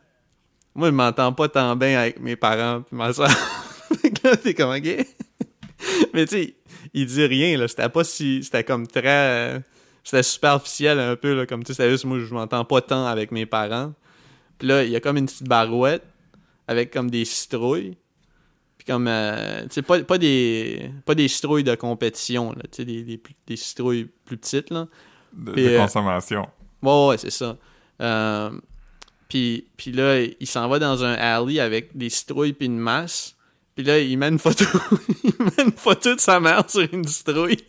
moi 0.76 0.88
je 0.90 0.94
m'entends 0.94 1.34
pas 1.34 1.50
tant 1.50 1.76
bien 1.76 2.00
avec 2.00 2.20
mes 2.20 2.36
parents 2.36 2.82
puis 2.82 2.96
ma 2.96 3.12
soeur. 3.14 3.30
T'es 4.44 4.54
comme, 4.54 4.76
ok. 4.76 4.84
Mais 6.14 6.26
tu 6.26 6.36
sais, 6.36 6.56
il 6.94 7.06
dit 7.06 7.26
rien, 7.26 7.58
là. 7.58 7.68
C'était 7.68 7.90
pas 7.90 8.04
si. 8.04 8.44
C'était 8.44 8.64
comme 8.64 8.86
très. 8.88 9.06
euh, 9.08 9.60
C'était 10.04 10.24
superficiel 10.24 11.00
un 11.00 11.16
peu, 11.16 11.34
là. 11.34 11.46
Comme 11.46 11.64
tu 11.64 11.74
sais, 11.74 11.90
juste, 11.90 12.06
moi, 12.06 12.20
je 12.20 12.34
m'entends 12.34 12.66
pas 12.66 12.82
tant 12.82 13.06
avec 13.06 13.32
mes 13.32 13.46
parents. 13.46 13.94
Puis 14.58 14.68
là, 14.68 14.84
il 14.84 14.92
y 14.92 14.96
a 14.96 15.00
comme 15.00 15.18
une 15.18 15.28
petite 15.28 15.48
barouette 15.48 16.04
avec 16.68 16.92
comme 16.92 17.10
des 17.10 17.26
citrouilles. 17.26 17.96
Comme. 18.88 19.08
euh, 19.08 19.64
tu 19.64 19.68
sais, 19.72 19.82
pas, 19.82 20.02
pas, 20.04 20.18
des, 20.18 20.90
pas 21.06 21.14
des 21.14 21.28
citrouilles 21.28 21.64
de 21.64 21.76
compétition, 21.76 22.54
là. 22.54 22.64
Tu 22.72 22.78
sais, 22.78 22.86
des, 22.86 23.04
des, 23.04 23.22
des 23.46 23.56
citrouilles 23.56 24.08
plus 24.26 24.38
petites, 24.38 24.70
là. 24.70 24.88
De, 25.34 25.54
euh, 25.58 25.78
consommation. 25.80 26.48
Ouais, 26.82 27.08
ouais, 27.08 27.18
c'est 27.18 27.32
ça. 27.32 27.58
Euh, 28.02 28.52
puis, 29.28 29.68
puis 29.76 29.92
là, 29.92 30.22
il 30.22 30.48
s'en 30.48 30.68
va 30.70 30.80
dans 30.80 31.04
un 31.04 31.14
alley 31.14 31.60
avec 31.60 31.96
des 31.98 32.10
citrouilles 32.10 32.54
puis 32.54 32.68
une 32.68 32.80
masse. 32.80 33.36
Puis 33.76 33.86
là, 33.86 34.00
il 34.00 34.18
met 34.18 34.30
une 34.30 34.40
photo, 34.40 34.66
il 35.24 35.34
met 35.40 35.64
une 35.66 35.72
photo 35.74 36.16
de 36.16 36.20
sa 36.20 36.40
mère 36.40 36.64
sur 36.70 36.88
une 36.92 37.06
citrouille. 37.08 37.64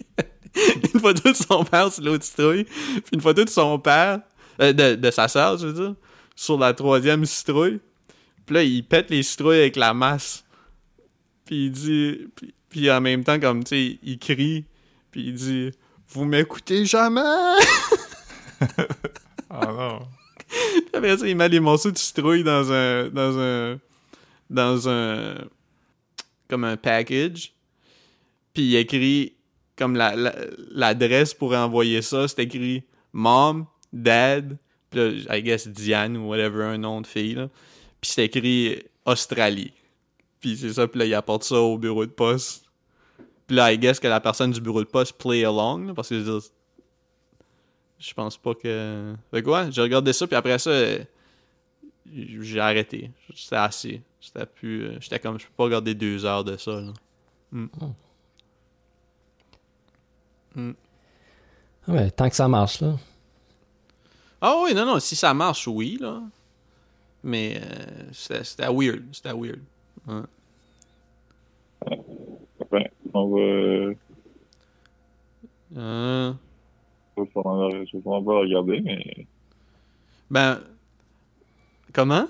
une 0.95 1.01
photo 1.01 1.31
de 1.31 1.37
son 1.37 1.64
père 1.64 1.93
sur 1.93 2.05
l'autre 2.05 2.25
citrouille. 2.25 2.64
Puis 2.64 3.03
une 3.12 3.21
photo 3.21 3.45
de 3.45 3.51
son 3.51 3.79
père, 3.79 4.21
euh, 4.61 4.73
de, 4.73 4.95
de 4.95 5.11
sa 5.11 5.29
sœur, 5.29 5.59
je 5.59 5.66
veux 5.66 5.73
dire, 5.73 5.95
sur 6.35 6.59
la 6.59 6.73
troisième 6.73 7.25
citrouille. 7.27 7.81
Puis 8.47 8.55
là, 8.55 8.62
il 8.62 8.83
pète 8.85 9.11
les 9.11 9.23
citrouilles 9.23 9.59
avec 9.59 9.77
la 9.77 9.93
masse. 9.93 10.45
Puis 11.49 11.65
il 11.67 11.71
dit... 11.73 12.29
Puis, 12.37 12.55
puis 12.69 12.91
en 12.91 13.01
même 13.01 13.25
temps, 13.25 13.41
comme, 13.41 13.65
tu 13.65 13.71
sais, 13.71 13.99
il 14.05 14.19
crie. 14.21 14.67
Puis 15.11 15.29
il 15.29 15.35
dit... 15.35 15.71
Vous 16.11 16.25
m'écoutez 16.25 16.85
jamais! 16.85 17.21
Ah 19.51 19.67
non. 19.73 20.01
Après 20.93 21.17
ça, 21.17 21.27
il 21.27 21.35
met 21.37 21.49
les 21.49 21.61
morceaux 21.61 21.91
de 21.91 21.97
citrouille 21.97 22.45
dans 22.45 22.71
un. 22.71 23.09
dans 23.09 23.39
un. 23.39 23.79
dans 24.51 24.89
un. 24.89 25.37
comme 26.49 26.65
un 26.65 26.77
package. 26.77 27.55
Puis 28.53 28.63
il 28.65 28.77
écrit 28.77 29.35
comme 29.77 29.97
la- 29.97 30.17
la- 30.17 30.35
l'adresse 30.71 31.33
pour 31.33 31.55
envoyer 31.55 32.03
ça, 32.03 32.29
c'est 32.29 32.43
écrit 32.43 32.83
Mom, 33.13 33.65
Dad, 33.93 34.59
puis 34.91 35.25
là, 35.25 35.37
I 35.37 35.43
guess 35.43 35.67
Diane 35.69 36.17
ou 36.17 36.29
whatever, 36.29 36.65
un 36.65 36.79
nom 36.79 37.01
de 37.01 37.07
fille, 37.07 37.35
là. 37.35 37.49
Puis 38.01 38.11
c'est 38.11 38.25
écrit 38.27 38.83
Australie. 39.07 39.73
Puis 40.41 40.57
c'est 40.57 40.72
ça, 40.72 40.86
puis 40.86 40.99
là, 41.01 41.07
il 41.07 41.14
apporte 41.14 41.45
ça 41.45 41.57
au 41.57 41.78
bureau 41.78 42.07
de 42.07 42.11
poste. 42.11 42.64
Puis 43.47 43.57
là, 43.57 43.72
I 43.72 43.78
guess 43.78 43.99
que 43.99 44.07
la 44.07 44.20
personne 44.20 44.51
du 44.51 44.61
bureau 44.61 44.80
de 44.82 44.89
poste 44.89 45.14
play 45.18 45.45
along, 45.45 45.86
là, 45.86 45.95
parce 45.95 46.09
que 46.11 46.18
je 46.18 46.20
veux 46.24 46.39
dire, 46.41 46.49
je 47.99 48.14
pense 48.14 48.36
pas 48.36 48.55
que. 48.55 49.14
Fait 49.30 49.43
quoi? 49.43 49.70
J'ai 49.70 49.82
regardé 49.82 50.12
ça, 50.12 50.26
puis 50.26 50.36
après 50.36 50.59
ça, 50.59 50.70
j'ai 52.07 52.61
arrêté. 52.61 53.11
C'était 53.34 53.57
assez. 53.57 54.03
C'était 54.20 54.47
plus. 54.47 54.84
euh, 54.84 54.99
J'étais 55.01 55.18
comme, 55.18 55.39
je 55.39 55.47
peux 55.47 55.53
pas 55.57 55.64
regarder 55.64 55.95
deux 55.95 56.24
heures 56.24 56.45
de 56.45 56.57
ça, 56.57 56.72
là. 56.80 56.93
Ah, 60.57 61.93
mais 61.93 62.11
tant 62.11 62.28
que 62.28 62.36
ça 62.36 62.49
marche, 62.49 62.80
là. 62.80 62.97
Ah 64.41 64.55
oui, 64.62 64.74
non, 64.74 64.84
non, 64.86 65.01
si 65.01 65.16
ça 65.16 65.32
marche, 65.34 65.66
oui, 65.66 65.99
là. 66.01 66.22
Mais 67.22 67.61
euh, 67.62 68.11
c'était 68.12 68.68
weird. 68.68 69.05
C'était 69.12 69.32
weird. 69.32 69.61
Ouais. 70.09 70.23
Ben, 72.71 72.85
on 73.15 73.29
va. 73.29 73.41
Euh, 75.77 76.33
Je 77.17 77.23
je 77.23 77.97
vais 77.97 78.03
pas 78.03 78.19
regarder, 78.19 78.81
mais 78.81 79.27
ben. 80.31 80.61
Comment? 81.93 82.27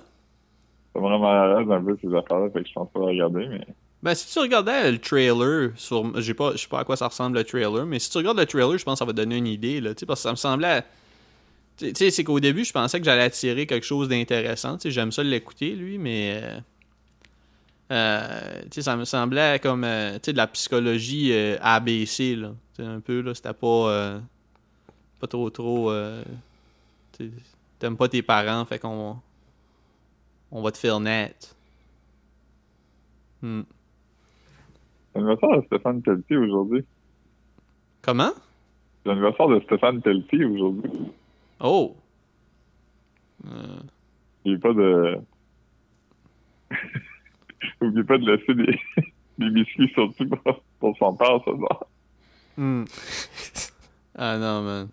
me 0.95 1.01
rend 1.01 1.19
mal 1.19 1.53
à 1.53 1.61
l'aise 1.61 1.71
un 1.71 1.83
peu 1.83 1.97
ces 2.01 2.09
affaires-là, 2.15 2.51
fait 2.51 2.63
que 2.63 2.69
je 2.69 2.73
pense 2.73 2.91
pas 2.91 3.01
regarder, 3.01 3.47
mais. 3.47 3.67
Ben, 4.03 4.15
si 4.15 4.33
tu 4.33 4.39
regardais 4.39 4.93
le 4.93 4.99
trailer 4.99 5.73
sur. 5.77 6.21
J'ai 6.21 6.35
pas, 6.35 6.53
je 6.53 6.59
sais 6.59 6.69
pas 6.69 6.81
à 6.81 6.85
quoi 6.85 6.97
ça 6.97 7.09
ressemble 7.09 7.37
le 7.37 7.45
trailer, 7.45 7.85
mais 7.87 7.99
si 7.99 8.11
tu 8.11 8.19
regardes 8.19 8.39
le 8.39 8.47
trailer, 8.47 8.79
je 8.79 8.85
pense 8.85 8.95
que 8.95 8.99
ça 9.01 9.05
va 9.05 9.13
te 9.13 9.17
donner 9.17 9.37
une 9.37 9.47
idée, 9.47 9.81
là. 9.81 9.95
Tu 9.95 10.01
sais, 10.01 10.07
parce 10.07 10.21
que 10.21 10.25
ça 10.25 10.31
me 10.31 10.37
semblait. 10.37 10.83
Tu 11.77 11.93
sais, 11.95 12.11
c'est 12.11 12.25
qu'au 12.25 12.41
début, 12.41 12.65
je 12.65 12.73
pensais 12.73 12.99
que 12.99 13.05
j'allais 13.05 13.23
attirer 13.23 13.67
quelque 13.67 13.87
chose 13.87 14.09
d'intéressant. 14.09 14.77
Tu 14.77 14.83
sais, 14.83 14.91
j'aime 14.91 15.13
ça 15.13 15.23
l'écouter, 15.23 15.75
lui, 15.75 15.99
mais. 15.99 16.43
Euh, 17.91 18.63
ça 18.71 18.97
me 18.97 19.05
semblait 19.05 19.59
comme. 19.61 19.85
euh, 19.85 20.19
de 20.19 20.33
la 20.33 20.47
psychologie 20.49 21.33
euh, 21.33 21.57
ABC, 21.61 22.37
là. 22.37 22.53
Un 22.81 23.01
peu, 23.01 23.21
là. 23.21 23.35
C'était 23.35 23.53
pas. 23.55 23.67
euh, 23.91 24.21
pas 25.21 25.27
trop, 25.27 25.51
trop. 25.51 25.91
euh, 25.91 26.23
T'aimes 27.79 27.97
pas 27.97 28.09
tes 28.09 28.23
parents, 28.23 28.65
fait 28.65 28.79
qu'on. 28.79 29.17
On 30.51 30.63
va 30.63 30.71
te 30.73 30.79
faire 30.79 30.99
net. 31.01 31.55
Hmm. 33.43 33.63
L'anniversaire 35.15 35.61
de 35.61 35.67
Stéphane 35.67 36.03
Pelletier 36.03 36.37
aujourd'hui. 36.37 36.85
Comment? 38.03 38.31
L'anniversaire 39.05 39.49
de 39.49 39.61
Stéphane 39.61 40.01
Pelletier 40.01 40.45
aujourd'hui. 40.45 40.91
Oh! 41.61 41.97
Euh, 43.47 43.79
N'oubliez 44.45 44.59
pas 44.59 44.73
de. 44.73 45.19
N'oubliez 47.81 48.05
pas 48.05 48.19
de 48.19 48.27
laisser 48.31 48.55
des, 48.55 48.79
des 49.39 49.51
biscuits 49.51 49.91
surtout 49.95 50.29
pour, 50.29 50.61
pour 50.81 50.97
son 50.99 51.15
père, 51.15 51.41
ça 51.45 51.51
va. 51.53 51.87
hmm. 52.57 52.85
ah 54.17 54.39
non, 54.39 54.63
man. 54.63 54.89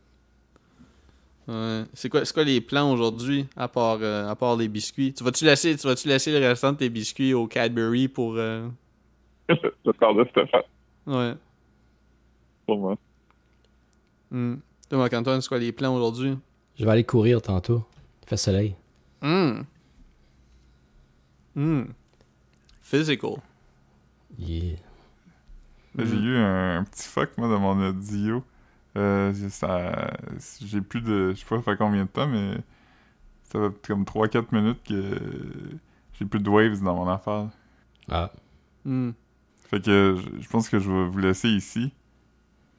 Ouais. 1.47 1.84
C'est 1.93 2.09
quoi, 2.09 2.26
c'est 2.26 2.34
quoi 2.34 2.43
les 2.43 2.59
plans 2.59 2.91
aujourd'hui, 2.91 3.45
à 3.55 3.68
part, 3.68 3.99
euh, 4.01 4.28
à 4.28 4.36
part 4.36 4.55
les 4.55 4.68
biscuits? 4.68 5.13
Tu 5.13 5.24
vas-tu 5.24 5.45
laisser, 5.45 5.76
tu 5.78 5.86
vas-tu 5.86 6.07
laisser 6.07 6.32
le 6.39 6.45
restant 6.47 6.72
de 6.72 6.78
tes 6.78 6.89
biscuits 6.89 7.34
au 7.36 7.45
Cadbury 7.47 8.07
pour... 8.07 8.34
euh, 8.36 8.68
Le 9.49 9.93
père 9.93 10.16
de 10.16 10.26
Stéphane, 10.32 10.61
Ouais. 11.05 11.34
pour 12.66 12.80
moi. 12.80 12.97
Hmm. 14.32 14.55
Toi, 14.89 14.97
Marc-Antoine, 14.97 15.39
c'est 15.41 15.47
quoi 15.47 15.59
les 15.59 15.72
plans 15.72 15.95
aujourd'hui? 15.95 16.36
Je 16.80 16.84
vais 16.84 16.91
aller 16.91 17.03
courir 17.03 17.41
tantôt. 17.43 17.84
Il 18.24 18.30
fait 18.30 18.38
soleil. 18.38 18.76
Hmm. 19.22 19.61
Hmm. 21.55 21.84
Physical. 22.86 23.38
Yeah. 24.38 24.78
Là, 25.96 26.06
J'ai 26.06 26.18
eu 26.18 26.38
un, 26.38 26.78
un 26.80 26.84
petit 26.84 27.08
fuck, 27.08 27.36
moi, 27.38 27.48
de 27.48 27.56
mon 27.56 27.90
audio. 27.90 28.44
Euh, 28.96 29.34
j'ai- 29.34 29.50
ça- 29.50 30.14
j'ai 30.62 30.82
plus 30.82 31.02
de... 31.02 31.32
Je 31.34 31.40
sais 31.40 31.46
pas 31.46 31.58
ça 31.58 31.64
fait 31.64 31.78
combien 31.78 32.04
de 32.04 32.10
temps, 32.10 32.28
mais... 32.28 32.58
Ça 33.44 33.60
fait 33.60 33.88
comme 33.88 34.04
3-4 34.04 34.46
minutes 34.52 34.84
que... 34.88 35.20
J'ai 36.14 36.26
plus 36.26 36.40
de 36.40 36.50
waves 36.50 36.82
dans 36.84 36.96
mon 36.96 37.10
affaire. 37.10 37.48
Ah. 38.10 38.32
Hmm. 38.86 39.12
Fait 39.68 39.82
que 39.84 40.16
je, 40.40 40.48
pense 40.48 40.70
que 40.70 40.78
je 40.78 40.92
vais 40.92 41.06
vous 41.10 41.18
laisser 41.18 41.50
ici. 41.50 41.92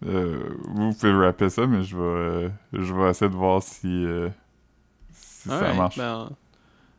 Euh, 0.05 0.55
vous 0.69 0.93
pouvez 0.95 1.13
rapper 1.13 1.51
ça, 1.51 1.67
mais 1.67 1.83
je 1.83 1.97
vais, 1.97 2.03
euh, 2.03 2.49
je 2.73 2.95
vais 2.95 3.11
essayer 3.11 3.31
de 3.31 3.35
voir 3.37 3.61
si, 3.61 3.89
euh, 4.05 4.29
si 5.11 5.49
ça 5.49 5.75
marche. 5.75 5.99
Ben, 5.99 6.31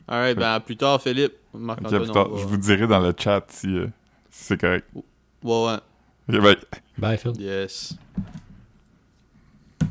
alright, 0.07 0.37
ben 0.37 0.53
à 0.53 0.59
plus 0.59 0.77
tard, 0.77 1.01
Philippe. 1.01 1.33
Plus 1.51 1.65
tard, 2.11 2.29
va- 2.29 2.37
je 2.37 2.45
vous 2.45 2.57
dirai 2.57 2.87
dans 2.87 2.99
le 2.99 3.13
chat 3.17 3.45
si, 3.49 3.67
euh, 3.67 3.87
si 4.29 4.43
c'est 4.45 4.59
correct. 4.59 4.87
Ouais, 5.43 5.79
ouais. 6.29 6.39
Bye. 6.39 6.57
Bye, 6.97 7.17
Phil. 7.17 7.33
Yes. 7.39 7.95
Ouais. 9.81 9.87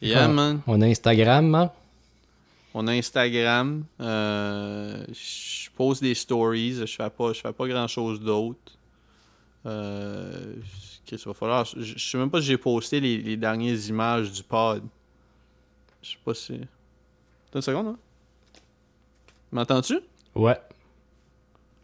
Yeah, 0.00 0.24
Ah. 0.24 0.28
man. 0.28 0.60
On 0.66 0.80
a 0.82 0.86
Instagram, 0.86 1.54
hein? 1.54 1.70
On 2.74 2.86
a 2.86 2.92
Instagram. 2.92 3.84
Euh, 4.00 5.04
je 5.08 5.70
pose 5.70 6.00
des 6.00 6.14
stories. 6.14 6.74
Je 6.86 6.94
fais 6.96 7.10
pas, 7.10 7.32
je 7.32 7.40
fais 7.40 7.52
pas 7.52 7.66
grand 7.66 7.88
chose 7.88 8.20
d'autre. 8.20 8.72
Euh, 9.64 10.54
qu'est-ce 11.04 11.22
qu'il 11.22 11.30
va 11.30 11.34
falloir? 11.34 11.64
Je, 11.64 11.80
je 11.96 12.10
sais 12.10 12.18
même 12.18 12.30
pas 12.30 12.40
si 12.40 12.48
j'ai 12.48 12.58
posté 12.58 13.00
les, 13.00 13.18
les 13.18 13.36
dernières 13.36 13.78
images 13.88 14.30
du 14.30 14.42
pod. 14.42 14.82
Je 16.02 16.10
sais 16.10 16.16
pas 16.24 16.34
si. 16.34 16.60
Une 17.54 17.62
seconde, 17.62 17.86
hein? 17.86 17.98
M'entends-tu? 19.56 20.00
Ouais. 20.34 20.58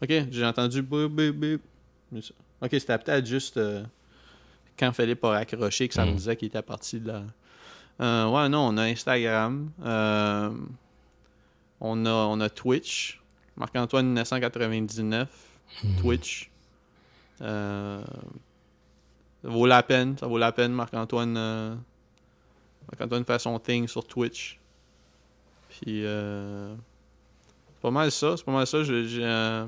Ok, 0.03 0.11
j'ai 0.31 0.45
entendu 0.45 0.83
bip 0.83 1.11
bip 1.11 1.35
bip. 1.35 1.62
Mais 2.11 2.20
ça- 2.20 2.35
Ok, 2.61 2.68
c'était 2.73 2.99
peut-être 2.99 3.25
juste 3.25 3.57
euh, 3.57 3.83
quand 4.79 4.93
Philippe 4.93 5.25
a 5.25 5.31
raccroché 5.31 5.89
que 5.89 5.95
ça 5.95 6.05
me 6.05 6.11
Mm. 6.12 6.16
disait 6.16 6.37
qu'il 6.37 6.49
était 6.49 6.61
parti 6.61 7.01
de 7.01 7.09
la. 7.09 7.23
Euh, 8.03 8.29
ouais, 8.29 8.49
non, 8.51 8.66
on 8.68 8.77
a 8.77 8.83
Instagram. 8.83 9.70
euh, 9.85 10.51
on, 11.81 12.05
a, 12.05 12.11
on 12.11 12.41
a 12.41 12.51
Twitch. 12.51 13.23
Marc-Antoine 13.57 14.05
1999. 14.07 15.29
Twitch. 16.01 16.51
Euh, 17.41 18.03
ça 19.43 19.49
vaut 19.49 19.64
la 19.66 19.83
peine. 19.83 20.18
Ça 20.18 20.27
vaut 20.27 20.37
la 20.39 20.53
peine, 20.53 20.73
Marc-Antoine. 20.73 21.33
Marc-Antoine 22.91 23.25
fait 23.25 23.39
son 23.39 23.59
thing 23.59 23.89
sur 23.89 24.07
Twitch. 24.07 24.61
Puis. 25.70 26.05
C'est 27.83 27.89
pas 27.89 27.91
mal 27.91 28.12
ça. 28.12 28.37
C'est 28.37 28.45
pas 28.45 28.53
mal 28.53 28.64
ça. 28.66 28.85
Je- 28.85 29.20
euh, 29.20 29.66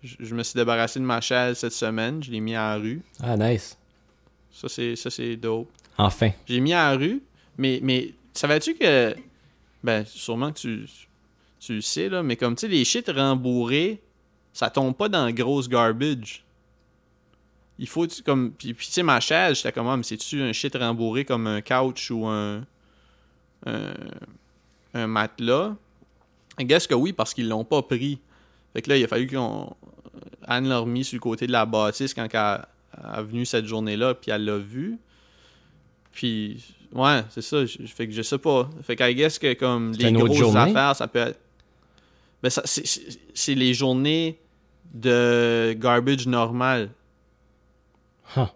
je, 0.00 0.14
je 0.20 0.32
me 0.32 0.44
suis 0.44 0.54
débarrassé 0.56 1.00
de 1.00 1.04
ma 1.04 1.20
chaise 1.20 1.58
cette 1.58 1.72
semaine. 1.72 2.22
Je 2.22 2.30
l'ai 2.30 2.38
mis 2.38 2.54
à 2.54 2.76
la 2.76 2.82
rue. 2.82 3.02
Ah, 3.20 3.36
nice. 3.36 3.76
Ça, 4.52 4.68
c'est, 4.68 4.94
ça, 4.94 5.10
c'est 5.10 5.34
dope. 5.36 5.68
Enfin. 5.96 6.30
J'ai 6.46 6.60
mis 6.60 6.72
à 6.72 6.92
la 6.92 6.96
rue, 6.96 7.20
mais, 7.56 7.80
mais 7.82 8.14
savais-tu 8.32 8.74
que. 8.74 9.16
Ben, 9.82 10.04
sûrement 10.06 10.52
que 10.52 10.58
tu, 10.58 10.86
tu 11.58 11.74
le 11.74 11.80
sais, 11.80 12.08
là, 12.08 12.22
mais 12.22 12.36
comme 12.36 12.54
tu 12.54 12.60
sais, 12.62 12.68
les 12.68 12.84
shit 12.84 13.08
rembourrés, 13.08 14.00
ça 14.52 14.70
tombe 14.70 14.94
pas 14.96 15.08
dans 15.08 15.26
le 15.26 15.32
grosse 15.32 15.68
garbage. 15.68 16.44
Il 17.80 17.88
faut, 17.88 18.06
tu- 18.06 18.22
comme. 18.22 18.52
Puis, 18.52 18.72
puis, 18.74 18.86
tu 18.86 18.92
sais, 18.92 19.02
ma 19.02 19.18
chaise, 19.18 19.56
j'étais 19.56 19.72
comme, 19.72 19.88
ah, 19.88 19.96
mais 19.96 20.04
c'est-tu 20.04 20.40
un 20.42 20.52
shit 20.52 20.76
rembourré 20.76 21.24
comme 21.24 21.48
un 21.48 21.60
couch 21.60 22.12
ou 22.12 22.24
un. 22.26 22.64
un, 23.66 23.94
un 24.94 25.06
matelas? 25.08 25.74
I 26.58 26.64
guess 26.64 26.86
que 26.86 26.94
oui, 26.94 27.12
parce 27.12 27.34
qu'ils 27.34 27.48
l'ont 27.48 27.64
pas 27.64 27.82
pris. 27.82 28.18
Fait 28.72 28.82
que 28.82 28.90
là, 28.90 28.96
il 28.96 29.04
a 29.04 29.08
fallu 29.08 29.26
qu'on. 29.28 29.74
Anne 30.46 30.66
l'a 30.68 30.78
remis 30.78 31.04
sur 31.04 31.16
le 31.16 31.20
côté 31.20 31.46
de 31.46 31.52
la 31.52 31.66
bâtisse 31.66 32.14
quand 32.14 32.26
elle, 32.32 32.60
est 33.18 33.22
venue 33.22 33.44
cette 33.46 33.66
journée-là, 33.66 34.14
puis 34.14 34.30
elle 34.30 34.44
l'a 34.44 34.56
vu. 34.58 34.98
Puis, 36.12 36.64
ouais, 36.92 37.22
c'est 37.30 37.42
ça. 37.42 37.64
je- 37.66 37.78
Fait 37.86 38.06
que 38.08 38.12
je 38.12 38.22
sais 38.22 38.38
pas. 38.38 38.68
Fait 38.82 38.96
que 38.96 39.08
I 39.08 39.14
guess 39.14 39.38
que 39.38 39.52
comme 39.54 39.92
les 39.92 40.12
grosses 40.12 40.36
journée? 40.38 40.58
affaires, 40.70 40.96
ça 40.96 41.06
peut 41.06 41.18
être. 41.20 41.38
Ben, 42.42 42.50
ça, 42.50 42.62
c'est- 42.64 43.54
les 43.54 43.74
journées 43.74 44.38
de 44.94 45.74
garbage 45.78 46.26
normal. 46.26 46.90
Huh. 48.36 48.46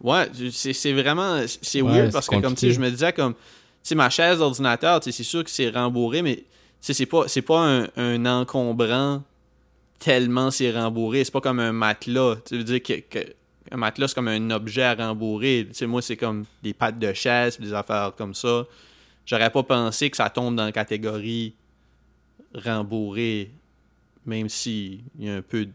Ouais, 0.00 0.28
c'est 0.52 0.92
vraiment. 0.92 1.42
C'est 1.62 1.82
Ouais, 1.82 1.92
weird 1.92 2.12
parce 2.12 2.28
que, 2.28 2.36
comme 2.40 2.54
tu 2.54 2.60
sais, 2.68 2.72
je 2.72 2.80
me 2.80 2.90
disais, 2.90 3.12
comme. 3.12 3.34
Tu 3.34 3.40
sais, 3.88 3.94
ma 3.94 4.08
chaise 4.10 4.38
d'ordinateur, 4.38 5.00
tu 5.00 5.04
sais, 5.10 5.16
c'est 5.16 5.24
sûr 5.24 5.44
que 5.44 5.50
c'est 5.50 5.68
rembourré, 5.70 6.22
mais. 6.22 6.44
C'est 6.92 7.06
pas, 7.06 7.28
c'est 7.28 7.42
pas 7.42 7.60
un, 7.60 7.88
un 7.96 8.26
encombrant 8.26 9.22
tellement 9.98 10.50
c'est 10.50 10.70
rembourré. 10.70 11.24
C'est 11.24 11.32
pas 11.32 11.40
comme 11.40 11.58
un 11.60 11.72
matelas. 11.72 12.36
Tu 12.44 12.58
veux 12.58 12.64
dire 12.64 12.82
que, 12.82 13.00
que- 13.00 13.32
un 13.70 13.76
matelas, 13.78 14.08
c'est 14.08 14.14
comme 14.14 14.28
un 14.28 14.50
objet 14.50 14.82
à 14.82 14.94
rembourrer. 14.94 15.64
Tu 15.68 15.74
sais, 15.74 15.86
moi, 15.86 16.02
c'est 16.02 16.16
comme 16.18 16.44
des 16.62 16.74
pattes 16.74 16.98
de 16.98 17.12
chaise, 17.14 17.58
des 17.58 17.72
affaires 17.72 18.12
comme 18.16 18.34
ça. 18.34 18.64
J'aurais 19.24 19.48
pas 19.50 19.62
pensé 19.62 20.10
que 20.10 20.16
ça 20.18 20.28
tombe 20.28 20.54
dans 20.56 20.66
la 20.66 20.72
catégorie 20.72 21.54
rembourré, 22.54 23.50
même 24.26 24.48
si 24.50 25.02
il 25.18 25.24
y 25.26 25.30
a 25.30 25.36
un 25.36 25.42
peu, 25.42 25.64
de- 25.66 25.72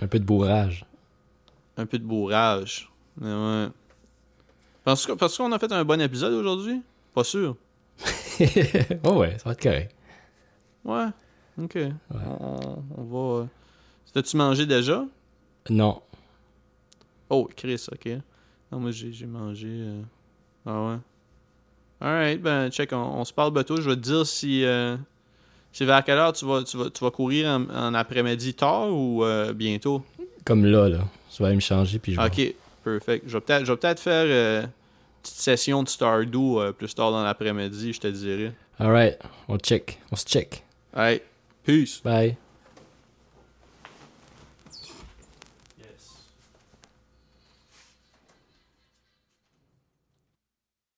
Un 0.00 0.06
peu 0.06 0.18
de 0.20 0.24
bourrage. 0.24 0.84
un 1.76 1.86
peu 1.86 1.98
de 1.98 2.04
bourrage. 2.04 2.88
Ouais. 3.20 3.66
Penses-tu 4.84 5.14
qu'on 5.36 5.52
a 5.52 5.58
fait 5.58 5.72
un 5.72 5.84
bon 5.84 6.00
épisode 6.00 6.32
aujourd'hui? 6.34 6.80
Pas 7.14 7.24
sûr. 7.24 7.56
oh 9.04 9.18
ouais, 9.18 9.36
ça 9.38 9.44
va 9.46 9.52
être 9.52 9.62
correct. 9.62 9.94
Ouais. 10.84 11.06
Ok. 11.62 11.78
On, 12.12 12.82
on 12.96 13.02
va. 13.04 13.40
euh, 13.42 13.44
T'as-tu 14.12 14.36
mangé 14.36 14.66
déjà? 14.66 15.04
Non. 15.70 16.02
Oh, 17.30 17.48
Chris, 17.56 17.86
ok. 17.90 18.08
Non, 18.70 18.80
moi 18.80 18.90
j'ai 18.90 19.26
mangé. 19.26 19.68
euh, 19.68 20.02
Ah 20.66 20.86
ouais. 20.88 20.96
Alright, 22.00 22.42
ben 22.42 22.68
check, 22.70 22.92
on, 22.92 22.96
on 22.96 23.24
se 23.24 23.32
parle 23.32 23.52
bientôt. 23.52 23.76
Je 23.76 23.88
vais 23.88 23.96
te 23.96 24.00
dire 24.00 24.26
si. 24.26 24.64
euh, 24.64 24.96
C'est 25.72 25.84
vers 25.84 26.02
quelle 26.04 26.18
heure 26.18 26.32
tu 26.32 26.44
vas, 26.44 26.62
tu 26.64 26.76
vas, 26.76 26.90
tu 26.90 27.04
vas 27.04 27.10
courir 27.10 27.48
en, 27.48 27.64
en 27.70 27.94
après-midi 27.94 28.54
tard 28.54 28.88
ou 28.92 29.24
euh, 29.24 29.52
bientôt? 29.52 30.02
Comme 30.44 30.64
là, 30.66 30.88
là. 30.88 31.04
Je 31.30 31.38
vais 31.38 31.46
aller 31.46 31.54
me 31.56 31.60
changer 31.60 31.98
puis 31.98 32.12
je 32.14 32.20
vais... 32.20 32.26
Ok, 32.26 32.54
perfect. 32.82 33.24
Je 33.28 33.38
vais 33.38 33.76
peut-être 33.76 34.00
faire 34.00 34.68
petite 35.22 35.38
session 35.38 35.82
de 35.82 35.88
Stardew 35.88 36.58
euh, 36.58 36.72
plus 36.72 36.94
tard 36.94 37.12
dans 37.12 37.22
l'après-midi, 37.22 37.92
je 37.92 38.00
te 38.00 38.08
dirais. 38.08 38.52
Alright, 38.78 39.18
on 39.48 39.58
check. 39.58 39.98
On 40.10 40.16
se 40.16 40.24
check. 40.26 40.64
Alright, 40.94 41.22
peace. 41.64 42.00
Bye. 42.04 42.36